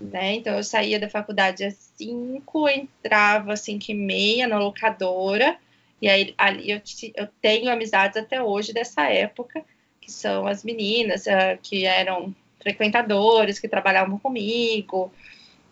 Né? 0.00 0.34
Então, 0.34 0.56
eu 0.56 0.64
saía 0.64 0.98
da 0.98 1.08
faculdade 1.08 1.64
às 1.64 1.74
5, 1.96 2.68
entrava 2.68 3.52
às 3.52 3.60
5 3.60 3.90
e 3.90 3.94
meia 3.94 4.46
na 4.46 4.58
locadora. 4.58 5.58
E 6.00 6.08
aí, 6.08 6.34
ali 6.38 6.70
eu, 6.70 6.80
eu 7.16 7.28
tenho 7.40 7.70
amizades 7.70 8.16
até 8.16 8.40
hoje 8.42 8.72
dessa 8.72 9.02
época, 9.10 9.64
que 10.00 10.10
são 10.10 10.46
as 10.46 10.62
meninas 10.64 11.26
uh, 11.26 11.58
que 11.62 11.84
eram 11.84 12.34
frequentadores, 12.60 13.58
que 13.58 13.68
trabalhavam 13.68 14.18
comigo. 14.18 15.12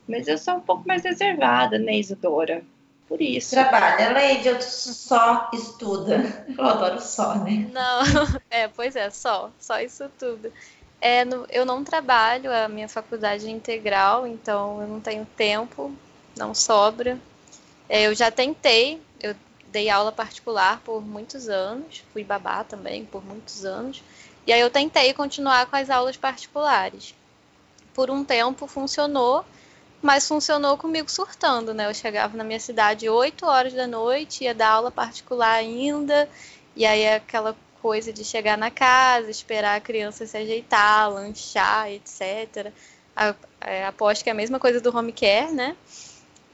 Mas 0.08 0.28
eu 0.28 0.36
sou 0.36 0.56
um 0.56 0.60
pouco 0.60 0.86
mais 0.86 1.04
reservada, 1.04 1.78
né, 1.78 1.96
Isadora? 1.96 2.62
Por 3.08 3.22
isso. 3.22 3.50
Trabalha, 3.50 4.12
Leide, 4.12 4.48
eu 4.48 4.60
só 4.60 5.48
estuda. 5.52 6.44
Eu 6.56 6.64
adoro 6.64 7.00
só, 7.00 7.36
né? 7.36 7.70
Não, 7.72 8.02
é, 8.50 8.66
pois 8.66 8.96
é, 8.96 9.10
só, 9.10 9.50
só 9.60 9.80
isso 9.80 10.10
tudo. 10.18 10.52
É, 11.00 11.24
no, 11.24 11.46
eu 11.50 11.64
não 11.64 11.84
trabalho, 11.84 12.52
a 12.52 12.68
minha 12.68 12.88
faculdade 12.88 13.46
é 13.46 13.50
integral, 13.50 14.26
então 14.26 14.80
eu 14.80 14.88
não 14.88 15.00
tenho 15.00 15.26
tempo, 15.36 15.94
não 16.36 16.54
sobra. 16.54 17.18
É, 17.88 18.06
eu 18.06 18.14
já 18.14 18.30
tentei, 18.30 19.00
eu 19.20 19.34
dei 19.68 19.90
aula 19.90 20.10
particular 20.10 20.80
por 20.80 21.04
muitos 21.04 21.48
anos, 21.48 22.02
fui 22.12 22.24
babá 22.24 22.64
também 22.64 23.04
por 23.04 23.24
muitos 23.24 23.64
anos, 23.64 24.02
e 24.46 24.52
aí 24.52 24.60
eu 24.60 24.70
tentei 24.70 25.12
continuar 25.12 25.66
com 25.66 25.76
as 25.76 25.90
aulas 25.90 26.16
particulares. 26.16 27.14
Por 27.94 28.10
um 28.10 28.24
tempo 28.24 28.66
funcionou, 28.66 29.44
mas 30.02 30.26
funcionou 30.28 30.76
comigo 30.76 31.10
surtando, 31.10 31.74
né? 31.74 31.88
Eu 31.88 31.94
chegava 31.94 32.36
na 32.36 32.44
minha 32.44 32.60
cidade 32.60 33.08
8 33.08 33.46
horas 33.46 33.72
da 33.72 33.86
noite, 33.86 34.44
ia 34.44 34.54
dar 34.54 34.70
aula 34.70 34.90
particular 34.90 35.54
ainda, 35.54 36.28
e 36.74 36.84
aí 36.84 37.08
aquela 37.08 37.56
coisa 37.80 38.12
de 38.12 38.24
chegar 38.24 38.58
na 38.58 38.70
casa, 38.70 39.30
esperar 39.30 39.76
a 39.76 39.80
criança 39.80 40.26
se 40.26 40.36
ajeitar, 40.36 41.10
lanchar, 41.10 41.90
etc. 41.90 42.72
É, 43.60 43.86
aposto 43.86 44.22
que 44.22 44.28
é 44.28 44.32
a 44.32 44.36
mesma 44.36 44.58
coisa 44.58 44.80
do 44.80 44.96
home 44.96 45.12
care, 45.12 45.52
né? 45.52 45.76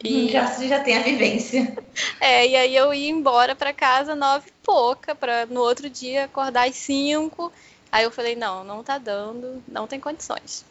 E... 0.02 0.28
Já, 0.33 0.46
já 0.46 0.81
tem 0.81 0.96
a 0.96 1.02
vivência. 1.02 1.76
É, 2.20 2.46
e 2.46 2.57
aí 2.57 2.76
eu 2.76 2.94
ia 2.94 3.11
embora 3.11 3.55
para 3.55 3.72
casa 3.72 4.14
nove 4.14 4.48
e 4.48 4.52
pouca, 4.62 5.14
para 5.14 5.44
no 5.46 5.61
outro 5.61 5.90
dia 5.90 6.24
acordar 6.24 6.68
às 6.68 6.76
cinco. 6.76 7.52
Aí 7.90 8.05
eu 8.05 8.11
falei, 8.11 8.37
não, 8.37 8.64
não 8.64 8.83
tá 8.83 8.96
dando, 8.96 9.62
não 9.68 9.87
tem 9.87 9.98
condições. 9.98 10.64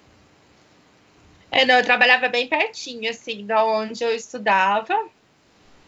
É, 1.51 1.65
não, 1.65 1.75
eu 1.75 1.83
trabalhava 1.83 2.29
bem 2.29 2.47
pertinho, 2.47 3.09
assim, 3.09 3.45
da 3.45 3.65
onde 3.65 4.03
eu 4.03 4.15
estudava. 4.15 5.09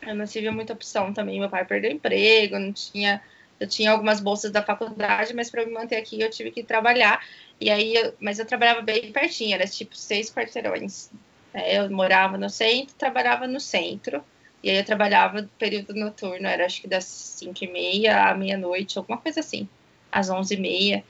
Eu 0.02 0.13
não 0.15 0.26
tive 0.26 0.49
muita 0.52 0.73
opção 0.73 1.13
também. 1.13 1.39
Meu 1.39 1.49
pai 1.49 1.65
perdeu 1.65 1.91
emprego, 1.91 2.60
não 2.60 2.73
tinha. 2.73 3.21
Eu 3.60 3.67
tinha 3.67 3.91
algumas 3.91 4.19
bolsas 4.19 4.52
da 4.52 4.62
faculdade, 4.62 5.34
mas 5.34 5.49
para 5.49 5.65
me 5.65 5.71
manter 5.71 5.95
aqui 5.95 6.19
eu 6.19 6.30
tive 6.30 6.52
que 6.52 6.63
trabalhar. 6.63 7.26
E 7.62 7.69
aí, 7.69 7.95
eu, 7.95 8.13
mas 8.19 8.39
eu 8.39 8.45
trabalhava 8.45 8.82
bem 8.82 9.12
pertinho, 9.13 9.56
era 9.56 9.65
tipo 9.65 9.95
seis 9.95 10.30
quarteirões. 10.30 11.10
É, 11.54 11.78
eu 11.80 11.89
morava 11.89 12.38
no 12.38 12.49
centro, 12.49 12.93
trabalhava 12.95 13.47
no 13.47 13.60
centro. 13.60 14.23
E 14.62 14.69
aí 14.69 14.78
eu 14.78 14.86
trabalhava 14.86 15.49
período 15.58 15.93
noturno, 15.93 16.47
era 16.47 16.65
acho 16.65 16.82
que 16.82 16.88
das 16.88 17.06
cinco 17.06 17.63
e 17.63 17.67
meia 17.67 18.30
à 18.30 18.36
meia-noite, 18.36 18.97
alguma 18.97 19.17
coisa 19.17 19.39
assim, 19.41 19.67
às 20.12 20.30
onze 20.30 20.56
e 20.56 20.60
meia. 20.60 21.04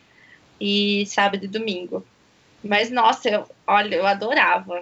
E 0.59 1.05
sábado 1.07 1.43
e 1.45 1.47
domingo. 1.47 2.05
Mas, 2.63 2.89
nossa, 2.89 3.29
eu, 3.29 3.47
olha, 3.67 3.95
eu 3.95 4.05
adorava. 4.05 4.81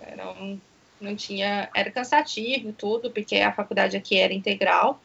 Era 0.00 0.30
um, 0.30 0.58
não 1.00 1.14
tinha, 1.14 1.68
era 1.74 1.90
cansativo 1.90 2.72
tudo, 2.72 3.10
porque 3.10 3.36
a 3.36 3.52
faculdade 3.52 3.96
aqui 3.96 4.18
era 4.18 4.32
integral, 4.32 5.00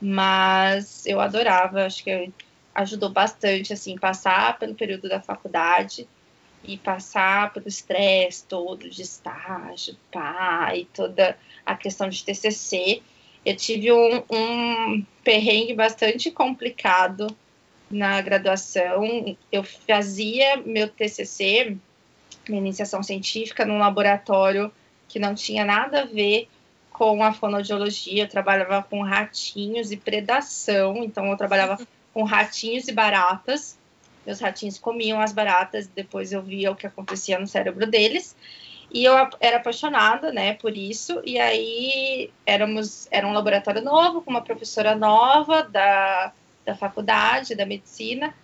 mas 0.00 1.06
eu 1.06 1.20
adorava, 1.20 1.86
acho 1.86 2.04
que 2.04 2.30
ajudou 2.74 3.10
bastante, 3.10 3.72
assim, 3.72 3.96
passar 3.96 4.58
pelo 4.58 4.74
período 4.74 5.08
da 5.08 5.20
faculdade 5.20 6.06
e 6.62 6.76
passar 6.76 7.52
pelo 7.52 7.66
estresse 7.66 8.44
todo 8.44 8.88
de 8.88 9.02
estágio, 9.02 9.96
e 10.74 10.84
toda 10.86 11.36
a 11.64 11.74
questão 11.74 12.08
de 12.08 12.22
TCC. 12.22 13.02
Eu 13.44 13.56
tive 13.56 13.92
um, 13.92 14.22
um 14.30 15.04
perrengue 15.24 15.74
bastante 15.74 16.30
complicado 16.30 17.34
na 17.90 18.20
graduação, 18.20 19.36
eu 19.50 19.64
fazia 19.64 20.56
meu 20.58 20.88
TCC, 20.88 21.76
minha 22.48 22.60
iniciação 22.60 23.02
científica, 23.02 23.64
num 23.64 23.78
laboratório 23.78 24.70
que 25.08 25.18
não 25.18 25.34
tinha 25.34 25.64
nada 25.64 26.02
a 26.02 26.04
ver 26.04 26.48
com 26.92 27.22
a 27.22 27.32
fonoaudiologia. 27.32 28.24
Eu 28.24 28.28
trabalhava 28.28 28.82
com 28.82 29.02
ratinhos 29.02 29.90
e 29.90 29.96
predação, 29.96 31.02
então 31.02 31.26
eu 31.30 31.36
trabalhava 31.36 31.78
com 32.12 32.22
ratinhos 32.24 32.88
e 32.88 32.92
baratas. 32.92 33.78
Meus 34.26 34.40
ratinhos 34.40 34.78
comiam 34.78 35.20
as 35.20 35.32
baratas, 35.32 35.86
depois 35.86 36.32
eu 36.32 36.42
via 36.42 36.70
o 36.70 36.76
que 36.76 36.86
acontecia 36.86 37.38
no 37.38 37.46
cérebro 37.46 37.86
deles. 37.86 38.36
E 38.92 39.04
eu 39.04 39.14
era 39.40 39.58
apaixonada, 39.58 40.32
né, 40.32 40.54
por 40.54 40.76
isso. 40.76 41.22
E 41.24 41.38
aí 41.38 42.30
éramos, 42.44 43.06
era 43.10 43.26
um 43.26 43.32
laboratório 43.32 43.82
novo, 43.82 44.20
com 44.20 44.30
uma 44.30 44.42
professora 44.42 44.94
nova 44.94 45.62
da, 45.62 46.32
da 46.68 46.76
faculdade, 46.76 47.54
da 47.54 47.64
medicina. 47.64 48.34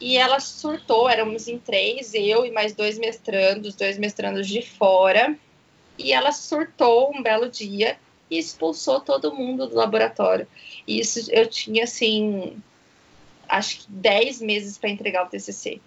E 0.00 0.16
ela 0.16 0.38
surtou, 0.38 1.08
éramos 1.08 1.48
em 1.48 1.58
três, 1.58 2.14
eu 2.14 2.46
e 2.46 2.50
mais 2.52 2.72
dois 2.74 2.96
mestrandos, 2.96 3.74
dois 3.74 3.98
mestrandos 3.98 4.46
de 4.46 4.62
fora. 4.62 5.36
E 5.98 6.12
ela 6.12 6.30
surtou 6.30 7.12
um 7.12 7.22
belo 7.22 7.48
dia 7.48 7.98
e 8.30 8.38
expulsou 8.38 9.00
todo 9.00 9.34
mundo 9.34 9.66
do 9.66 9.74
laboratório. 9.74 10.46
E 10.86 11.00
isso 11.00 11.28
eu 11.32 11.46
tinha, 11.46 11.84
assim, 11.84 12.56
acho 13.48 13.80
que 13.80 13.86
10 13.88 14.42
meses 14.42 14.78
para 14.78 14.90
entregar 14.90 15.24
o 15.24 15.28
TCC. 15.28 15.80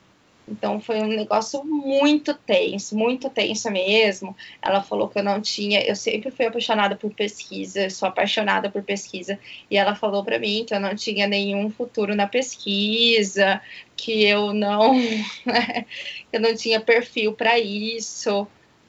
Então 0.49 0.81
foi 0.81 1.01
um 1.01 1.07
negócio 1.07 1.63
muito 1.63 2.33
tenso, 2.33 2.97
muito 2.97 3.29
tenso 3.29 3.69
mesmo. 3.69 4.35
Ela 4.61 4.81
falou 4.81 5.07
que 5.07 5.19
eu 5.19 5.23
não 5.23 5.39
tinha, 5.39 5.81
eu 5.81 5.95
sempre 5.95 6.31
fui 6.31 6.47
apaixonada 6.47 6.95
por 6.95 7.13
pesquisa, 7.13 7.89
sou 7.89 8.09
apaixonada 8.09 8.69
por 8.69 8.81
pesquisa, 8.81 9.39
e 9.69 9.77
ela 9.77 9.95
falou 9.95 10.23
para 10.23 10.39
mim 10.39 10.65
que 10.67 10.73
eu 10.73 10.79
não 10.79 10.95
tinha 10.95 11.27
nenhum 11.27 11.69
futuro 11.69 12.15
na 12.15 12.25
pesquisa, 12.25 13.61
que 13.95 14.25
eu 14.25 14.53
não, 14.53 14.95
né, 15.45 15.85
eu 16.33 16.39
não 16.39 16.55
tinha 16.55 16.81
perfil 16.81 17.33
para 17.33 17.59
isso. 17.59 18.47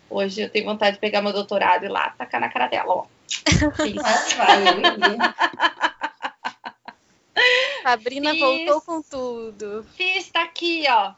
Hoje 0.09 0.41
eu 0.41 0.49
tenho 0.49 0.65
vontade 0.65 0.95
de 0.95 1.01
pegar 1.01 1.21
meu 1.21 1.33
doutorado 1.33 1.85
e 1.85 1.89
lá 1.89 2.11
tacar 2.11 2.41
na 2.41 2.49
cara 2.49 2.69
dela, 2.69 2.95
ó. 2.95 3.05
Sabrina 7.83 8.31
Fiz, 8.31 8.41
voltou 8.41 8.81
com 8.83 9.03
tudo. 9.03 9.87
Fiz, 9.95 10.31
tá 10.31 10.43
aqui, 10.43 10.85
ó. 10.89 11.15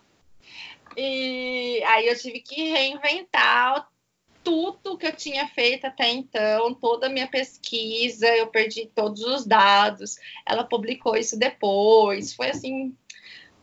E 0.97 1.82
aí 1.84 2.09
eu 2.09 2.18
tive 2.18 2.40
que 2.40 2.70
reinventar 2.70 3.88
tudo 4.43 4.99
que 4.99 5.07
eu 5.07 5.14
tinha 5.14 5.47
feito 5.49 5.86
até 5.86 6.11
então, 6.11 6.74
toda 6.74 7.07
a 7.07 7.11
minha 7.11 7.28
pesquisa, 7.28 8.26
eu 8.28 8.49
perdi 8.49 8.90
todos 8.95 9.22
os 9.22 9.47
dados. 9.47 10.16
Ela 10.47 10.64
publicou 10.64 11.16
isso 11.16 11.38
depois. 11.38 12.34
Foi 12.34 12.51
assim 12.51 12.95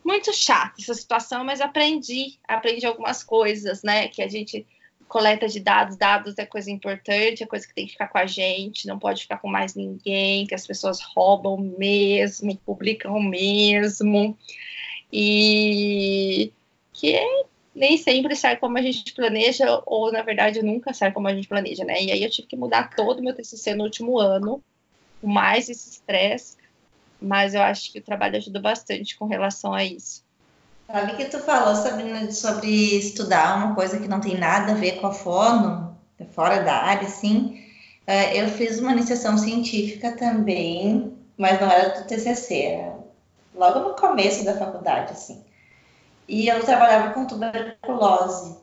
muito 0.04 0.32
chato 0.32 0.80
essa 0.80 0.94
situação, 0.94 1.44
mas 1.44 1.60
aprendi, 1.60 2.38
aprendi 2.48 2.86
algumas 2.86 3.22
coisas, 3.22 3.82
né, 3.82 4.08
que 4.08 4.22
a 4.22 4.28
gente 4.28 4.66
coleta 5.06 5.48
de 5.48 5.58
dados, 5.58 5.96
dados 5.96 6.38
é 6.38 6.46
coisa 6.46 6.70
importante, 6.70 7.42
é 7.42 7.46
coisa 7.46 7.66
que 7.66 7.74
tem 7.74 7.84
que 7.84 7.92
ficar 7.92 8.08
com 8.08 8.18
a 8.18 8.26
gente, 8.26 8.86
não 8.86 8.98
pode 8.98 9.22
ficar 9.22 9.38
com 9.38 9.48
mais 9.48 9.74
ninguém, 9.74 10.46
que 10.46 10.54
as 10.54 10.66
pessoas 10.66 11.00
roubam 11.00 11.58
mesmo, 11.76 12.56
publicam 12.58 13.20
mesmo. 13.20 14.38
E 15.12 16.52
que 17.00 17.18
nem 17.74 17.96
sempre 17.96 18.36
sai 18.36 18.56
como 18.56 18.76
a 18.76 18.82
gente 18.82 19.14
planeja, 19.14 19.82
ou 19.86 20.12
na 20.12 20.20
verdade 20.20 20.62
nunca 20.62 20.92
sai 20.92 21.10
como 21.10 21.28
a 21.28 21.34
gente 21.34 21.48
planeja, 21.48 21.82
né? 21.82 22.02
E 22.02 22.12
aí 22.12 22.22
eu 22.22 22.30
tive 22.30 22.46
que 22.46 22.56
mudar 22.56 22.90
todo 22.94 23.20
o 23.20 23.22
meu 23.22 23.34
TCC 23.34 23.74
no 23.74 23.84
último 23.84 24.18
ano, 24.18 24.62
mais 25.22 25.70
esse 25.70 25.88
estresse, 25.88 26.58
mas 27.20 27.54
eu 27.54 27.62
acho 27.62 27.90
que 27.90 28.00
o 28.00 28.02
trabalho 28.02 28.36
ajuda 28.36 28.60
bastante 28.60 29.16
com 29.16 29.24
relação 29.24 29.72
a 29.72 29.82
isso. 29.82 30.22
Sabe 30.86 31.16
que 31.16 31.24
tu 31.26 31.38
falou, 31.38 31.74
Sabrina, 31.74 32.30
sobre 32.32 32.98
estudar 32.98 33.56
uma 33.56 33.74
coisa 33.74 33.98
que 33.98 34.08
não 34.08 34.20
tem 34.20 34.36
nada 34.36 34.72
a 34.72 34.74
ver 34.74 35.00
com 35.00 35.06
a 35.06 35.12
fono, 35.12 35.96
é 36.18 36.24
fora 36.24 36.62
da 36.62 36.74
área, 36.74 37.06
assim. 37.06 37.64
É, 38.06 38.42
eu 38.42 38.48
fiz 38.48 38.78
uma 38.78 38.92
iniciação 38.92 39.38
científica 39.38 40.12
também, 40.16 41.16
mas 41.38 41.60
não 41.60 41.70
era 41.70 42.00
do 42.00 42.06
TCC, 42.06 42.62
era 42.62 42.98
logo 43.54 43.80
no 43.80 43.94
começo 43.94 44.44
da 44.44 44.58
faculdade, 44.58 45.12
assim 45.12 45.49
e 46.30 46.46
eu 46.46 46.64
trabalhava 46.64 47.12
com 47.12 47.26
tuberculose. 47.26 48.56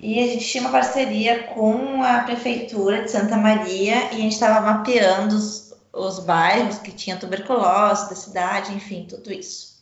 E 0.00 0.18
a 0.18 0.26
gente 0.26 0.44
tinha 0.44 0.64
uma 0.64 0.72
parceria 0.72 1.44
com 1.44 2.02
a 2.02 2.24
prefeitura 2.24 3.04
de 3.04 3.10
Santa 3.12 3.36
Maria 3.36 4.12
e 4.12 4.16
a 4.16 4.20
gente 4.20 4.32
estava 4.32 4.60
mapeando 4.60 5.36
os, 5.36 5.72
os 5.92 6.18
bairros 6.18 6.78
que 6.78 6.90
tinham 6.90 7.20
tuberculose 7.20 8.10
da 8.10 8.16
cidade, 8.16 8.74
enfim, 8.74 9.06
tudo 9.08 9.32
isso. 9.32 9.74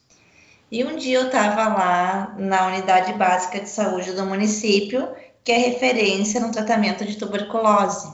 E 0.71 0.85
um 0.85 0.97
dia 0.97 1.21
eu 1.21 1.27
estava 1.27 1.69
lá 1.69 2.35
na 2.37 2.67
unidade 2.67 3.15
básica 3.15 3.59
de 3.59 3.71
saúde 3.71 4.13
do 4.13 4.27
município, 4.27 5.09
que 5.43 5.53
é 5.53 5.57
referência 5.57 6.39
no 6.39 6.53
tratamento 6.53 7.07
de 7.07 7.17
tuberculose, 7.17 8.13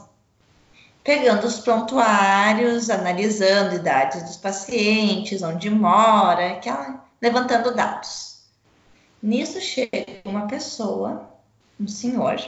pegando 1.03 1.45
os 1.45 1.59
prontuários, 1.59 2.89
analisando 2.89 3.75
idades 3.75 4.23
dos 4.23 4.37
pacientes, 4.37 5.43
onde 5.43 5.69
mora, 5.69 6.53
aquela, 6.53 7.08
levantando 7.21 7.73
dados. 7.73 8.43
Nisso 9.21 9.59
chega 9.59 10.21
uma 10.25 10.47
pessoa, 10.47 11.29
um 11.79 11.87
senhor, 11.87 12.39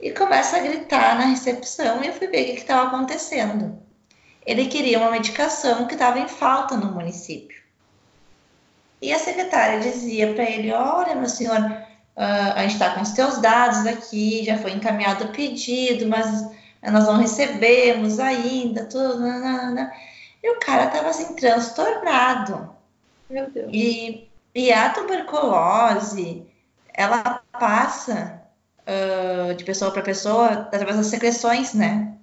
e 0.00 0.10
começa 0.10 0.56
a 0.56 0.60
gritar 0.60 1.16
na 1.16 1.26
recepção 1.26 2.02
e 2.02 2.08
eu 2.08 2.12
fui 2.12 2.26
ver 2.26 2.42
o 2.42 2.54
que 2.54 2.60
estava 2.60 2.88
acontecendo. 2.88 3.80
Ele 4.44 4.66
queria 4.66 4.98
uma 4.98 5.10
medicação 5.10 5.86
que 5.86 5.94
estava 5.94 6.18
em 6.18 6.28
falta 6.28 6.76
no 6.76 6.92
município. 6.92 7.62
E 9.00 9.12
a 9.12 9.18
secretária 9.18 9.80
dizia 9.80 10.32
para 10.34 10.44
ele: 10.44 10.72
Olha, 10.72 11.14
meu 11.14 11.28
senhor, 11.28 11.58
uh, 11.58 12.52
a 12.54 12.62
gente 12.62 12.74
está 12.74 12.94
com 12.94 13.02
os 13.02 13.10
teus 13.10 13.38
dados 13.38 13.86
aqui, 13.86 14.44
já 14.44 14.58
foi 14.58 14.72
encaminhado 14.72 15.24
o 15.24 15.32
pedido, 15.32 16.06
mas 16.06 16.48
nós 16.82 17.06
não 17.06 17.18
recebemos 17.18 18.20
ainda, 18.20 18.84
tudo. 18.84 19.20
Nanana. 19.20 19.92
E 20.42 20.50
o 20.50 20.60
cara 20.60 20.84
estava 20.84 21.08
assim, 21.08 21.34
transtornado. 21.34 22.75
Meu 23.28 23.50
Deus. 23.50 23.70
E 23.72 24.28
e 24.56 24.72
a 24.72 24.88
tuberculose, 24.88 26.46
ela 26.94 27.42
passa 27.52 28.40
uh, 28.88 29.54
de 29.54 29.62
pessoa 29.64 29.90
para 29.90 30.00
pessoa 30.00 30.46
através 30.46 30.96
das 30.96 31.08
secreções, 31.08 31.74
né? 31.74 32.14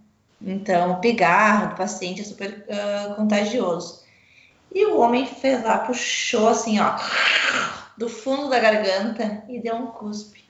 Então, 0.42 0.94
o 0.94 1.00
pigarro 1.00 1.70
do 1.70 1.76
paciente 1.76 2.22
é 2.22 2.24
super 2.24 2.66
uh, 2.68 3.14
contagioso. 3.14 4.04
E 4.74 4.84
o 4.88 4.98
homem 4.98 5.28
fez 5.28 5.64
lá, 5.64 5.78
puxou 5.78 6.48
assim, 6.48 6.80
ó, 6.80 6.96
do 7.96 8.10
fundo 8.10 8.50
da 8.50 8.58
garganta 8.58 9.44
e 9.48 9.60
deu 9.60 9.76
um 9.76 9.86
cuspe 9.92 10.44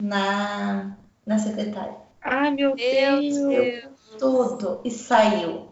na, 0.00 0.96
na 1.26 1.38
secretária. 1.38 1.96
Ai, 2.22 2.50
meu 2.50 2.74
Deus! 2.74 3.36
Deus. 3.36 3.84
Tudo 4.18 4.80
e 4.82 4.90
saiu. 4.90 5.68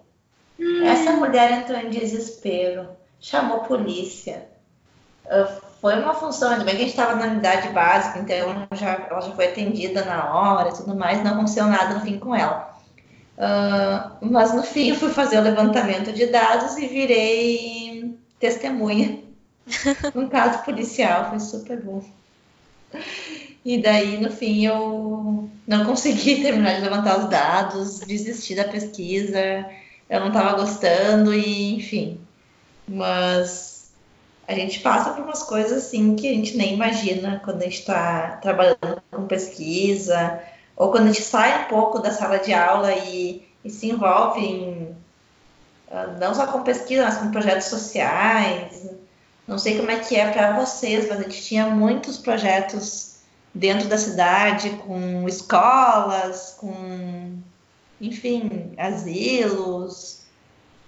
Hum. 0.61 0.85
Essa 0.85 1.13
mulher 1.13 1.53
entrou 1.53 1.79
em 1.79 1.89
desespero, 1.89 2.87
chamou 3.23 3.61
polícia, 3.61 4.47
foi 5.81 5.99
uma 5.99 6.15
função, 6.15 6.51
ainda 6.51 6.65
bem 6.65 6.77
que 6.77 6.83
a 6.83 6.85
gente 6.85 6.91
estava 6.91 7.17
na 7.17 7.33
unidade 7.33 7.69
básica, 7.71 8.19
então 8.19 8.37
ela 8.37 8.69
já, 8.73 9.07
ela 9.11 9.21
já 9.21 9.33
foi 9.33 9.47
atendida 9.47 10.05
na 10.05 10.35
hora 10.35 10.69
e 10.69 10.75
tudo 10.75 10.95
mais, 10.95 11.25
não 11.25 11.33
aconteceu 11.33 11.67
nada 11.67 11.95
no 11.95 12.01
fim 12.01 12.19
com 12.19 12.35
ela. 12.35 12.71
Uh, 13.39 14.31
mas 14.31 14.55
no 14.55 14.63
fim 14.63 14.91
eu 14.91 14.97
fui 14.97 15.11
fazer 15.11 15.39
o 15.39 15.43
levantamento 15.43 16.13
de 16.13 16.27
dados 16.27 16.77
e 16.77 16.87
virei 16.87 18.15
testemunha 18.39 19.23
num 20.15 20.29
caso 20.31 20.63
policial, 20.65 21.31
foi 21.31 21.41
super 21.41 21.81
bom. 21.81 22.03
E 23.65 23.81
daí, 23.81 24.21
no 24.21 24.31
fim, 24.31 24.67
eu 24.67 25.49
não 25.67 25.85
consegui 25.85 26.43
terminar 26.43 26.75
de 26.75 26.83
levantar 26.83 27.19
os 27.19 27.31
dados, 27.31 28.01
desisti 28.01 28.55
da 28.55 28.65
pesquisa, 28.65 29.39
eu 30.11 30.21
não 30.21 30.29
estava 30.29 30.59
gostando, 30.59 31.33
e 31.33 31.77
enfim. 31.77 32.21
Mas 32.89 33.91
a 34.47 34.55
gente 34.55 34.81
passa 34.81 35.11
por 35.11 35.25
umas 35.25 35.43
coisas 35.43 35.87
assim 35.87 36.17
que 36.17 36.29
a 36.29 36.33
gente 36.33 36.57
nem 36.57 36.75
imagina 36.75 37.41
quando 37.45 37.63
a 37.63 37.65
gente 37.65 37.79
está 37.79 38.39
trabalhando 38.43 39.03
com 39.11 39.27
pesquisa, 39.27 40.41
ou 40.77 40.91
quando 40.91 41.05
a 41.05 41.13
gente 41.13 41.23
sai 41.23 41.65
um 41.65 41.69
pouco 41.69 41.99
da 41.99 42.11
sala 42.11 42.39
de 42.39 42.53
aula 42.53 42.93
e, 42.93 43.47
e 43.65 43.71
se 43.71 43.89
envolve 43.89 44.41
em, 44.41 44.97
ah, 45.91 46.09
não 46.19 46.35
só 46.35 46.47
com 46.47 46.63
pesquisa, 46.63 47.05
mas 47.05 47.19
com 47.19 47.31
projetos 47.31 47.67
sociais. 47.67 48.91
Não 49.47 49.59
sei 49.59 49.77
como 49.79 49.91
é 49.91 49.99
que 49.99 50.17
é 50.17 50.31
para 50.31 50.59
vocês, 50.59 51.09
mas 51.09 51.21
a 51.21 51.23
gente 51.23 51.43
tinha 51.43 51.67
muitos 51.67 52.17
projetos 52.19 53.17
dentro 53.55 53.89
da 53.89 53.99
cidade, 53.99 54.71
com 54.87 55.29
escolas, 55.29 56.57
com, 56.59 57.39
enfim, 58.01 58.73
asilos, 58.79 60.22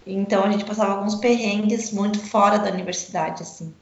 então 0.07 0.45
a 0.45 0.51
gente 0.51 0.65
passava 0.65 0.93
alguns 0.93 1.15
perrengues 1.17 1.93
muito 1.93 2.19
fora 2.19 2.59
da 2.59 2.71
universidade, 2.71 3.43
assim. 3.43 3.75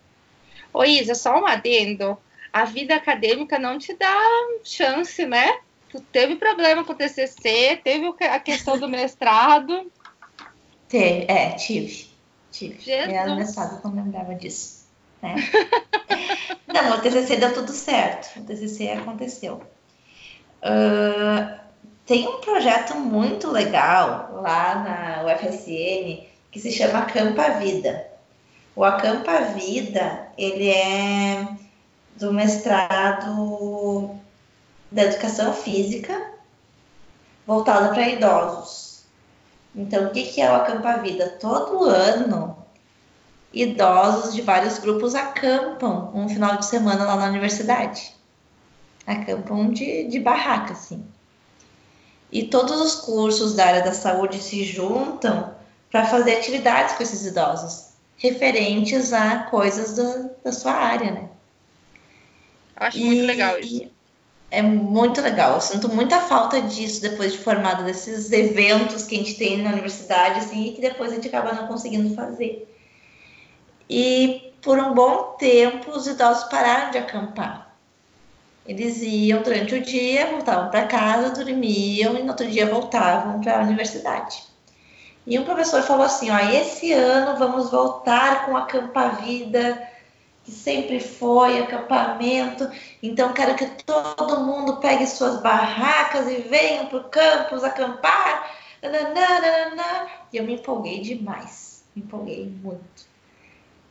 Ô 0.73 0.85
Isa, 0.85 1.15
só 1.15 1.41
um 1.41 1.47
adendo. 1.47 2.17
A 2.53 2.65
vida 2.65 2.95
acadêmica 2.95 3.59
não 3.59 3.79
te 3.79 3.95
dá 3.95 4.15
chance, 4.63 5.25
né? 5.27 5.59
Tu 5.89 6.01
teve 6.01 6.37
problema 6.37 6.85
com 6.85 6.93
o 6.93 6.97
TCC, 6.97 7.81
teve 7.83 8.07
a 8.27 8.41
questão 8.41 8.79
do 8.79 8.89
mestrado. 8.89 9.91
Teve, 10.89 11.25
é, 11.27 11.53
tive. 11.53 12.07
Tive. 12.51 12.79
Jesus. 12.79 13.15
Era 13.15 13.35
mestrado, 13.35 13.81
não 13.83 13.95
lembrava 13.95 14.35
disso. 14.35 14.87
Né? 15.23 15.37
não, 16.69 16.99
o 16.99 17.01
TCC 17.01 17.37
deu 17.37 17.55
tudo 17.55 17.71
certo. 17.71 18.39
O 18.39 18.45
TCC 18.45 18.91
aconteceu. 18.91 19.63
Uh, 20.63 21.62
tem 22.13 22.29
um 22.29 22.43
projeto 22.43 22.95
muito 22.95 23.51
legal 23.51 24.43
lá 24.43 24.75
na 24.75 25.33
UFSM 25.33 26.27
que 26.51 26.61
se 26.61 26.71
chama 26.71 26.99
Acampa 26.99 27.53
Vida. 27.53 28.07
O 28.77 28.85
Acampa 28.85 29.41
Vida, 29.55 30.29
ele 30.37 30.69
é 30.69 31.49
do 32.17 32.31
mestrado 32.31 34.15
da 34.91 35.05
educação 35.05 35.55
física 35.55 36.35
voltada 37.47 37.89
para 37.95 38.07
idosos. 38.07 39.05
Então, 39.75 40.09
o 40.09 40.11
que, 40.11 40.25
que 40.25 40.43
é 40.43 40.53
o 40.53 40.57
Acampa 40.57 40.99
Vida? 40.99 41.31
Todo 41.41 41.85
ano, 41.85 42.59
idosos 43.55 44.35
de 44.35 44.43
vários 44.43 44.79
grupos 44.79 45.15
acampam 45.15 46.11
um 46.13 46.29
final 46.29 46.59
de 46.59 46.67
semana 46.67 47.07
lá 47.07 47.17
na 47.17 47.29
universidade. 47.31 48.15
Acampam 49.07 49.71
de, 49.71 50.05
de 50.09 50.21
barraca, 50.21 50.75
assim. 50.75 51.03
E 52.33 52.45
todos 52.45 52.81
os 52.81 52.95
cursos 52.95 53.55
da 53.55 53.67
área 53.67 53.83
da 53.83 53.93
saúde 53.93 54.43
se 54.43 54.65
juntam 54.65 55.55
para 55.91 56.07
fazer 56.07 56.37
atividades 56.37 56.95
com 56.95 57.03
esses 57.03 57.27
idosos, 57.27 57.89
referentes 58.17 59.13
a 59.13 59.41
coisas 59.45 59.95
da, 59.95 60.31
da 60.43 60.51
sua 60.51 60.73
área, 60.73 61.11
né? 61.11 61.29
Eu 62.81 62.87
acho 62.87 62.99
e, 62.99 63.05
muito 63.05 63.27
legal 63.27 63.59
isso. 63.59 63.87
É 64.51 64.63
muito 64.63 65.21
legal. 65.21 65.55
Eu 65.55 65.61
sinto 65.61 65.89
muita 65.91 66.21
falta 66.21 66.61
disso 66.63 67.03
depois 67.03 67.33
de 67.33 67.39
formada, 67.39 67.83
desses 67.83 68.33
eventos 68.33 69.05
que 69.05 69.15
a 69.15 69.19
gente 69.19 69.35
tem 69.35 69.63
na 69.63 69.71
universidade, 69.71 70.41
assim, 70.41 70.69
e 70.69 70.73
que 70.73 70.81
depois 70.81 71.13
a 71.13 71.15
gente 71.17 71.29
acaba 71.29 71.53
não 71.53 71.67
conseguindo 71.67 72.15
fazer. 72.15 72.67
E 73.89 74.53
por 74.63 74.79
um 74.79 74.95
bom 74.95 75.37
tempo 75.39 75.91
os 75.91 76.07
idosos 76.07 76.45
pararam 76.45 76.91
de 76.91 76.99
acampar. 76.99 77.72
Eles 78.67 79.03
iam 79.03 79.43
durante 79.43 79.75
o 79.75 79.83
dia, 79.83 80.27
voltavam 80.27 80.71
para 80.71 80.87
casa, 80.87 81.31
dormiam 81.31 82.17
e 82.17 82.23
no 82.23 82.29
outro 82.29 82.47
dia 82.47 82.67
voltavam 82.67 83.41
para 83.41 83.59
a 83.59 83.63
universidade. 83.63 84.45
E 85.27 85.39
um 85.39 85.45
professor 85.45 85.83
falou 85.83 86.07
assim: 86.07 86.31
ó, 86.31 86.39
esse 86.39 86.93
ano 86.93 87.39
vamos 87.39 87.71
voltar 87.71 88.47
com 88.47 88.57
a 88.57 88.67
Campa 88.67 89.09
Vida, 89.09 89.89
que 90.45 90.51
sempre 90.51 91.01
foi 91.01 91.59
acampamento. 91.59 92.71
Então, 93.03 93.33
quero 93.33 93.55
que 93.57 93.67
todo 93.85 94.45
mundo 94.45 94.77
pegue 94.77 95.07
suas 95.07 95.41
barracas 95.41 96.29
e 96.29 96.37
venham 96.43 96.87
para 96.87 96.99
o 96.99 97.05
campus 97.05 97.65
acampar. 97.65 98.51
Nananana. 98.83 100.09
E 100.33 100.37
eu 100.37 100.45
me 100.45 100.55
empolguei 100.55 101.01
demais, 101.01 101.85
me 101.95 102.03
empolguei 102.03 102.47
muito. 102.47 103.12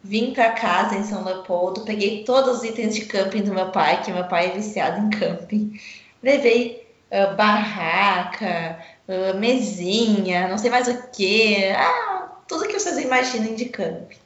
Vim 0.03 0.33
para 0.33 0.51
casa 0.51 0.95
em 0.95 1.03
São 1.03 1.23
Leopoldo, 1.23 1.81
peguei 1.81 2.23
todos 2.23 2.57
os 2.57 2.63
itens 2.63 2.95
de 2.95 3.05
camping 3.05 3.43
do 3.43 3.53
meu 3.53 3.69
pai, 3.69 4.01
que 4.01 4.11
meu 4.11 4.23
pai 4.23 4.47
é 4.47 4.51
viciado 4.51 4.99
em 4.99 5.09
camping. 5.11 5.79
Levei 6.23 6.87
uh, 7.11 7.35
barraca, 7.35 8.79
uh, 9.07 9.37
mesinha, 9.37 10.47
não 10.47 10.57
sei 10.57 10.71
mais 10.71 10.87
o 10.87 11.09
que, 11.11 11.69
ah, 11.71 12.31
tudo 12.47 12.67
que 12.67 12.79
vocês 12.79 12.97
imaginem 12.97 13.53
de 13.53 13.65
camping. 13.65 14.17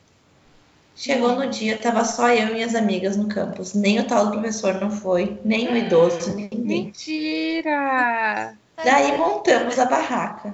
Chegou 0.95 1.33
no 1.35 1.47
dia, 1.47 1.77
tava 1.77 2.05
só 2.05 2.29
eu 2.29 2.47
e 2.47 2.53
minhas 2.53 2.73
amigas 2.73 3.17
no 3.17 3.27
campus. 3.27 3.73
Nem 3.73 3.99
o 3.99 4.07
tal 4.07 4.27
do 4.27 4.31
professor 4.31 4.75
não 4.75 4.89
foi, 4.89 5.37
nem 5.43 5.67
o 5.67 5.75
idoso, 5.75 6.33
ninguém. 6.33 6.85
Mentira! 6.85 8.55
Daí 8.81 9.17
montamos 9.17 9.77
a 9.77 9.85
barraca. 9.85 10.53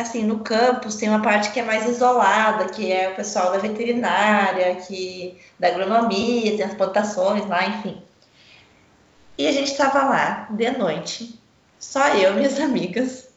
Assim, 0.00 0.24
no 0.24 0.40
campus 0.40 0.96
tem 0.96 1.10
uma 1.10 1.20
parte 1.20 1.50
que 1.52 1.60
é 1.60 1.62
mais 1.62 1.86
isolada, 1.86 2.64
que 2.66 2.90
é 2.90 3.10
o 3.10 3.16
pessoal 3.16 3.52
da 3.52 3.58
veterinária, 3.58 4.76
que 4.76 5.38
da 5.58 5.68
agronomia, 5.68 6.56
tem 6.56 6.64
as 6.64 6.72
plantações 6.72 7.46
lá, 7.46 7.66
enfim. 7.66 8.02
E 9.36 9.46
a 9.46 9.52
gente 9.52 9.70
estava 9.70 10.04
lá 10.04 10.48
de 10.50 10.70
noite, 10.70 11.38
só 11.78 12.08
eu 12.14 12.32
minhas 12.36 12.58
amigas. 12.58 13.28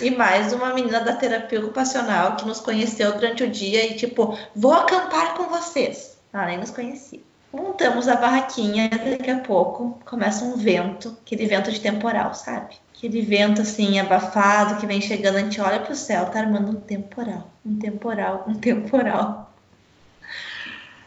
E 0.00 0.10
mais 0.10 0.54
uma 0.54 0.72
menina 0.72 1.00
da 1.00 1.14
terapia 1.14 1.60
ocupacional 1.60 2.36
que 2.36 2.46
nos 2.46 2.60
conheceu 2.60 3.12
durante 3.12 3.44
o 3.44 3.50
dia 3.50 3.84
e, 3.84 3.94
tipo, 3.94 4.38
vou 4.54 4.72
acampar 4.72 5.34
com 5.34 5.44
vocês. 5.44 6.16
Ela 6.32 6.46
nem 6.46 6.56
nos 6.56 6.70
conhecia. 6.70 7.20
Montamos 7.52 8.08
a 8.08 8.16
barraquinha, 8.16 8.88
daqui 8.88 9.30
a 9.30 9.40
pouco 9.40 10.00
começa 10.06 10.46
um 10.46 10.56
vento, 10.56 11.14
aquele 11.22 11.44
vento 11.44 11.70
de 11.70 11.80
temporal, 11.80 12.32
sabe? 12.32 12.76
Aquele 12.96 13.20
vento 13.20 13.60
assim, 13.60 13.98
abafado, 13.98 14.80
que 14.80 14.86
vem 14.86 15.02
chegando, 15.02 15.36
a 15.36 15.40
gente 15.40 15.60
olha 15.60 15.80
pro 15.80 15.94
céu, 15.94 16.26
tá 16.30 16.40
armando 16.40 16.70
um 16.70 16.80
temporal, 16.80 17.50
um 17.64 17.78
temporal, 17.78 18.44
um 18.48 18.54
temporal. 18.54 19.52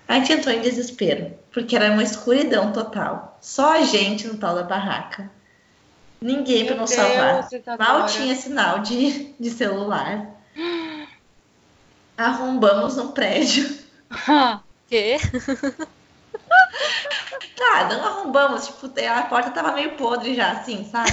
A 0.07 0.15
gente 0.15 0.33
entrou 0.33 0.53
em 0.53 0.61
desespero, 0.61 1.33
porque 1.51 1.75
era 1.75 1.91
uma 1.91 2.03
escuridão 2.03 2.71
total. 2.71 3.37
Só 3.41 3.73
a 3.73 3.81
gente 3.81 4.27
no 4.27 4.37
tal 4.37 4.53
da 4.53 4.63
barraca. 4.63 5.31
Ninguém 6.21 6.65
para 6.65 6.75
nos 6.75 6.91
salvar. 6.91 7.47
Mal 7.79 8.05
tinha 8.05 8.35
sinal 8.35 8.79
de, 8.79 9.33
de 9.39 9.49
celular. 9.49 10.27
Arrombamos 12.15 12.97
um 12.99 13.11
prédio. 13.13 13.67
Quê? 14.87 15.17
Tá, 17.55 17.89
não 17.89 18.05
arrombamos, 18.05 18.67
tipo, 18.67 18.87
a 18.87 19.21
porta 19.23 19.51
tava 19.51 19.73
meio 19.73 19.95
podre 19.95 20.33
já, 20.33 20.51
assim, 20.51 20.87
sabe? 20.89 21.11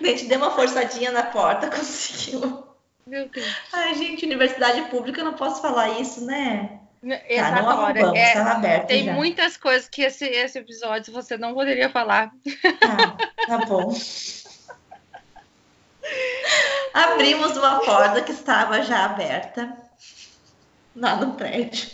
A 0.00 0.04
gente 0.04 0.26
deu 0.26 0.38
uma 0.38 0.50
forçadinha 0.50 1.10
na 1.10 1.24
porta, 1.24 1.68
conseguiu. 1.74 2.66
Meu 3.06 3.28
Deus. 3.28 3.54
Ai, 3.72 3.94
gente, 3.94 4.24
universidade 4.24 4.82
pública, 4.82 5.20
eu 5.20 5.24
não 5.24 5.34
posso 5.34 5.60
falar 5.60 6.00
isso, 6.00 6.24
né? 6.24 6.80
Essa 7.02 7.62
tá, 7.62 7.80
hora. 7.80 8.00
É, 8.16 8.36
aberto 8.38 8.88
tem 8.88 9.04
já. 9.06 9.12
muitas 9.14 9.56
coisas 9.56 9.88
que 9.88 10.02
esse, 10.02 10.26
esse 10.26 10.58
episódio 10.58 11.12
você 11.12 11.38
não 11.38 11.54
poderia 11.54 11.88
falar. 11.88 12.30
Tá, 12.78 13.16
tá 13.46 13.58
bom. 13.66 13.90
Abrimos 16.92 17.56
uma 17.56 17.80
porta 17.80 18.20
que 18.20 18.32
estava 18.32 18.82
já 18.82 19.06
aberta 19.06 19.76
lá 20.94 21.16
no 21.16 21.34
prédio. 21.34 21.88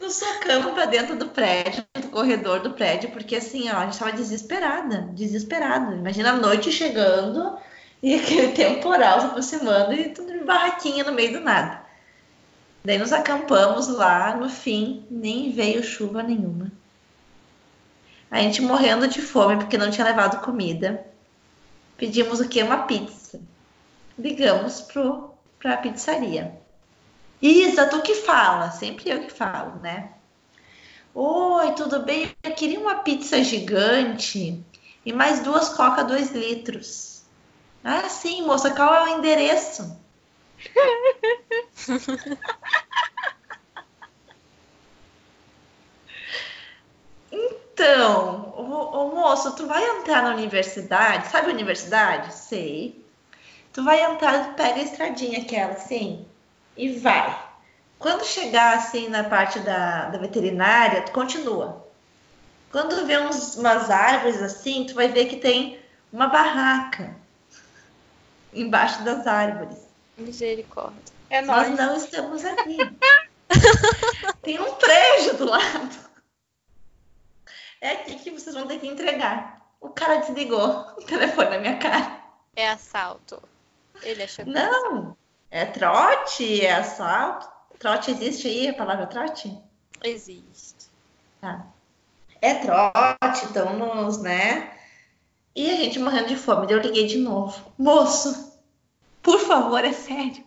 Nos 0.00 0.16
socamos 0.16 0.72
para 0.72 0.86
dentro 0.86 1.16
do 1.16 1.28
prédio, 1.28 1.84
corredor 2.12 2.60
do 2.60 2.74
prédio, 2.74 3.10
porque 3.10 3.34
assim, 3.34 3.68
ó, 3.70 3.78
a 3.78 3.84
gente 3.84 3.94
estava 3.94 4.12
desesperada, 4.12 5.08
desesperada. 5.12 5.94
Imagina 5.96 6.30
a 6.30 6.36
noite 6.36 6.70
chegando 6.70 7.56
e 8.02 8.14
aquele 8.20 8.52
temporal 8.52 9.20
se 9.20 9.26
aproximando 9.26 9.92
e 9.94 10.10
tudo 10.10 10.30
em 10.30 10.44
barraquinha 10.44 11.02
no 11.02 11.12
meio 11.12 11.32
do 11.32 11.40
nada. 11.40 11.82
Daí 12.84 12.98
nos 12.98 13.12
acampamos 13.12 13.88
lá, 13.88 14.36
no 14.36 14.48
fim, 14.48 15.04
nem 15.10 15.50
veio 15.50 15.82
chuva 15.82 16.22
nenhuma. 16.22 16.70
A 18.30 18.40
gente 18.40 18.62
morrendo 18.62 19.08
de 19.08 19.20
fome 19.20 19.56
porque 19.56 19.78
não 19.78 19.90
tinha 19.90 20.06
levado 20.06 20.42
comida. 20.44 21.06
Pedimos 21.96 22.40
o 22.40 22.48
que? 22.48 22.62
Uma 22.62 22.84
pizza. 22.84 23.40
Ligamos 24.18 24.80
pro, 24.80 25.30
pra 25.58 25.76
pizzaria. 25.76 26.60
Isa, 27.40 27.86
tu 27.86 28.00
que 28.02 28.14
fala, 28.14 28.70
sempre 28.70 29.10
eu 29.10 29.20
que 29.20 29.32
falo, 29.32 29.80
né? 29.80 30.10
Oi, 31.14 31.72
tudo 31.74 32.00
bem? 32.00 32.34
Eu 32.42 32.54
queria 32.54 32.80
uma 32.80 32.96
pizza 32.96 33.42
gigante 33.44 34.62
e 35.04 35.12
mais 35.12 35.40
duas 35.40 35.68
coca 35.70 36.02
dois 36.02 36.30
litros. 36.32 37.22
Ah, 37.84 38.08
sim, 38.08 38.42
moça, 38.46 38.70
qual 38.70 38.94
é 38.94 39.04
o 39.04 39.18
endereço? 39.18 40.00
então, 47.30 48.54
o, 48.56 49.14
moço, 49.14 49.54
tu 49.56 49.66
vai 49.66 49.84
entrar 49.98 50.22
na 50.22 50.30
universidade, 50.34 51.28
sabe 51.28 51.50
universidade? 51.50 52.32
Sei. 52.34 53.04
Tu 53.72 53.84
vai 53.84 54.02
entrar, 54.02 54.54
pega 54.54 54.80
a 54.80 54.82
estradinha 54.82 55.40
aquela, 55.40 55.72
assim, 55.72 56.26
e 56.76 56.88
vai. 56.98 57.51
Quando 58.02 58.24
chegar, 58.24 58.76
assim, 58.76 59.08
na 59.08 59.22
parte 59.22 59.60
da, 59.60 60.06
da 60.06 60.18
veterinária, 60.18 61.02
tu 61.02 61.12
continua. 61.12 61.86
Quando 62.72 63.06
vê 63.06 63.16
uns, 63.18 63.56
umas 63.56 63.90
árvores 63.90 64.42
assim, 64.42 64.84
tu 64.84 64.94
vai 64.94 65.06
ver 65.06 65.26
que 65.26 65.36
tem 65.36 65.80
uma 66.12 66.26
barraca 66.26 67.14
embaixo 68.52 69.04
das 69.04 69.24
árvores. 69.24 69.78
Misericórdia. 70.18 71.14
É 71.30 71.42
nós. 71.42 71.68
nós 71.68 71.78
não 71.78 71.96
estamos 71.96 72.44
aqui. 72.44 72.78
Tem 74.42 74.60
um 74.60 74.74
prédio 74.74 75.36
do 75.36 75.44
lado. 75.44 76.10
É 77.80 77.92
aqui 77.92 78.16
que 78.16 78.30
vocês 78.30 78.54
vão 78.54 78.66
ter 78.66 78.80
que 78.80 78.88
entregar. 78.88 79.64
O 79.80 79.90
cara 79.90 80.16
desligou 80.16 80.68
o 80.98 81.02
telefone 81.04 81.50
na 81.50 81.58
minha 81.58 81.78
cara. 81.78 82.20
É 82.56 82.68
assalto. 82.68 83.40
Ele 84.02 84.22
achou 84.24 84.44
que 84.44 84.50
Não, 84.50 85.16
é 85.50 85.64
trote, 85.66 86.64
é 86.64 86.74
assalto. 86.74 87.51
Trote 87.82 88.12
existe 88.12 88.46
aí, 88.46 88.68
a 88.68 88.74
palavra 88.74 89.08
trote? 89.08 89.58
Existe. 90.04 90.86
Tá. 91.40 91.66
É 92.40 92.54
trote, 92.54 93.44
então 93.50 93.76
nos, 93.76 94.22
né? 94.22 94.78
E 95.52 95.68
a 95.68 95.74
gente 95.74 95.98
morrendo 95.98 96.28
de 96.28 96.36
fome. 96.36 96.68
Daí 96.68 96.76
eu 96.76 96.80
liguei 96.80 97.08
de 97.08 97.18
novo. 97.18 97.72
Moço, 97.76 98.56
por 99.20 99.40
favor, 99.40 99.84
é 99.84 99.92
sério. 99.92 100.44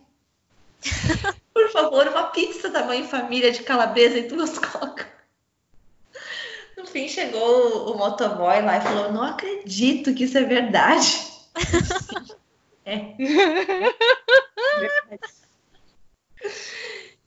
Por 1.52 1.70
favor, 1.72 2.06
uma 2.08 2.24
pizza 2.24 2.68
da 2.68 2.84
mãe 2.84 3.06
família 3.06 3.50
de 3.50 3.62
calabresa 3.62 4.18
e 4.18 4.28
duas 4.28 4.58
cocas. 4.60 5.06
No 6.76 6.86
fim, 6.86 7.08
chegou 7.08 7.92
o 7.92 7.98
motoboy 7.98 8.62
lá 8.62 8.76
e 8.76 8.82
falou: 8.82 9.12
Não 9.12 9.22
acredito 9.22 10.14
que 10.14 10.24
isso 10.24 10.36
é 10.36 10.44
verdade. 10.44 11.26
é. 12.84 13.14
verdade. 14.78 15.36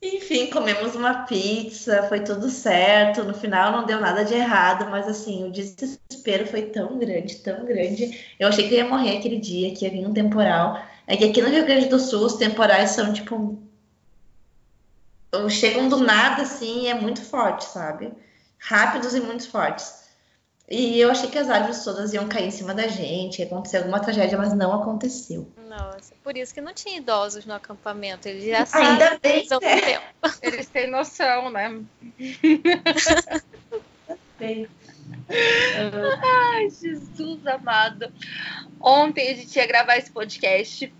Enfim, 0.01 0.49
comemos 0.49 0.95
uma 0.95 1.25
pizza, 1.25 2.03
foi 2.07 2.21
tudo 2.23 2.49
certo. 2.49 3.23
No 3.23 3.33
final 3.33 3.71
não 3.71 3.85
deu 3.85 3.99
nada 3.99 4.23
de 4.23 4.33
errado, 4.33 4.89
mas 4.89 5.07
assim, 5.07 5.45
o 5.45 5.51
desespero 5.51 6.47
foi 6.47 6.63
tão 6.67 6.97
grande, 6.97 7.35
tão 7.39 7.65
grande. 7.65 8.33
Eu 8.39 8.47
achei 8.47 8.67
que 8.67 8.75
eu 8.75 8.79
ia 8.79 8.87
morrer 8.87 9.17
aquele 9.17 9.37
dia, 9.37 9.73
que 9.75 9.85
ia 9.85 9.91
vir 9.91 10.07
um 10.07 10.13
temporal. 10.13 10.81
É 11.05 11.17
que 11.17 11.25
aqui 11.25 11.41
no 11.41 11.49
Rio 11.49 11.65
Grande 11.65 11.87
do 11.87 11.99
Sul 11.99 12.25
os 12.25 12.35
temporais 12.37 12.91
são 12.91 13.11
tipo. 13.11 13.61
Chegam 15.49 15.89
do 15.89 15.97
nada, 15.97 16.43
assim, 16.43 16.87
é 16.87 16.93
muito 16.93 17.21
forte, 17.21 17.65
sabe? 17.65 18.11
Rápidos 18.57 19.13
e 19.13 19.19
muito 19.19 19.49
fortes. 19.49 19.98
E 20.69 20.99
eu 20.99 21.09
achei 21.09 21.27
que 21.27 21.37
as 21.37 21.49
árvores 21.49 21.83
todas 21.83 22.13
iam 22.13 22.29
cair 22.29 22.47
em 22.47 22.51
cima 22.51 22.75
da 22.75 22.87
gente, 22.87 23.39
ia 23.39 23.45
acontecer 23.45 23.77
alguma 23.77 23.99
tragédia, 23.99 24.37
mas 24.37 24.53
não 24.53 24.71
aconteceu. 24.71 25.51
Nossa, 25.67 26.13
por 26.23 26.37
isso 26.37 26.53
que 26.53 26.61
não 26.61 26.73
tinha 26.73 26.97
idosos 26.97 27.43
no 27.43 27.55
acampamento. 27.55 28.27
Eles 28.27 28.45
já 28.45 28.67
sabem. 28.67 28.89
Ainda 28.89 29.19
bem. 29.19 29.37
Eles, 29.37 29.51
é. 29.51 30.01
eles 30.43 30.67
têm 30.67 30.91
noção, 30.91 31.49
né? 31.49 31.81
Ai, 36.21 36.69
Jesus 36.69 37.47
amado. 37.47 38.13
Ontem 38.79 39.31
a 39.31 39.33
gente 39.33 39.55
ia 39.55 39.65
gravar 39.65 39.97
esse 39.97 40.11
podcast 40.11 40.93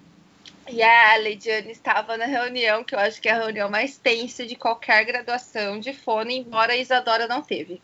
e 0.67 0.83
a 0.83 1.15
Leidiane 1.17 1.71
estava 1.71 2.17
na 2.17 2.25
reunião, 2.25 2.83
que 2.83 2.95
eu 2.95 2.99
acho 2.99 3.21
que 3.21 3.29
é 3.29 3.33
a 3.33 3.39
reunião 3.39 3.69
mais 3.69 3.97
tensa 3.97 4.45
de 4.45 4.55
qualquer 4.55 5.03
graduação 5.05 5.79
de 5.79 5.93
fone, 5.93 6.37
embora 6.39 6.73
a 6.73 6.77
Isadora 6.77 7.27
não 7.27 7.41
teve. 7.41 7.81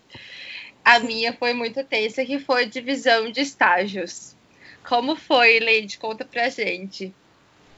A 0.86 0.99
minha 0.99 1.33
foi 1.33 1.51
muito 1.53 1.83
tensa, 1.83 2.23
que 2.23 2.38
foi 2.38 2.67
divisão 2.67 3.31
de 3.31 3.41
estágios. 3.41 4.36
Como 4.88 5.15
foi, 5.15 5.59
Leide? 5.59 5.97
Conta 5.97 6.23
pra 6.23 6.47
gente. 6.49 7.11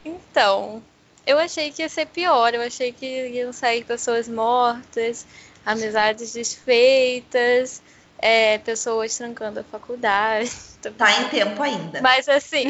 Então, 0.03 0.83
eu 1.25 1.39
achei 1.39 1.71
que 1.71 1.81
ia 1.81 1.87
ser 1.87 2.07
pior. 2.07 2.53
Eu 2.53 2.61
achei 2.61 2.91
que 2.91 3.29
iam 3.29 3.53
sair 3.53 3.85
pessoas 3.85 4.27
mortas, 4.27 5.25
amizades 5.65 6.33
desfeitas, 6.33 7.81
é, 8.19 8.57
pessoas 8.57 9.17
trancando 9.17 9.61
a 9.61 9.63
faculdade. 9.63 10.51
Tá 10.97 11.11
em 11.19 11.27
tempo 11.27 11.61
ainda. 11.61 12.01
Mas 12.01 12.29
assim, 12.29 12.67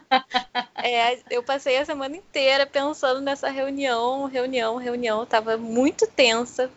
é, 0.82 1.18
eu 1.28 1.42
passei 1.42 1.76
a 1.76 1.84
semana 1.84 2.16
inteira 2.16 2.64
pensando 2.64 3.20
nessa 3.20 3.50
reunião, 3.50 4.24
reunião, 4.24 4.76
reunião. 4.76 5.20
Eu 5.20 5.26
tava 5.26 5.58
muito 5.58 6.06
tensa, 6.06 6.70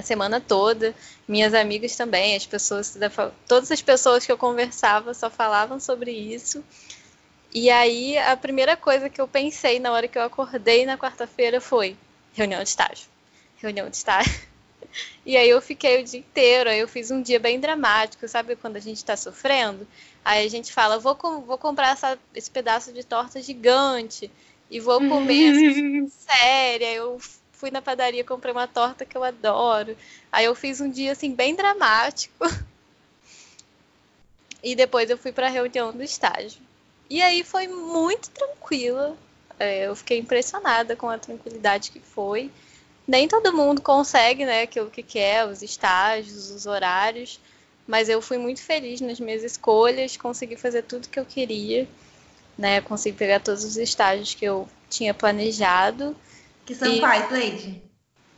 a 0.00 0.02
semana 0.02 0.40
toda. 0.40 0.94
Minhas 1.28 1.54
amigas 1.54 1.96
também, 1.96 2.34
as 2.34 2.46
pessoas, 2.46 2.98
todas 3.46 3.70
as 3.70 3.80
pessoas 3.80 4.26
que 4.26 4.32
eu 4.32 4.38
conversava 4.38 5.14
só 5.14 5.30
falavam 5.30 5.78
sobre 5.78 6.10
isso. 6.10 6.64
E 7.52 7.70
aí 7.70 8.16
a 8.18 8.36
primeira 8.36 8.76
coisa 8.76 9.08
que 9.08 9.20
eu 9.20 9.26
pensei 9.26 9.80
na 9.80 9.92
hora 9.92 10.06
que 10.06 10.18
eu 10.18 10.22
acordei 10.22 10.86
na 10.86 10.96
quarta-feira 10.96 11.60
foi 11.60 11.96
reunião 12.32 12.62
de 12.62 12.68
estágio. 12.68 13.06
Reunião 13.56 13.88
de 13.88 13.96
estágio. 13.96 14.32
E 15.24 15.36
aí 15.36 15.48
eu 15.48 15.60
fiquei 15.60 16.00
o 16.00 16.04
dia 16.04 16.18
inteiro, 16.18 16.68
aí 16.68 16.80
eu 16.80 16.88
fiz 16.88 17.10
um 17.12 17.22
dia 17.22 17.38
bem 17.38 17.60
dramático, 17.60 18.26
sabe 18.26 18.56
quando 18.56 18.76
a 18.76 18.80
gente 18.80 18.96
está 18.96 19.14
sofrendo? 19.16 19.86
Aí 20.24 20.44
a 20.44 20.50
gente 20.50 20.72
fala, 20.72 20.98
vou, 20.98 21.14
com, 21.14 21.42
vou 21.42 21.56
comprar 21.56 21.90
essa, 21.90 22.18
esse 22.34 22.50
pedaço 22.50 22.92
de 22.92 23.04
torta 23.04 23.40
gigante 23.40 24.30
e 24.70 24.80
vou 24.80 24.98
comer 24.98 25.52
essa 26.02 26.32
séria. 26.32 26.92
Eu 26.92 27.20
fui 27.60 27.70
na 27.70 27.82
padaria, 27.82 28.24
comprei 28.24 28.52
uma 28.52 28.66
torta 28.66 29.04
que 29.04 29.14
eu 29.14 29.22
adoro. 29.22 29.94
Aí 30.32 30.46
eu 30.46 30.54
fiz 30.54 30.80
um 30.80 30.90
dia 30.90 31.12
assim 31.12 31.34
bem 31.34 31.54
dramático. 31.54 32.34
E 34.62 34.74
depois 34.74 35.08
eu 35.08 35.16
fui 35.16 35.32
para 35.32 35.46
a 35.46 35.50
reunião 35.50 35.90
do 35.90 36.02
estágio. 36.02 36.60
E 37.08 37.22
aí 37.22 37.42
foi 37.42 37.66
muito 37.66 38.28
tranquila. 38.28 39.16
É, 39.58 39.86
eu 39.86 39.96
fiquei 39.96 40.18
impressionada 40.18 40.94
com 40.94 41.08
a 41.08 41.16
tranquilidade 41.16 41.90
que 41.90 41.98
foi. 41.98 42.50
Nem 43.08 43.26
todo 43.26 43.54
mundo 43.54 43.80
consegue, 43.80 44.44
né, 44.44 44.60
aquilo 44.60 44.90
que 44.90 45.02
quer, 45.02 45.46
os 45.46 45.62
estágios, 45.62 46.50
os 46.50 46.66
horários. 46.66 47.40
Mas 47.86 48.10
eu 48.10 48.20
fui 48.20 48.36
muito 48.36 48.60
feliz 48.60 49.00
nas 49.00 49.18
minhas 49.18 49.42
escolhas, 49.42 50.18
consegui 50.18 50.56
fazer 50.56 50.82
tudo 50.82 51.08
que 51.08 51.18
eu 51.18 51.24
queria, 51.24 51.88
né? 52.58 52.82
Consegui 52.82 53.16
pegar 53.16 53.40
todos 53.40 53.64
os 53.64 53.78
estágios 53.78 54.34
que 54.34 54.44
eu 54.44 54.68
tinha 54.90 55.14
planejado. 55.14 56.14
Que 56.70 56.74
são 56.76 56.94
e 56.94 57.00
quais, 57.00 57.28
Leide? 57.32 57.82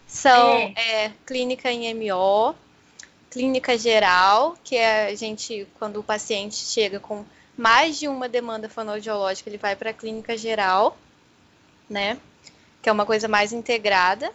São 0.07 0.57
é. 0.57 1.05
É, 1.05 1.12
clínica 1.26 1.70
em 1.70 1.93
MO, 1.93 2.55
clínica 3.28 3.76
geral, 3.76 4.57
que 4.64 4.74
é 4.74 5.09
a 5.09 5.14
gente, 5.14 5.68
quando 5.78 6.01
o 6.01 6.03
paciente 6.03 6.55
chega 6.55 6.99
com 6.99 7.26
mais 7.55 7.99
de 7.99 8.09
uma 8.09 8.30
demanda 8.30 8.70
fonoaudiológica, 8.70 9.51
ele 9.51 9.59
vai 9.59 9.76
para 9.76 9.91
a 9.91 9.93
clínica 9.93 10.35
geral, 10.35 10.97
né? 11.91 12.16
Que 12.80 12.89
é 12.89 12.93
uma 12.93 13.05
coisa 13.05 13.28
mais 13.28 13.53
integrada, 13.53 14.33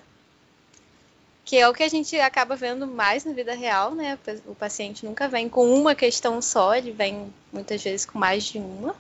que 1.44 1.58
é 1.58 1.68
o 1.68 1.74
que 1.74 1.82
a 1.82 1.90
gente 1.90 2.20
acaba 2.20 2.56
vendo 2.56 2.86
mais 2.86 3.26
na 3.26 3.34
vida 3.34 3.56
real, 3.56 3.96
né? 3.96 4.20
O 4.46 4.54
paciente 4.54 5.08
nunca 5.08 5.28
vem 5.28 5.50
com 5.50 5.74
uma 5.74 5.96
questão 5.96 6.40
só, 6.40 6.76
ele 6.76 6.92
vem 6.92 7.34
muitas 7.52 7.82
vezes 7.82 8.06
com 8.06 8.20
mais 8.20 8.44
de 8.44 8.60
uma 8.60 8.96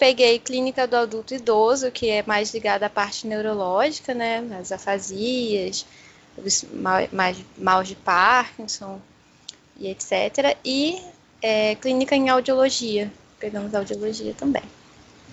peguei 0.00 0.38
clínica 0.38 0.86
do 0.86 0.96
adulto 0.96 1.34
idoso, 1.34 1.90
que 1.92 2.08
é 2.08 2.24
mais 2.26 2.54
ligada 2.54 2.86
à 2.86 2.90
parte 2.90 3.26
neurológica, 3.26 4.14
né? 4.14 4.42
As 4.58 4.72
afasias, 4.72 5.84
os 6.38 6.64
mais 7.12 7.36
mal 7.58 7.84
de 7.84 7.94
Parkinson 7.94 8.98
e 9.78 9.88
etc. 9.88 10.56
E 10.64 10.98
é, 11.42 11.74
clínica 11.74 12.16
em 12.16 12.30
audiologia. 12.30 13.12
Pegamos 13.38 13.74
audiologia 13.74 14.34
também. 14.34 14.62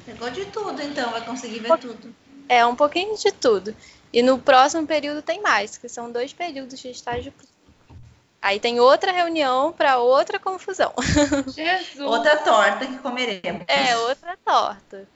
Pegou 0.05 0.29
de 0.29 0.45
tudo, 0.45 0.81
então, 0.81 1.11
vai 1.11 1.23
conseguir 1.23 1.59
ver 1.59 1.77
tudo. 1.77 2.13
É, 2.49 2.65
um 2.65 2.75
pouquinho 2.75 3.17
de 3.17 3.31
tudo. 3.31 3.73
E 4.11 4.21
no 4.21 4.37
próximo 4.37 4.85
período 4.85 5.21
tem 5.21 5.41
mais, 5.41 5.77
que 5.77 5.87
são 5.87 6.11
dois 6.11 6.33
períodos 6.33 6.79
de 6.79 6.89
estágio 6.89 7.33
Aí 8.41 8.59
tem 8.59 8.79
outra 8.79 9.11
reunião 9.11 9.73
para 9.73 9.97
outra 9.97 10.39
confusão. 10.39 10.93
Jesus! 11.53 11.99
outra 11.99 12.37
torta 12.37 12.85
que 12.85 12.97
comeremos. 12.99 13.63
É, 13.67 13.97
outra 13.97 14.37
torta. 14.45 15.07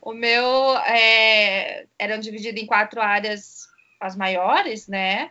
O 0.00 0.12
meu 0.12 0.76
é, 0.86 1.86
eram 1.98 2.18
divididos 2.18 2.62
em 2.62 2.66
quatro 2.66 3.00
áreas 3.00 3.68
as 4.00 4.16
maiores, 4.16 4.86
né? 4.88 5.30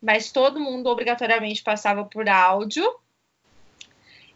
Mas 0.00 0.30
todo 0.30 0.60
mundo 0.60 0.88
obrigatoriamente 0.88 1.62
passava 1.62 2.04
por 2.04 2.28
áudio. 2.28 2.94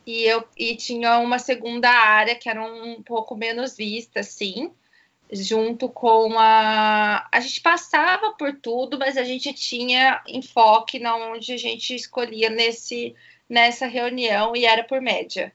E 0.07 0.23
eu 0.25 0.47
e 0.57 0.77
tinha 0.77 1.19
uma 1.19 1.39
segunda 1.39 1.89
área 1.91 2.35
que 2.35 2.49
era 2.49 2.63
um 2.63 3.03
pouco 3.03 3.35
menos 3.35 3.77
vista, 3.77 4.21
assim, 4.21 4.71
junto 5.33 5.89
com 5.89 6.39
a. 6.39 7.29
A 7.31 7.41
gente 7.41 7.61
passava 7.61 8.33
por 8.33 8.53
tudo, 8.61 8.99
mas 8.99 9.17
a 9.17 9.25
gente 9.25 9.53
tinha 9.53 10.23
enfoque 10.29 10.99
na 10.99 11.17
onde 11.17 11.53
a 11.53 11.57
gente 11.57 11.95
escolhia 11.95 12.51
nesse, 12.51 13.15
nessa 13.49 13.87
reunião 13.87 14.55
e 14.55 14.65
era 14.65 14.85
por 14.85 15.01
média. 15.01 15.53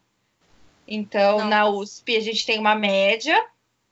Então, 0.87 1.39
Não. 1.39 1.47
na 1.47 1.69
USP, 1.69 2.17
a 2.17 2.19
gente 2.19 2.45
tem 2.45 2.59
uma 2.59 2.75
média 2.75 3.37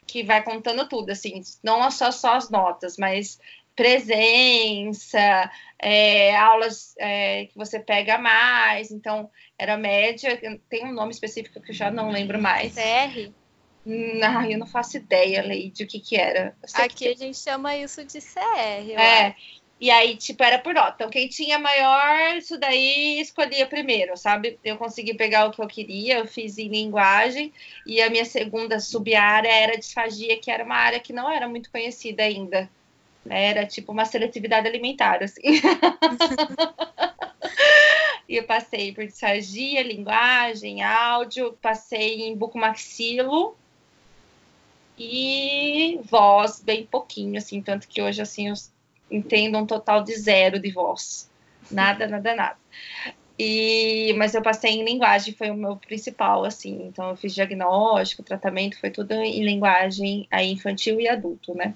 que 0.06 0.24
vai 0.24 0.42
contando 0.44 0.88
tudo, 0.88 1.12
assim, 1.12 1.42
não 1.62 1.92
só, 1.92 2.12
só 2.12 2.36
as 2.36 2.50
notas, 2.50 2.98
mas 2.98 3.40
presença, 3.76 5.52
é, 5.78 6.36
aulas 6.36 6.96
é, 6.98 7.46
que 7.46 7.56
você 7.56 7.80
pega 7.80 8.18
mais. 8.18 8.90
Então, 8.90 9.30
era 9.58 9.78
média, 9.78 10.42
tem 10.68 10.86
um 10.86 10.94
nome 10.94 11.12
específico 11.12 11.62
que 11.62 11.70
eu 11.70 11.76
já 11.76 11.92
não 11.92 12.10
lembro 12.10 12.42
mais. 12.42 12.74
CR? 12.74 13.32
Não, 13.88 14.46
eu 14.46 14.60
não 14.60 14.68
faço 14.68 14.98
ideia, 14.98 15.42
Leide, 15.42 15.86
o 15.86 15.88
que 15.88 16.02
que 16.02 16.18
era. 16.18 16.54
Aqui 16.74 16.96
que... 16.96 17.08
a 17.08 17.16
gente 17.16 17.38
chama 17.38 17.74
isso 17.78 18.04
de 18.04 18.20
CR. 18.20 18.92
é. 18.92 19.28
Acho. 19.28 19.58
E 19.80 19.92
aí, 19.92 20.18
tipo, 20.18 20.44
era 20.44 20.58
por 20.58 20.74
nota. 20.74 20.94
Então, 20.96 21.10
quem 21.10 21.30
tinha 21.30 21.60
maior, 21.60 22.36
isso 22.36 22.58
daí 22.58 23.22
escolhia 23.22 23.66
primeiro, 23.66 24.18
sabe? 24.18 24.60
Eu 24.64 24.76
consegui 24.76 25.14
pegar 25.14 25.46
o 25.46 25.52
que 25.52 25.62
eu 25.62 25.68
queria, 25.68 26.18
eu 26.18 26.26
fiz 26.26 26.58
em 26.58 26.68
linguagem. 26.68 27.54
E 27.86 28.02
a 28.02 28.10
minha 28.10 28.26
segunda 28.26 28.80
sub-área 28.80 29.50
era 29.50 29.78
disfagia, 29.78 30.38
que 30.38 30.52
era 30.52 30.64
uma 30.64 30.76
área 30.76 31.00
que 31.00 31.14
não 31.14 31.30
era 31.30 31.48
muito 31.48 31.72
conhecida 31.72 32.24
ainda. 32.24 32.68
Né? 33.24 33.46
Era 33.46 33.68
tipo 33.68 33.92
uma 33.92 34.04
seletividade 34.04 34.68
alimentar, 34.68 35.24
assim. 35.24 35.42
e 38.28 38.36
eu 38.36 38.44
passei 38.46 38.92
por 38.94 39.06
disfagia, 39.06 39.84
linguagem, 39.84 40.82
áudio, 40.82 41.54
passei 41.62 42.24
em 42.24 42.36
bucomaxilo 42.36 43.56
e 44.98 46.00
voz 46.10 46.60
bem 46.60 46.86
pouquinho, 46.86 47.38
assim, 47.38 47.62
tanto 47.62 47.88
que 47.88 48.02
hoje 48.02 48.22
assim 48.22 48.50
eu 48.50 48.54
entendo 49.10 49.58
um 49.58 49.66
total 49.66 50.04
de 50.04 50.16
zero 50.16 50.60
de 50.60 50.72
voz. 50.72 51.30
Nada, 51.72 52.08
nada, 52.10 52.36
nada. 52.36 52.58
E, 53.40 54.14
mas 54.18 54.34
eu 54.34 54.42
passei 54.42 54.72
em 54.72 54.84
linguagem, 54.84 55.34
foi 55.34 55.52
o 55.52 55.56
meu 55.56 55.76
principal, 55.76 56.44
assim. 56.44 56.88
Então, 56.88 57.10
eu 57.10 57.16
fiz 57.16 57.36
diagnóstico, 57.36 58.24
tratamento, 58.24 58.80
foi 58.80 58.90
tudo 58.90 59.12
em 59.14 59.44
linguagem 59.44 60.28
aí, 60.32 60.52
infantil 60.52 61.00
e 61.00 61.08
adulto, 61.08 61.54
né? 61.54 61.76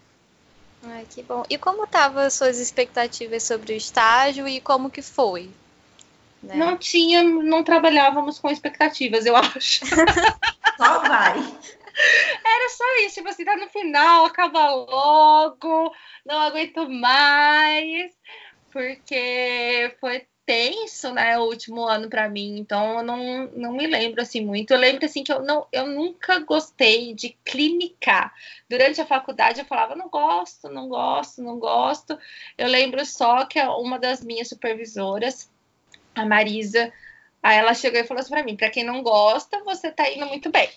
Ai, 0.84 1.06
que 1.08 1.22
bom. 1.22 1.44
E 1.48 1.60
como 1.60 1.84
estavam 1.84 2.24
as 2.24 2.34
suas 2.34 2.60
expectativas 2.60 3.44
sobre 3.44 3.74
o 3.74 3.78
estágio 3.78 4.48
e 4.48 4.60
como 4.60 4.90
que 4.90 5.04
foi? 5.04 5.52
Né? 6.42 6.56
Não 6.56 6.76
tinha, 6.76 7.22
não 7.22 7.64
trabalhávamos 7.64 8.40
com 8.40 8.50
expectativas, 8.50 9.28
eu 9.28 9.36
acho. 9.38 9.86
Só 9.86 11.00
vai. 11.00 11.36
Era 12.46 12.70
só 12.70 12.84
isso, 13.06 13.16
tipo 13.16 13.30
assim, 13.30 13.46
tá 13.46 13.56
no 13.58 13.70
final, 13.70 14.26
acaba 14.26 14.72
logo, 14.74 15.94
não 16.26 16.40
aguento 16.40 16.90
mais, 16.90 18.12
porque 18.72 19.96
foi 20.00 20.26
tenso, 20.46 21.14
né, 21.14 21.38
o 21.38 21.44
último 21.44 21.88
ano 21.88 22.10
para 22.10 22.28
mim, 22.28 22.58
então 22.60 22.98
eu 22.98 23.04
não, 23.04 23.46
não 23.56 23.72
me 23.74 23.88
lembro 23.88 24.22
assim 24.22 24.44
muito. 24.44 24.72
Eu 24.72 24.80
lembro 24.80 25.06
assim 25.06 25.24
que 25.24 25.32
eu 25.32 25.42
não 25.42 25.66
eu 25.72 25.88
nunca 25.88 26.40
gostei 26.40 27.14
de 27.14 27.38
clinicar. 27.46 28.34
Durante 28.70 29.00
a 29.00 29.06
faculdade 29.06 29.60
eu 29.60 29.66
falava 29.66 29.96
não 29.96 30.10
gosto, 30.10 30.68
não 30.68 30.90
gosto, 30.90 31.42
não 31.42 31.58
gosto. 31.60 32.18
Eu 32.58 32.68
lembro 32.68 33.06
só 33.06 33.46
que 33.46 33.62
uma 33.62 34.00
das 34.00 34.24
minhas 34.24 34.50
supervisoras, 34.50 35.50
a 36.16 36.26
Marisa, 36.26 36.92
aí 37.42 37.58
ela 37.58 37.74
chegou 37.74 38.00
e 38.00 38.04
falou 38.04 38.20
assim 38.20 38.32
para 38.32 38.44
mim, 38.44 38.58
para 38.58 38.70
quem 38.70 38.84
não 38.84 39.02
gosta, 39.04 39.64
você 39.64 39.92
tá 39.92 40.10
indo 40.10 40.26
muito 40.26 40.52
bem. 40.52 40.70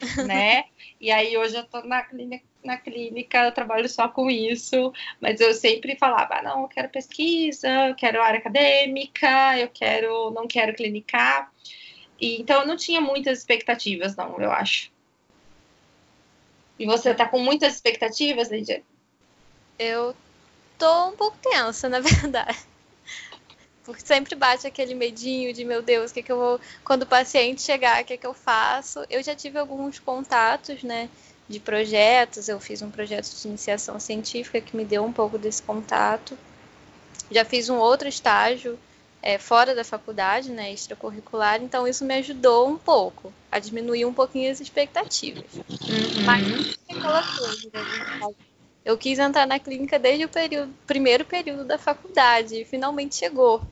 né? 0.26 0.64
E 1.00 1.10
aí 1.10 1.36
hoje 1.36 1.56
eu 1.56 1.64
tô 1.64 1.82
na 1.82 2.02
clínica, 2.02 2.44
na 2.64 2.76
clínica, 2.76 3.44
eu 3.44 3.52
trabalho 3.52 3.88
só 3.88 4.08
com 4.08 4.30
isso, 4.30 4.92
mas 5.20 5.40
eu 5.40 5.54
sempre 5.54 5.96
falava, 5.96 6.36
ah, 6.36 6.42
não, 6.42 6.62
eu 6.62 6.68
quero 6.68 6.88
pesquisa, 6.88 7.68
eu 7.88 7.94
quero 7.94 8.22
área 8.22 8.38
acadêmica, 8.38 9.58
eu 9.58 9.68
quero, 9.68 10.30
não 10.30 10.46
quero 10.46 10.74
clinicar. 10.74 11.50
E, 12.20 12.40
então 12.40 12.60
eu 12.60 12.66
não 12.66 12.76
tinha 12.76 13.00
muitas 13.00 13.38
expectativas, 13.38 14.14
não, 14.16 14.38
eu 14.38 14.50
acho. 14.52 14.90
E 16.78 16.86
você 16.86 17.14
tá 17.14 17.26
com 17.26 17.38
muitas 17.38 17.74
expectativas, 17.74 18.50
Lídia? 18.50 18.82
Eu 19.78 20.14
tô 20.78 21.08
um 21.08 21.16
pouco 21.16 21.36
tensa, 21.38 21.88
na 21.90 22.00
verdade. 22.00 22.58
Porque 23.84 24.06
sempre 24.06 24.34
bate 24.34 24.66
aquele 24.66 24.94
medinho 24.94 25.52
de, 25.52 25.64
meu 25.64 25.82
Deus, 25.82 26.10
o 26.10 26.14
que, 26.14 26.22
que 26.22 26.30
eu 26.32 26.36
vou. 26.36 26.60
Quando 26.84 27.02
o 27.02 27.06
paciente 27.06 27.62
chegar, 27.62 28.02
o 28.02 28.04
que, 28.04 28.16
que 28.16 28.26
eu 28.26 28.34
faço? 28.34 29.04
Eu 29.08 29.22
já 29.22 29.34
tive 29.34 29.58
alguns 29.58 29.98
contatos, 29.98 30.82
né? 30.82 31.08
De 31.48 31.58
projetos, 31.58 32.48
eu 32.48 32.60
fiz 32.60 32.82
um 32.82 32.90
projeto 32.90 33.28
de 33.28 33.48
iniciação 33.48 33.98
científica 33.98 34.60
que 34.60 34.76
me 34.76 34.84
deu 34.84 35.04
um 35.04 35.12
pouco 35.12 35.36
desse 35.36 35.62
contato. 35.62 36.38
Já 37.30 37.44
fiz 37.44 37.68
um 37.68 37.76
outro 37.76 38.08
estágio 38.08 38.78
é, 39.22 39.38
fora 39.38 39.74
da 39.74 39.84
faculdade, 39.84 40.50
né, 40.50 40.72
extracurricular, 40.72 41.62
então 41.62 41.86
isso 41.86 42.04
me 42.04 42.14
ajudou 42.14 42.68
um 42.68 42.78
pouco 42.78 43.32
a 43.50 43.58
diminuir 43.58 44.04
um 44.04 44.14
pouquinho 44.14 44.50
as 44.50 44.60
expectativas. 44.60 45.44
Uhum. 45.54 46.24
Mas 46.24 46.44
aquela 46.88 47.22
coisa, 47.22 47.70
né? 47.72 48.49
Eu 48.84 48.96
quis 48.96 49.18
entrar 49.18 49.46
na 49.46 49.58
clínica 49.58 49.98
desde 49.98 50.24
o 50.24 50.28
período, 50.28 50.72
primeiro 50.86 51.24
período 51.24 51.64
da 51.64 51.78
faculdade 51.78 52.62
e 52.62 52.64
finalmente 52.64 53.16
chegou. 53.16 53.62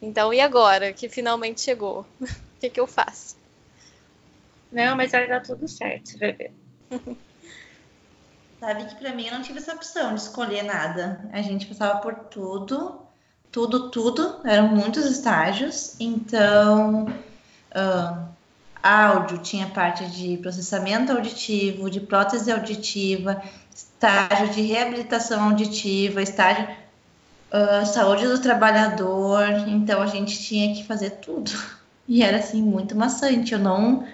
Então, 0.00 0.32
e 0.32 0.40
agora 0.40 0.92
que 0.92 1.08
finalmente 1.08 1.60
chegou? 1.60 2.06
O 2.56 2.58
que, 2.58 2.70
que 2.70 2.80
eu 2.80 2.86
faço? 2.86 3.36
Não, 4.72 4.96
mas 4.96 5.12
vai 5.12 5.28
dar 5.28 5.42
tudo 5.42 5.68
certo, 5.68 6.08
você 6.08 6.18
vai 6.18 6.32
ver. 6.32 6.52
Sabe 8.58 8.86
que 8.86 8.94
para 8.94 9.14
mim 9.14 9.26
eu 9.26 9.34
não 9.34 9.42
tive 9.42 9.58
essa 9.58 9.74
opção 9.74 10.14
de 10.14 10.22
escolher 10.22 10.62
nada. 10.62 11.28
A 11.32 11.42
gente 11.42 11.66
passava 11.66 12.00
por 12.00 12.14
tudo, 12.14 12.98
tudo, 13.52 13.90
tudo. 13.90 14.40
Eram 14.44 14.68
muitos 14.68 15.04
estágios. 15.04 15.94
Então, 16.00 17.04
uh, 17.04 18.28
áudio 18.82 19.38
tinha 19.38 19.68
parte 19.68 20.06
de 20.06 20.38
processamento 20.38 21.12
auditivo, 21.12 21.90
de 21.90 22.00
prótese 22.00 22.50
auditiva, 22.50 23.42
estágio 23.96 24.48
de 24.48 24.60
reabilitação 24.60 25.48
auditiva, 25.48 26.22
estágio 26.22 26.68
uh, 27.52 27.86
saúde 27.86 28.26
do 28.26 28.40
trabalhador. 28.40 29.42
Então 29.66 30.02
a 30.02 30.06
gente 30.06 30.38
tinha 30.38 30.74
que 30.74 30.84
fazer 30.84 31.10
tudo. 31.10 31.50
E 32.08 32.22
era 32.22 32.36
assim 32.36 32.62
muito 32.62 32.96
maçante. 32.96 33.52
Eu 33.52 33.58
não. 33.58 34.06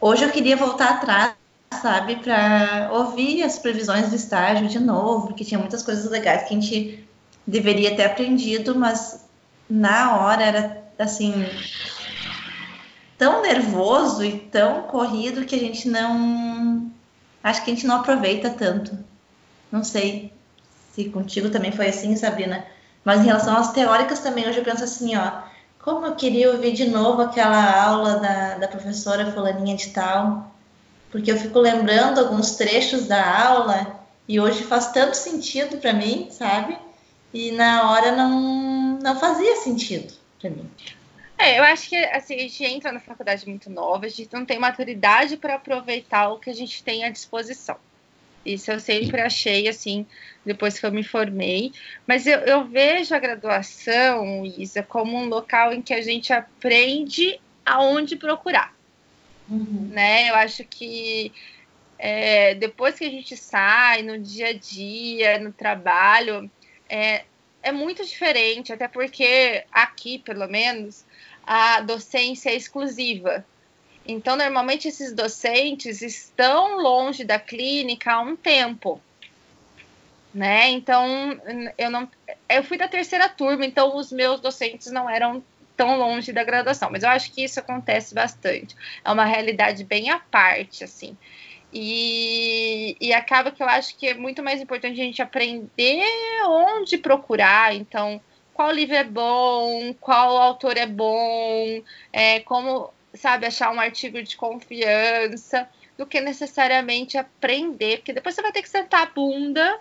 Hoje 0.00 0.24
eu 0.24 0.30
queria 0.30 0.56
voltar 0.56 0.88
atrás, 0.88 1.34
sabe, 1.82 2.16
para 2.16 2.88
ouvir 2.94 3.42
as 3.42 3.58
previsões 3.58 4.08
do 4.08 4.16
estágio 4.16 4.68
de 4.68 4.78
novo, 4.78 5.26
porque 5.26 5.44
tinha 5.44 5.60
muitas 5.60 5.82
coisas 5.82 6.10
legais 6.10 6.48
que 6.48 6.54
a 6.54 6.58
gente 6.58 7.06
deveria 7.46 7.94
ter 7.94 8.04
aprendido, 8.04 8.74
mas 8.74 9.22
na 9.68 10.16
hora 10.16 10.42
era 10.42 10.84
assim 10.98 11.34
tão 13.18 13.42
nervoso 13.42 14.24
e 14.24 14.38
tão 14.38 14.84
corrido 14.84 15.44
que 15.44 15.54
a 15.54 15.58
gente 15.58 15.88
não 15.88 16.90
acho 17.44 17.62
que 17.62 17.70
a 17.70 17.74
gente 17.74 17.86
não 17.86 17.96
aproveita 17.96 18.50
tanto. 18.50 18.98
Não 19.70 19.84
sei 19.84 20.32
se 20.94 21.04
contigo 21.10 21.50
também 21.50 21.70
foi 21.70 21.88
assim, 21.88 22.16
Sabrina. 22.16 22.64
Mas 23.04 23.20
em 23.20 23.26
relação 23.26 23.56
às 23.56 23.72
teóricas 23.72 24.20
também, 24.20 24.48
hoje 24.48 24.58
eu 24.58 24.64
penso 24.64 24.82
assim, 24.82 25.14
ó, 25.14 25.42
como 25.78 26.06
eu 26.06 26.14
queria 26.14 26.50
ouvir 26.50 26.72
de 26.72 26.86
novo 26.86 27.20
aquela 27.20 27.82
aula 27.82 28.16
da, 28.16 28.54
da 28.54 28.68
professora 28.68 29.30
fulaninha 29.30 29.76
de 29.76 29.90
tal, 29.90 30.50
porque 31.10 31.30
eu 31.30 31.36
fico 31.36 31.58
lembrando 31.58 32.18
alguns 32.18 32.52
trechos 32.52 33.06
da 33.06 33.46
aula 33.46 34.00
e 34.26 34.40
hoje 34.40 34.64
faz 34.64 34.90
tanto 34.92 35.14
sentido 35.14 35.76
para 35.76 35.92
mim, 35.92 36.28
sabe? 36.30 36.78
E 37.32 37.50
na 37.50 37.90
hora 37.90 38.12
não, 38.12 38.98
não 39.02 39.20
fazia 39.20 39.56
sentido 39.56 40.14
para 40.40 40.48
mim. 40.48 40.70
É, 41.36 41.58
eu 41.58 41.64
acho 41.64 41.88
que 41.88 41.96
assim, 41.96 42.34
a 42.34 42.38
gente 42.38 42.64
entra 42.64 42.92
na 42.92 43.00
faculdade 43.00 43.46
muito 43.48 43.68
nova, 43.68 44.06
a 44.06 44.08
gente 44.08 44.32
não 44.32 44.44
tem 44.44 44.58
maturidade 44.58 45.36
para 45.36 45.54
aproveitar 45.54 46.28
o 46.28 46.38
que 46.38 46.50
a 46.50 46.54
gente 46.54 46.82
tem 46.82 47.04
à 47.04 47.10
disposição. 47.10 47.76
Isso 48.44 48.70
eu 48.70 48.78
sempre 48.78 49.20
achei, 49.20 49.68
assim, 49.68 50.06
depois 50.44 50.78
que 50.78 50.84
eu 50.84 50.92
me 50.92 51.02
formei. 51.02 51.72
Mas 52.06 52.26
eu, 52.26 52.38
eu 52.40 52.64
vejo 52.64 53.14
a 53.14 53.18
graduação, 53.18 54.44
Isa, 54.44 54.82
como 54.82 55.16
um 55.16 55.26
local 55.26 55.72
em 55.72 55.80
que 55.80 55.94
a 55.94 56.02
gente 56.02 56.32
aprende 56.32 57.40
aonde 57.64 58.16
procurar. 58.16 58.74
Uhum. 59.48 59.88
Né? 59.90 60.28
Eu 60.28 60.34
acho 60.34 60.62
que 60.64 61.32
é, 61.98 62.54
depois 62.54 62.98
que 62.98 63.04
a 63.04 63.10
gente 63.10 63.36
sai 63.36 64.02
no 64.02 64.18
dia 64.18 64.48
a 64.48 64.52
dia, 64.52 65.38
no 65.38 65.52
trabalho, 65.52 66.50
é, 66.88 67.24
é 67.62 67.72
muito 67.72 68.04
diferente, 68.04 68.72
até 68.72 68.86
porque 68.86 69.64
aqui, 69.72 70.18
pelo 70.18 70.46
menos, 70.46 71.06
a 71.46 71.80
docência 71.80 72.52
exclusiva. 72.54 73.44
Então, 74.06 74.36
normalmente, 74.36 74.88
esses 74.88 75.12
docentes 75.12 76.02
estão 76.02 76.76
longe 76.78 77.24
da 77.24 77.38
clínica 77.38 78.12
há 78.12 78.20
um 78.20 78.36
tempo. 78.36 79.00
Né? 80.32 80.70
Então, 80.70 81.40
eu 81.78 81.90
não. 81.90 82.08
Eu 82.48 82.64
fui 82.64 82.76
da 82.76 82.88
terceira 82.88 83.28
turma, 83.28 83.64
então 83.64 83.96
os 83.96 84.10
meus 84.12 84.40
docentes 84.40 84.90
não 84.90 85.08
eram 85.08 85.42
tão 85.76 85.96
longe 85.96 86.32
da 86.32 86.44
graduação, 86.44 86.90
mas 86.90 87.02
eu 87.02 87.08
acho 87.08 87.32
que 87.32 87.44
isso 87.44 87.60
acontece 87.60 88.14
bastante. 88.14 88.76
É 89.04 89.10
uma 89.10 89.24
realidade 89.24 89.84
bem 89.84 90.10
à 90.10 90.18
parte, 90.18 90.84
assim. 90.84 91.16
E, 91.72 92.96
e 93.00 93.12
acaba 93.12 93.50
que 93.50 93.62
eu 93.62 93.68
acho 93.68 93.96
que 93.96 94.06
é 94.08 94.14
muito 94.14 94.42
mais 94.42 94.60
importante 94.60 95.00
a 95.00 95.04
gente 95.04 95.22
aprender 95.22 96.04
onde 96.46 96.98
procurar. 96.98 97.74
Então, 97.74 98.20
qual 98.54 98.70
livro 98.70 98.94
é 98.94 99.04
bom, 99.04 99.92
qual 100.00 100.36
autor 100.36 100.76
é 100.76 100.86
bom, 100.86 101.82
é, 102.12 102.40
como, 102.40 102.90
sabe, 103.12 103.46
achar 103.46 103.70
um 103.72 103.80
artigo 103.80 104.22
de 104.22 104.36
confiança, 104.36 105.68
do 105.98 106.06
que 106.06 106.20
necessariamente 106.20 107.18
aprender, 107.18 107.98
porque 107.98 108.12
depois 108.12 108.34
você 108.34 108.42
vai 108.42 108.52
ter 108.52 108.62
que 108.62 108.68
sentar 108.68 109.02
a 109.02 109.10
bunda 109.10 109.78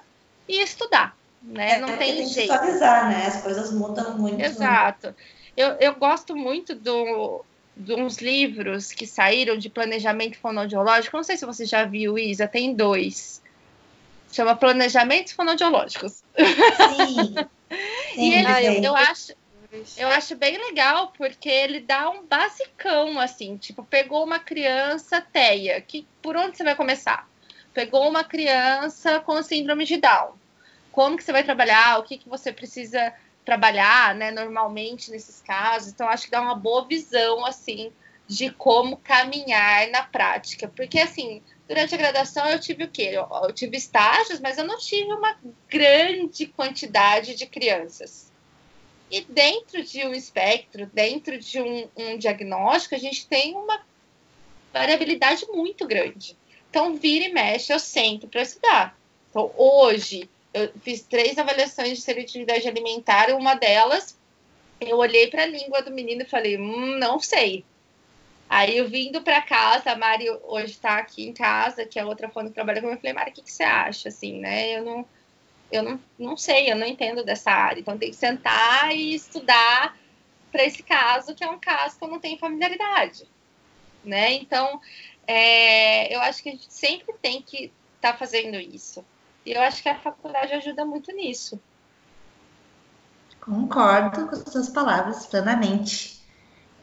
e 0.48 0.62
estudar, 0.62 1.16
né? 1.42 1.74
É, 1.74 1.80
Não 1.80 1.98
tem, 1.98 2.18
tem 2.18 2.28
jeito. 2.28 2.50
Que 2.50 2.56
atualizar, 2.56 3.10
né? 3.10 3.28
As 3.28 3.42
coisas 3.42 3.72
mudam 3.72 4.18
muito. 4.18 4.42
Exato. 4.42 5.16
Eu, 5.56 5.70
eu 5.80 5.94
gosto 5.96 6.36
muito 6.36 6.76
do, 6.76 7.46
de 7.78 7.94
uns 7.94 8.18
livros 8.18 8.92
que 8.92 9.06
saíram 9.06 9.58
de 9.58 9.70
planejamento 9.70 10.38
fonoaudiológico. 10.38 11.16
Não 11.16 11.24
sei 11.24 11.38
se 11.38 11.46
você 11.46 11.66
já 11.66 11.84
viu, 11.84 12.18
Isa, 12.18 12.48
tem 12.48 12.74
dois. 12.74 13.42
Chama 14.32 14.56
Planejamentos 14.56 15.34
Fonoaudiológicos. 15.34 16.24
Sim. 16.36 17.36
e 18.16 18.34
ele, 18.34 18.86
eu 18.86 18.96
acho, 18.96 19.34
eu 19.98 20.08
acho 20.10 20.36
bem 20.36 20.58
legal 20.58 21.14
porque 21.18 21.50
ele 21.50 21.80
dá 21.80 22.10
um 22.10 22.26
basicão 22.26 23.20
assim, 23.20 23.58
tipo, 23.58 23.84
pegou 23.84 24.24
uma 24.24 24.40
criança 24.40 25.22
teia, 25.22 25.82
que 25.82 26.08
por 26.22 26.36
onde 26.36 26.58
você 26.58 26.64
vai 26.64 26.76
começar? 26.76 27.28
Pegou 27.74 28.08
uma 28.08 28.24
criança 28.24 29.20
com 29.20 29.42
síndrome 29.42 29.86
de 29.86 29.98
Down. 29.98 30.34
Como 30.92 31.18
que 31.18 31.24
você 31.24 31.32
vai 31.32 31.44
trabalhar? 31.44 31.98
O 31.98 32.04
que 32.04 32.20
que 32.20 32.30
você 32.30 32.54
precisa 32.54 33.14
trabalhar, 33.44 34.14
né, 34.14 34.30
normalmente 34.30 35.10
nesses 35.10 35.42
casos? 35.42 35.92
Então 35.92 36.08
acho 36.08 36.26
que 36.26 36.32
dá 36.32 36.42
uma 36.42 36.56
boa 36.56 36.86
visão 36.88 37.44
assim 37.46 37.92
de 38.28 38.52
como 38.52 38.98
caminhar 38.98 39.90
na 39.90 40.04
prática, 40.04 40.68
porque 40.68 41.00
assim, 41.00 41.42
durante 41.68 41.96
a 41.96 41.98
graduação 41.98 42.46
eu 42.48 42.60
tive 42.60 42.84
o 42.86 42.90
quê? 42.90 43.10
Eu, 43.14 43.28
eu, 43.44 43.54
tive 43.54 43.78
estágios, 43.78 44.40
mas 44.40 44.58
eu 44.58 44.66
não 44.66 44.78
tive 44.78 45.12
uma 45.14 45.38
grande 45.70 46.48
quantidade 46.48 47.36
de 47.36 47.46
crianças. 47.46 48.32
E 49.10 49.22
dentro 49.22 49.84
de 49.84 50.06
um 50.06 50.14
espectro, 50.14 50.86
dentro 50.88 51.38
de 51.38 51.62
um, 51.62 51.88
um 51.96 52.18
diagnóstico, 52.18 52.96
a 52.96 53.00
gente 53.00 53.28
tem 53.28 53.56
uma 53.56 53.82
variabilidade 54.74 55.46
muito 55.52 55.86
grande. 55.86 56.36
Então, 56.70 56.96
vira 56.96 57.26
e 57.26 57.32
mexe, 57.32 57.72
eu 57.72 57.80
sento 57.80 58.28
para 58.28 58.42
estudar. 58.42 58.98
Então, 59.30 59.52
hoje, 59.56 60.28
eu 60.54 60.72
fiz 60.82 61.02
três 61.02 61.38
avaliações 61.38 61.98
de 61.98 62.04
seletividade 62.04 62.68
alimentar, 62.68 63.30
uma 63.32 63.54
delas, 63.54 64.18
eu 64.80 64.98
olhei 64.98 65.28
para 65.28 65.44
a 65.44 65.48
língua 65.48 65.82
do 65.82 65.92
menino 65.92 66.24
e 66.24 66.26
falei, 66.26 66.58
hum, 66.58 66.98
não 66.98 67.20
sei. 67.20 67.64
Aí 68.54 68.78
eu 68.78 68.88
vindo 68.88 69.20
para 69.24 69.42
casa, 69.42 69.94
a 69.94 69.96
Mari 69.96 70.30
hoje 70.44 70.74
está 70.74 71.00
aqui 71.00 71.28
em 71.28 71.34
casa, 71.34 71.88
que 71.88 71.98
é 71.98 72.06
outra 72.06 72.30
fã 72.30 72.46
que 72.46 72.52
trabalha 72.52 72.82
comigo, 72.82 72.98
eu 72.98 73.02
falei, 73.02 73.14
Mari, 73.14 73.32
o 73.32 73.34
que, 73.34 73.42
que 73.42 73.52
você 73.52 73.64
acha? 73.64 74.10
Assim, 74.10 74.40
né? 74.40 74.78
Eu 74.78 74.86
não, 74.86 75.06
eu 75.72 75.82
não, 75.82 76.00
não 76.20 76.38
sei, 76.38 76.72
eu 76.72 76.76
não 76.76 76.86
entendo 76.86 77.26
dessa 77.26 77.50
área. 77.50 77.80
Então 77.80 77.98
tem 77.98 78.12
que 78.12 78.16
sentar 78.16 78.96
e 78.96 79.16
estudar 79.16 79.98
para 80.52 80.64
esse 80.64 80.84
caso, 80.84 81.34
que 81.34 81.44
é 81.44 81.50
um 81.50 81.58
caso 81.58 81.98
que 81.98 82.06
eu 82.06 82.08
não 82.08 82.20
tenho 82.20 82.38
familiaridade. 82.38 83.28
Né? 84.06 84.34
Então, 84.34 84.80
é, 85.26 86.16
eu 86.16 86.22
acho 86.22 86.44
que 86.44 86.50
a 86.50 86.52
gente 86.52 86.72
sempre 86.72 87.12
tem 87.24 87.42
que 87.42 87.72
estar 87.96 88.12
tá 88.12 88.18
fazendo 88.20 88.58
isso. 88.58 89.04
E 89.48 89.54
eu 89.54 89.62
acho 89.64 89.82
que 89.82 89.90
a 89.90 89.98
faculdade 89.98 90.54
ajuda 90.54 90.86
muito 90.86 91.12
nisso. 91.12 91.60
Concordo 93.42 94.28
com 94.28 94.36
as 94.36 94.44
suas 94.44 94.70
palavras 94.70 95.26
plenamente. 95.26 96.23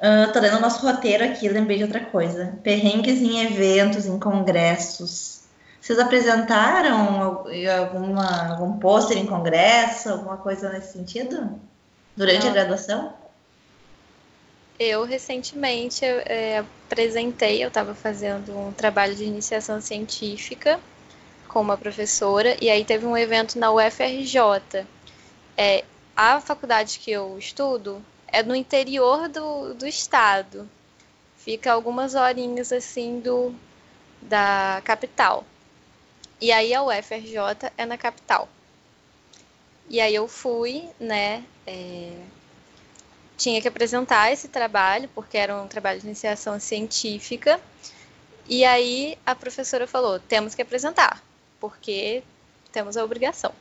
Uh, 0.01 0.33
tô 0.33 0.41
lendo 0.41 0.57
o 0.57 0.61
nosso 0.61 0.81
roteiro 0.81 1.23
aqui, 1.23 1.47
lembrei 1.47 1.77
de 1.77 1.85
outra 1.85 2.01
coisa. 2.01 2.59
Perrengues 2.63 3.21
em 3.21 3.45
eventos, 3.45 4.07
em 4.07 4.19
congressos. 4.19 5.43
Vocês 5.79 5.99
apresentaram 5.99 7.39
alguma, 7.79 8.51
algum 8.51 8.79
pôster 8.79 9.19
em 9.19 9.27
congresso, 9.27 10.09
alguma 10.09 10.39
coisa 10.39 10.71
nesse 10.73 10.95
sentido? 10.95 11.61
Durante 12.17 12.45
Não. 12.45 12.51
a 12.51 12.55
graduação? 12.55 13.13
Eu 14.79 15.05
recentemente 15.05 16.03
é, 16.05 16.65
apresentei, 16.87 17.63
eu 17.63 17.69
estava 17.69 17.95
fazendo 17.95 18.57
um 18.57 18.73
trabalho 18.73 19.15
de 19.15 19.25
iniciação 19.25 19.79
científica 19.83 20.81
com 21.47 21.61
uma 21.61 21.77
professora, 21.77 22.57
e 22.63 22.71
aí 22.71 22.85
teve 22.85 23.05
um 23.05 23.17
evento 23.17 23.59
na 23.59 23.71
UFRJ. 23.71 24.87
É, 25.59 25.85
a 26.17 26.41
faculdade 26.41 26.99
que 26.99 27.11
eu 27.11 27.37
estudo 27.39 28.03
é 28.33 28.43
no 28.43 28.55
interior 28.55 29.29
do, 29.29 29.75
do 29.75 29.87
estado. 29.87 30.69
Fica 31.37 31.73
algumas 31.73 32.15
horinhas 32.15 32.73
assim 32.73 33.21
do 33.21 33.55
da 34.21 34.83
capital. 34.85 35.45
E 36.41 36.53
aí 36.53 36.75
a 36.75 36.83
UFRJ 36.83 37.71
é 37.77 37.87
na 37.87 37.97
capital. 37.97 38.49
E 39.89 40.01
aí 40.01 40.15
eu 40.15 40.29
fui, 40.29 40.89
né? 40.99 41.45
É, 41.67 42.13
tinha 43.37 43.61
que 43.61 43.69
apresentar 43.69 44.31
esse 44.33 44.49
trabalho, 44.49 45.09
porque 45.15 45.37
era 45.37 45.57
um 45.57 45.67
trabalho 45.67 45.99
de 45.99 46.07
iniciação 46.07 46.61
científica. 46.61 47.61
E 48.49 48.65
aí 48.65 49.19
a 49.25 49.35
professora 49.35 49.87
falou: 49.87 50.21
temos 50.21 50.55
que 50.55 50.63
apresentar, 50.63 51.23
porque 51.59 52.23
temos 52.71 52.97
a 52.97 53.05
obrigação. 53.05 53.53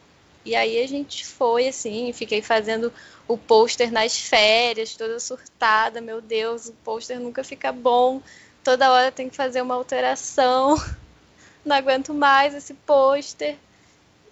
E 0.50 0.56
aí 0.56 0.84
a 0.84 0.88
gente 0.88 1.28
foi 1.28 1.68
assim, 1.68 2.12
fiquei 2.12 2.42
fazendo 2.42 2.92
o 3.28 3.38
pôster 3.38 3.92
nas 3.92 4.18
férias, 4.20 4.96
toda 4.96 5.20
surtada, 5.20 6.02
meu 6.02 6.20
Deus, 6.20 6.68
o 6.70 6.74
pôster 6.84 7.20
nunca 7.20 7.44
fica 7.44 7.72
bom, 7.72 8.20
toda 8.64 8.92
hora 8.92 9.12
tem 9.12 9.30
que 9.30 9.36
fazer 9.36 9.62
uma 9.62 9.76
alteração, 9.76 10.76
não 11.64 11.76
aguento 11.76 12.16
mais 12.16 12.56
esse 12.56 12.74
pôster. 12.74 13.58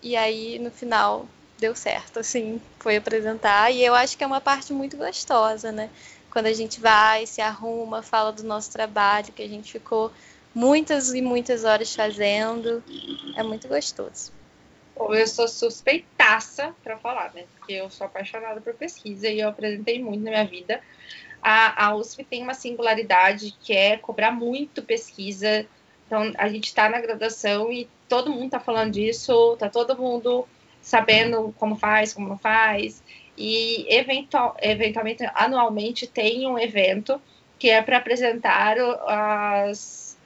E 0.02 0.16
aí 0.16 0.58
no 0.58 0.72
final 0.72 1.28
deu 1.60 1.76
certo, 1.76 2.18
assim, 2.18 2.60
foi 2.80 2.98
apresentar. 2.98 3.70
E 3.70 3.86
eu 3.86 3.94
acho 3.94 4.18
que 4.18 4.24
é 4.24 4.28
uma 4.28 4.42
parte 4.42 4.74
muito 4.74 4.98
gostosa, 4.98 5.72
né? 5.72 5.88
Quando 6.32 6.48
a 6.48 6.54
gente 6.54 6.80
vai, 6.80 7.28
se 7.28 7.42
arruma, 7.42 8.02
fala 8.02 8.34
do 8.34 8.42
nosso 8.42 8.72
trabalho, 8.72 9.32
que 9.34 9.44
a 9.44 9.48
gente 9.48 9.72
ficou 9.72 10.12
muitas 10.54 11.14
e 11.14 11.22
muitas 11.22 11.64
horas 11.64 11.94
fazendo. 11.94 12.84
É 13.36 13.44
muito 13.44 13.68
gostoso. 13.68 14.37
Bom, 14.98 15.14
eu 15.14 15.28
sou 15.28 15.48
suspeitaça 15.48 16.74
para 16.84 16.98
falar, 16.98 17.32
né? 17.34 17.44
Porque 17.56 17.74
eu 17.74 17.90
sou 17.90 18.08
apaixonada 18.08 18.60
por 18.60 18.74
pesquisa 18.74 19.28
e 19.28 19.40
eu 19.40 19.50
apresentei 19.50 20.02
muito 20.02 20.24
na 20.24 20.32
minha 20.32 20.46
vida. 20.46 20.82
A, 21.40 21.86
a 21.86 21.96
USP 21.96 22.24
tem 22.24 22.42
uma 22.42 22.56
singularidade 22.56 23.56
que 23.62 23.74
é 23.74 23.98
cobrar 23.98 24.32
muito 24.32 24.82
pesquisa. 24.82 25.68
Então, 26.06 26.32
a 26.36 26.48
gente 26.48 26.66
está 26.66 26.90
na 26.90 27.00
graduação 27.00 27.72
e 27.72 27.88
todo 28.10 28.32
mundo 28.32 28.46
está 28.46 28.60
falando 28.60 28.94
disso, 28.94 29.56
tá 29.58 29.70
todo 29.70 29.96
mundo 29.96 30.48
sabendo 30.82 31.54
como 31.60 31.76
faz, 31.76 32.14
como 32.14 32.28
não 32.28 32.38
faz. 32.38 33.04
E 33.38 33.86
eventual, 33.94 34.58
eventualmente, 34.60 35.24
anualmente, 35.36 36.08
tem 36.08 36.48
um 36.48 36.58
evento 36.58 37.22
que 37.60 37.70
é 37.70 37.84
para 37.84 37.98
apresentar 37.98 38.78
as, 39.06 40.18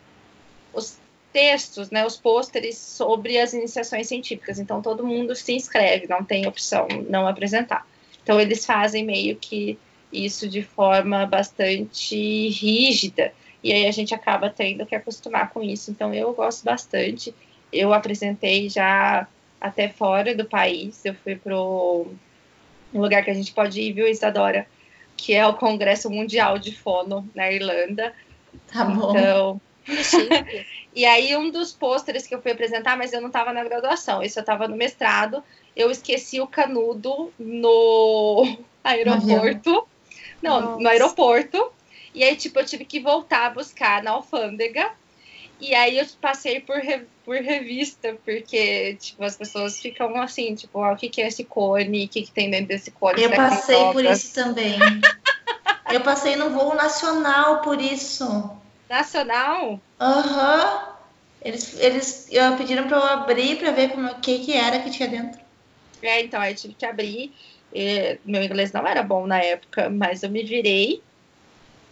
os 0.73 1.00
textos, 1.31 1.89
né, 1.89 2.05
os 2.05 2.17
pôsteres 2.17 2.77
sobre 2.77 3.37
as 3.37 3.53
iniciações 3.53 4.07
científicas. 4.07 4.59
Então, 4.59 4.81
todo 4.81 5.05
mundo 5.05 5.35
se 5.35 5.53
inscreve, 5.53 6.07
não 6.07 6.23
tem 6.23 6.47
opção 6.47 6.87
não 7.09 7.27
apresentar. 7.27 7.87
Então, 8.23 8.39
eles 8.39 8.65
fazem 8.65 9.03
meio 9.03 9.35
que 9.35 9.77
isso 10.11 10.47
de 10.47 10.61
forma 10.61 11.25
bastante 11.25 12.49
rígida, 12.49 13.33
e 13.63 13.71
aí 13.71 13.87
a 13.87 13.91
gente 13.91 14.13
acaba 14.13 14.49
tendo 14.49 14.85
que 14.85 14.95
acostumar 14.95 15.49
com 15.51 15.61
isso. 15.61 15.91
Então, 15.91 16.13
eu 16.13 16.33
gosto 16.33 16.63
bastante. 16.63 17.33
Eu 17.71 17.93
apresentei 17.93 18.67
já 18.69 19.27
até 19.59 19.87
fora 19.87 20.35
do 20.35 20.45
país, 20.45 21.05
eu 21.05 21.13
fui 21.13 21.35
para 21.35 21.55
um 21.55 22.15
lugar 22.93 23.23
que 23.23 23.29
a 23.29 23.33
gente 23.33 23.53
pode 23.53 23.79
ir, 23.79 23.93
viu, 23.93 24.07
Isadora? 24.07 24.67
Que 25.15 25.33
é 25.33 25.45
o 25.45 25.53
Congresso 25.53 26.09
Mundial 26.09 26.57
de 26.57 26.75
Fono, 26.75 27.29
na 27.33 27.51
Irlanda. 27.51 28.11
Tá 28.67 28.83
bom. 28.83 29.11
Então, 29.11 29.61
e 30.95 31.05
aí, 31.05 31.35
um 31.35 31.49
dos 31.49 31.71
pôsteres 31.71 32.27
que 32.27 32.35
eu 32.35 32.41
fui 32.41 32.51
apresentar, 32.51 32.97
mas 32.97 33.13
eu 33.13 33.21
não 33.21 33.27
estava 33.27 33.53
na 33.53 33.63
graduação, 33.63 34.21
isso 34.21 34.39
eu 34.39 34.41
estava 34.41 34.67
no 34.67 34.75
mestrado, 34.75 35.43
eu 35.75 35.89
esqueci 35.89 36.39
o 36.41 36.47
canudo 36.47 37.31
no 37.39 38.57
aeroporto. 38.83 39.87
Não, 40.41 40.59
Nossa. 40.61 40.81
no 40.81 40.89
aeroporto. 40.89 41.71
E 42.13 42.23
aí, 42.23 42.35
tipo, 42.35 42.59
eu 42.59 42.65
tive 42.65 42.83
que 42.83 42.99
voltar 42.99 43.45
a 43.45 43.49
buscar 43.51 44.03
na 44.03 44.11
alfândega. 44.11 44.91
E 45.59 45.75
aí 45.75 45.99
eu 45.99 46.05
passei 46.19 46.59
por, 46.59 46.77
re, 46.77 47.05
por 47.23 47.35
revista, 47.35 48.17
porque, 48.25 48.95
tipo, 48.95 49.23
as 49.23 49.37
pessoas 49.37 49.79
ficam 49.79 50.19
assim, 50.19 50.55
tipo, 50.55 50.83
ah, 50.83 50.93
o 50.93 50.95
que, 50.95 51.07
que 51.07 51.21
é 51.21 51.27
esse 51.27 51.43
cone? 51.43 52.05
O 52.05 52.09
que, 52.09 52.23
que 52.23 52.31
tem 52.31 52.49
dentro 52.49 52.69
desse 52.69 52.89
cone? 52.89 53.21
Eu 53.21 53.29
passei 53.29 53.91
por 53.93 54.03
isso 54.03 54.33
também. 54.33 54.79
eu 55.93 56.01
passei 56.01 56.35
no 56.35 56.49
voo 56.49 56.73
nacional 56.73 57.61
por 57.61 57.79
isso. 57.79 58.59
Nacional? 58.91 59.79
Aham. 59.99 60.65
Uhum. 60.65 60.91
Eles, 61.43 61.79
eles 61.79 62.27
eu, 62.29 62.55
pediram 62.55 62.87
para 62.87 62.97
eu 62.97 63.03
abrir 63.03 63.57
para 63.57 63.71
ver 63.71 63.89
como, 63.89 64.07
o 64.07 64.19
que, 64.19 64.39
que 64.39 64.53
era 64.53 64.79
que 64.79 64.91
tinha 64.91 65.07
dentro. 65.07 65.39
É, 66.01 66.21
então, 66.21 66.39
aí 66.39 66.53
tive 66.53 66.73
que 66.73 66.85
abrir. 66.85 67.33
E, 67.73 68.19
meu 68.25 68.43
inglês 68.43 68.71
não 68.73 68.85
era 68.85 69.01
bom 69.01 69.25
na 69.25 69.39
época, 69.39 69.89
mas 69.89 70.21
eu 70.21 70.29
me 70.29 70.43
virei. 70.43 71.01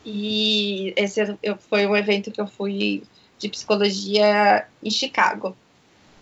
E 0.06 0.94
esse 0.96 1.38
eu, 1.42 1.58
foi 1.58 1.86
um 1.88 1.96
evento 1.96 2.32
que 2.32 2.42
eu 2.42 2.48
fui 2.48 3.04
de 3.40 3.50
psicologia 3.50 4.68
em 4.84 4.92
Chicago. 4.92 5.56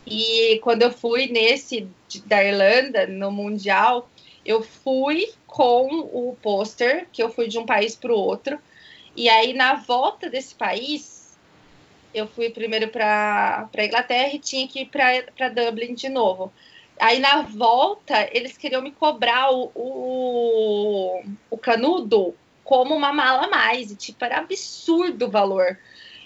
E 0.05 0.59
quando 0.63 0.83
eu 0.83 0.91
fui 0.91 1.27
nesse 1.27 1.87
da 2.25 2.41
Irlanda, 2.43 3.07
no 3.07 3.29
Mundial, 3.29 4.09
eu 4.45 4.63
fui 4.63 5.33
com 5.45 5.87
o 6.13 6.37
pôster, 6.41 7.07
que 7.11 7.21
eu 7.21 7.29
fui 7.29 7.47
de 7.47 7.57
um 7.57 7.65
país 7.65 7.95
para 7.95 8.13
o 8.13 8.17
outro. 8.17 8.57
E 9.17 9.27
aí, 9.27 9.51
na 9.51 9.73
volta 9.73 10.29
desse 10.29 10.53
país, 10.53 11.35
eu 12.13 12.27
fui 12.27 12.51
primeiro 12.51 12.89
para 12.89 13.67
a 13.75 13.83
Inglaterra 13.83 14.35
e 14.35 14.37
tinha 14.37 14.67
que 14.67 14.81
ir 14.81 14.85
para 14.85 15.49
Dublin 15.49 15.95
de 15.95 16.07
novo. 16.07 16.53
Aí, 16.99 17.19
na 17.19 17.41
volta, 17.41 18.29
eles 18.31 18.55
queriam 18.55 18.79
me 18.79 18.91
cobrar 18.91 19.51
o, 19.51 19.71
o, 19.73 21.23
o 21.49 21.57
canudo 21.57 22.35
como 22.63 22.93
uma 22.93 23.11
mala 23.11 23.45
a 23.45 23.49
mais. 23.49 23.89
E, 23.89 23.95
tipo, 23.95 24.23
era 24.23 24.37
absurdo 24.37 25.25
o 25.25 25.31
valor. 25.31 25.79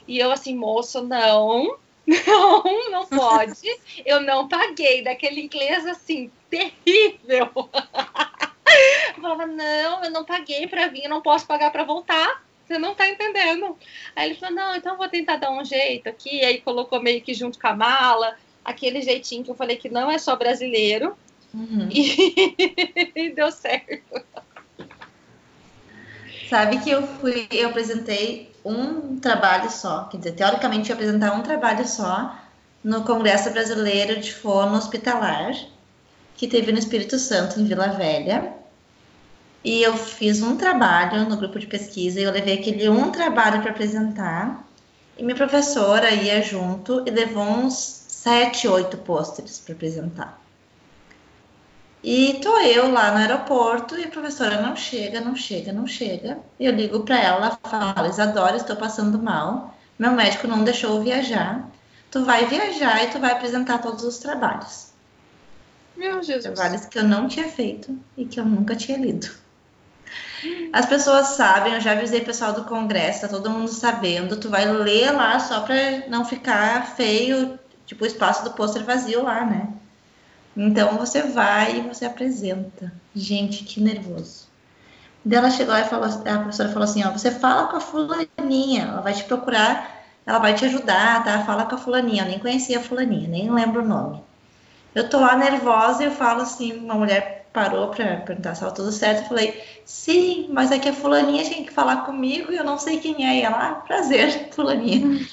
E 0.05 0.19
eu, 0.19 0.29
assim, 0.29 0.53
moço, 0.53 1.01
não, 1.01 1.77
não, 2.05 2.91
não 2.91 3.07
pode. 3.07 3.69
eu 4.05 4.19
não 4.19 4.49
paguei. 4.49 5.01
Daquele 5.01 5.39
inglês, 5.39 5.87
assim, 5.87 6.29
terrível. 6.49 7.49
eu 9.15 9.21
falava, 9.21 9.45
não, 9.45 10.03
eu 10.03 10.11
não 10.11 10.25
paguei 10.25 10.67
para 10.67 10.87
vir, 10.87 11.05
eu 11.05 11.09
não 11.09 11.21
posso 11.21 11.47
pagar 11.47 11.71
para 11.71 11.85
voltar. 11.85 12.50
Você 12.71 12.79
não 12.79 12.95
tá 12.95 13.05
entendendo. 13.05 13.77
Aí 14.15 14.29
ele 14.29 14.39
falou, 14.39 14.55
não, 14.55 14.73
então 14.73 14.95
vou 14.95 15.09
tentar 15.09 15.35
dar 15.35 15.51
um 15.51 15.65
jeito 15.65 16.07
aqui. 16.07 16.41
Aí 16.45 16.61
colocou 16.61 17.01
meio 17.01 17.21
que 17.21 17.33
junto 17.33 17.59
com 17.59 17.67
a 17.67 17.75
mala, 17.75 18.37
aquele 18.63 19.01
jeitinho 19.01 19.43
que 19.43 19.51
eu 19.51 19.55
falei 19.55 19.75
que 19.75 19.89
não 19.89 20.09
é 20.09 20.17
só 20.17 20.37
brasileiro. 20.37 21.17
Uhum. 21.53 21.89
E... 21.91 23.11
e 23.13 23.29
deu 23.31 23.51
certo. 23.51 24.23
Sabe 26.49 26.79
que 26.79 26.89
eu 26.89 27.05
fui, 27.05 27.47
eu 27.51 27.69
apresentei 27.69 28.51
um 28.63 29.19
trabalho 29.19 29.69
só, 29.69 30.05
quer 30.05 30.17
dizer, 30.17 30.31
teoricamente 30.33 30.89
eu 30.89 30.95
ia 30.95 31.01
apresentar 31.01 31.33
um 31.33 31.43
trabalho 31.43 31.85
só 31.87 32.37
no 32.83 33.03
Congresso 33.03 33.51
Brasileiro 33.51 34.19
de 34.19 34.33
Fono 34.33 34.77
Hospitalar, 34.77 35.53
que 36.35 36.47
teve 36.47 36.71
no 36.71 36.79
Espírito 36.79 37.17
Santo, 37.19 37.59
em 37.59 37.65
Vila 37.65 37.87
Velha. 37.89 38.53
E 39.63 39.83
eu 39.83 39.95
fiz 39.95 40.41
um 40.41 40.57
trabalho 40.57 41.29
no 41.29 41.37
grupo 41.37 41.59
de 41.59 41.67
pesquisa 41.67 42.19
e 42.19 42.23
eu 42.23 42.31
levei 42.31 42.55
aquele 42.55 42.89
um 42.89 43.11
trabalho 43.11 43.61
para 43.61 43.71
apresentar. 43.71 44.67
E 45.17 45.23
minha 45.23 45.35
professora 45.35 46.09
ia 46.11 46.41
junto 46.41 47.03
e 47.05 47.11
levou 47.11 47.43
uns 47.43 47.75
sete, 48.07 48.67
oito 48.67 48.97
pôsteres 48.97 49.59
para 49.59 49.75
apresentar. 49.75 50.41
E 52.03 52.39
tô 52.41 52.57
eu 52.59 52.91
lá 52.91 53.11
no 53.11 53.17
aeroporto 53.17 53.95
e 53.95 54.03
a 54.03 54.07
professora 54.07 54.59
não 54.59 54.75
chega, 54.75 55.21
não 55.21 55.35
chega, 55.35 55.71
não 55.71 55.85
chega. 55.85 56.39
Eu 56.59 56.71
ligo 56.71 57.01
para 57.01 57.19
ela, 57.19 57.45
ela 57.45 57.59
fala: 57.63 58.07
Isadora, 58.07 58.57
estou 58.57 58.75
passando 58.75 59.21
mal. 59.21 59.77
Meu 59.99 60.11
médico 60.11 60.47
não 60.47 60.63
deixou 60.63 60.95
eu 60.95 61.03
viajar. 61.03 61.69
Tu 62.09 62.25
vai 62.25 62.47
viajar 62.47 63.03
e 63.03 63.11
tu 63.11 63.19
vai 63.19 63.33
apresentar 63.33 63.77
todos 63.77 64.03
os 64.03 64.17
trabalhos. 64.17 64.91
Meu 65.95 66.23
Jesus. 66.23 66.55
Trabalhos 66.55 66.85
que 66.85 66.97
eu 66.97 67.03
não 67.03 67.27
tinha 67.27 67.47
feito 67.47 67.95
e 68.17 68.25
que 68.25 68.39
eu 68.39 68.45
nunca 68.45 68.75
tinha 68.75 68.97
lido. 68.97 69.29
As 70.73 70.85
pessoas 70.85 71.27
sabem, 71.27 71.73
eu 71.73 71.81
já 71.81 71.91
avisei 71.91 72.21
o 72.21 72.25
pessoal 72.25 72.53
do 72.53 72.63
congresso, 72.63 73.21
tá 73.21 73.27
todo 73.27 73.49
mundo 73.49 73.67
sabendo. 73.67 74.37
Tu 74.37 74.49
vai 74.49 74.65
ler 74.65 75.11
lá 75.11 75.39
só 75.39 75.61
para 75.61 76.07
não 76.07 76.25
ficar 76.25 76.95
feio, 76.95 77.59
tipo 77.85 78.03
o 78.03 78.07
espaço 78.07 78.43
do 78.43 78.51
pôster 78.51 78.83
vazio 78.83 79.23
lá, 79.23 79.45
né? 79.45 79.67
Então 80.55 80.97
você 80.97 81.21
vai 81.23 81.77
e 81.77 81.81
você 81.81 82.05
apresenta. 82.05 82.91
Gente, 83.15 83.63
que 83.63 83.81
nervoso. 83.81 84.49
Daí 85.23 85.37
ela 85.37 85.51
chegou 85.51 85.75
e 85.75 85.83
falou, 85.83 86.05
a 86.05 86.39
professora 86.39 86.69
falou 86.69 86.83
assim, 86.83 87.03
ó, 87.03 87.11
você 87.11 87.29
fala 87.29 87.67
com 87.67 87.77
a 87.77 87.81
fulaninha, 87.81 88.83
ela 88.83 89.01
vai 89.01 89.13
te 89.13 89.23
procurar, 89.23 90.03
ela 90.25 90.39
vai 90.39 90.55
te 90.55 90.65
ajudar, 90.65 91.23
tá? 91.23 91.43
Fala 91.45 91.65
com 91.65 91.75
a 91.75 91.77
fulaninha, 91.77 92.23
eu 92.23 92.27
nem 92.27 92.39
conhecia 92.39 92.79
a 92.79 92.81
fulaninha, 92.81 93.27
nem 93.27 93.51
lembro 93.51 93.83
o 93.83 93.87
nome. 93.87 94.23
Eu 94.95 95.09
tô 95.09 95.19
lá 95.19 95.35
nervosa 95.35 96.03
e 96.03 96.07
eu 96.07 96.11
falo 96.11 96.41
assim, 96.41 96.73
uma 96.73 96.95
mulher 96.95 97.40
parou 97.53 97.89
para 97.89 98.17
perguntar 98.17 98.55
se 98.55 98.61
estava 98.61 98.73
tudo 98.73 98.91
certo. 98.91 99.23
Eu 99.23 99.27
falei, 99.27 99.63
sim, 99.85 100.47
mas 100.51 100.71
é 100.71 100.79
que 100.79 100.89
a 100.89 100.93
fulaninha 100.93 101.43
tinha 101.43 101.63
que 101.65 101.71
falar 101.71 102.05
comigo 102.05 102.51
e 102.51 102.57
eu 102.57 102.63
não 102.63 102.77
sei 102.77 102.99
quem 102.99 103.27
é. 103.27 103.39
E 103.39 103.41
ela, 103.41 103.69
ah, 103.69 103.75
prazer, 103.75 104.49
fulaninha. 104.53 105.25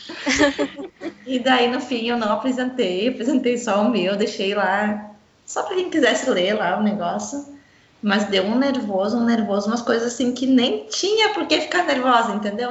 e 1.26 1.38
daí, 1.38 1.68
no 1.68 1.80
fim, 1.80 2.08
eu 2.08 2.16
não 2.16 2.32
apresentei, 2.32 3.08
apresentei 3.08 3.56
só 3.56 3.82
o 3.82 3.90
meu, 3.90 4.16
deixei 4.16 4.54
lá, 4.54 5.12
só 5.46 5.62
para 5.62 5.76
quem 5.76 5.90
quisesse 5.90 6.28
ler 6.30 6.54
lá 6.54 6.78
o 6.78 6.82
negócio. 6.82 7.56
Mas 8.00 8.24
deu 8.26 8.44
um 8.44 8.56
nervoso, 8.56 9.16
um 9.16 9.24
nervoso, 9.24 9.66
umas 9.66 9.82
coisas 9.82 10.12
assim 10.12 10.32
que 10.32 10.46
nem 10.46 10.86
tinha 10.86 11.30
por 11.30 11.46
que 11.46 11.60
ficar 11.62 11.84
nervosa, 11.84 12.32
entendeu? 12.32 12.70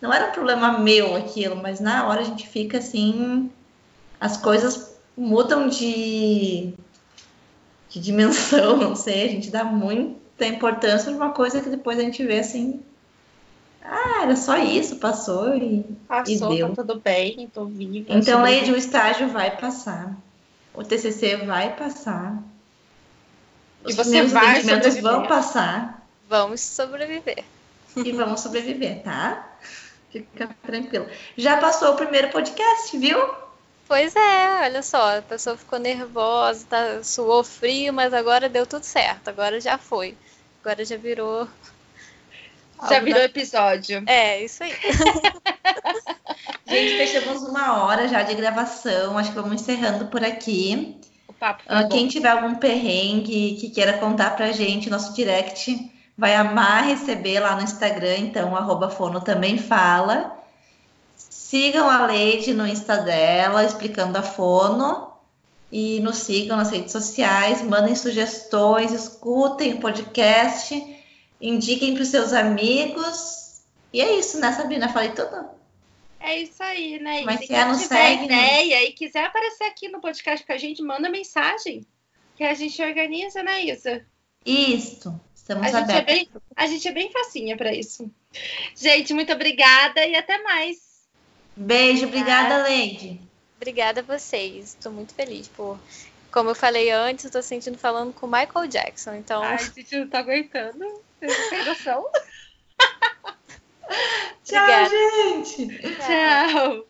Não 0.00 0.12
era 0.12 0.28
um 0.28 0.32
problema 0.32 0.78
meu 0.78 1.14
aquilo, 1.16 1.56
mas 1.56 1.80
na 1.80 2.06
hora 2.06 2.22
a 2.22 2.24
gente 2.24 2.48
fica 2.48 2.78
assim, 2.78 3.50
as 4.18 4.38
coisas 4.38 4.96
mudam 5.16 5.68
de 5.68 6.74
de 7.96 8.02
dimensão, 8.02 8.76
não 8.78 8.94
sei, 8.94 9.24
a 9.24 9.28
gente 9.28 9.50
dá 9.50 9.64
muita 9.64 10.46
importância 10.46 11.10
numa 11.10 11.30
coisa 11.30 11.62
que 11.62 11.70
depois 11.70 11.98
a 11.98 12.02
gente 12.02 12.24
vê 12.24 12.40
assim, 12.40 12.82
ah, 13.82 14.22
era 14.22 14.36
só 14.36 14.58
isso, 14.58 14.96
passou 14.96 15.56
e, 15.56 15.82
passou, 16.06 16.52
e 16.52 16.56
deu. 16.56 16.68
Tá 16.68 16.82
tudo 16.82 17.00
bem, 17.00 17.50
tô 17.52 17.64
viva. 17.64 18.06
Então, 18.10 18.42
Leide, 18.42 18.70
o 18.70 18.76
estágio 18.76 19.28
vai 19.28 19.56
passar, 19.56 20.14
o 20.74 20.84
TCC 20.84 21.38
vai 21.38 21.74
passar, 21.74 22.36
os 23.82 23.94
e 23.94 23.96
você 23.96 24.22
vai 24.24 24.58
atendimentos 24.58 24.98
vão 24.98 25.26
passar. 25.26 26.06
Vamos 26.28 26.60
sobreviver. 26.60 27.44
E 27.96 28.12
vamos 28.12 28.40
sobreviver, 28.40 29.02
tá? 29.02 29.56
Fica 30.10 30.50
tranquilo. 30.62 31.06
Já 31.36 31.56
passou 31.56 31.92
o 31.92 31.96
primeiro 31.96 32.28
podcast, 32.28 32.98
viu? 32.98 33.18
Pois 33.88 34.16
é, 34.16 34.60
olha 34.64 34.82
só, 34.82 35.18
a 35.18 35.22
pessoa 35.22 35.56
ficou 35.56 35.78
nervosa, 35.78 36.66
tá, 36.68 37.04
suou 37.04 37.44
frio, 37.44 37.92
mas 37.92 38.12
agora 38.12 38.48
deu 38.48 38.66
tudo 38.66 38.82
certo, 38.82 39.28
agora 39.28 39.60
já 39.60 39.78
foi. 39.78 40.16
Agora 40.60 40.84
já 40.84 40.96
virou. 40.96 41.48
Já 42.90 43.00
virou 43.00 43.20
da... 43.20 43.24
episódio. 43.24 44.04
É, 44.06 44.44
isso 44.44 44.62
aí. 44.62 44.70
Gente, 46.68 46.96
fechamos 46.98 47.42
uma 47.42 47.82
hora 47.82 48.06
já 48.06 48.22
de 48.22 48.34
gravação, 48.34 49.16
acho 49.16 49.30
que 49.30 49.36
vamos 49.36 49.62
encerrando 49.62 50.08
por 50.08 50.22
aqui. 50.22 51.00
O 51.26 51.32
papo 51.32 51.64
tá 51.64 51.80
uh, 51.80 51.88
Quem 51.88 52.06
tiver 52.06 52.28
algum 52.28 52.56
perrengue 52.56 53.56
que 53.58 53.70
queira 53.70 53.94
contar 53.94 54.36
pra 54.36 54.52
gente, 54.52 54.90
nosso 54.90 55.14
direct 55.14 55.90
vai 56.18 56.34
amar 56.34 56.84
receber 56.84 57.40
lá 57.40 57.56
no 57.56 57.62
Instagram, 57.62 58.16
então, 58.18 58.54
arroba 58.54 58.90
fono 58.90 59.22
também 59.22 59.56
fala. 59.56 60.36
Sigam 61.56 61.88
a 61.88 62.04
Leide 62.04 62.52
no 62.52 62.66
Insta 62.66 62.98
dela, 62.98 63.64
explicando 63.64 64.18
a 64.18 64.22
fono. 64.22 65.10
E 65.72 66.00
nos 66.00 66.18
sigam 66.18 66.54
nas 66.54 66.70
redes 66.70 66.92
sociais, 66.92 67.62
mandem 67.62 67.94
sugestões, 67.96 68.92
escutem 68.92 69.72
o 69.72 69.80
podcast, 69.80 70.74
indiquem 71.40 71.94
para 71.94 72.02
os 72.02 72.08
seus 72.08 72.34
amigos. 72.34 73.62
E 73.90 74.02
é 74.02 74.18
isso, 74.18 74.38
né, 74.38 74.52
Sabrina? 74.52 74.90
Falei 74.90 75.12
tudo? 75.12 75.48
É 76.20 76.38
isso 76.38 76.62
aí, 76.62 76.98
né? 76.98 77.22
Mas 77.22 77.46
se 77.46 77.54
ela 77.54 77.72
não 77.72 77.78
segue. 77.78 78.26
ideia 78.26 78.86
e 78.86 78.92
quiser 78.92 79.24
aparecer 79.24 79.64
aqui 79.64 79.88
no 79.88 80.00
podcast 80.02 80.44
com 80.44 80.52
a 80.52 80.58
gente, 80.58 80.82
manda 80.82 81.08
mensagem. 81.08 81.86
Que 82.36 82.44
a 82.44 82.52
gente 82.52 82.82
organiza, 82.82 83.42
né, 83.42 83.64
Isa? 83.64 84.04
Isso. 84.44 85.18
Estamos 85.34 85.74
a 85.74 85.78
abertos. 85.78 85.94
Gente 85.94 86.02
é 86.02 86.14
bem, 86.14 86.28
a 86.54 86.66
gente 86.66 86.88
é 86.88 86.92
bem 86.92 87.10
facinha 87.10 87.56
para 87.56 87.74
isso. 87.74 88.10
Gente, 88.74 89.14
muito 89.14 89.32
obrigada 89.32 90.04
e 90.04 90.14
até 90.14 90.42
mais. 90.42 90.85
Beijo, 91.56 92.06
obrigada, 92.06 92.62
Leide. 92.62 93.20
Obrigada 93.56 94.00
a 94.00 94.04
vocês. 94.04 94.74
Estou 94.74 94.92
muito 94.92 95.14
feliz 95.14 95.48
por. 95.48 95.78
Como 96.30 96.50
eu 96.50 96.54
falei 96.54 96.90
antes, 96.90 97.24
estou 97.24 97.42
sentindo 97.42 97.78
falando 97.78 98.12
com 98.12 98.26
Michael 98.26 98.66
Jackson. 98.68 99.14
Então. 99.14 99.42
Ai, 99.42 99.54
a 99.54 99.58
gente 99.58 99.96
não 99.96 100.08
tá 100.08 100.18
aguentando. 100.18 101.02
Vocês 101.18 101.48
têm 101.48 101.64
noção? 101.64 102.06
Tchau, 104.44 104.88
gente. 104.90 105.66
Tchau. 105.96 106.86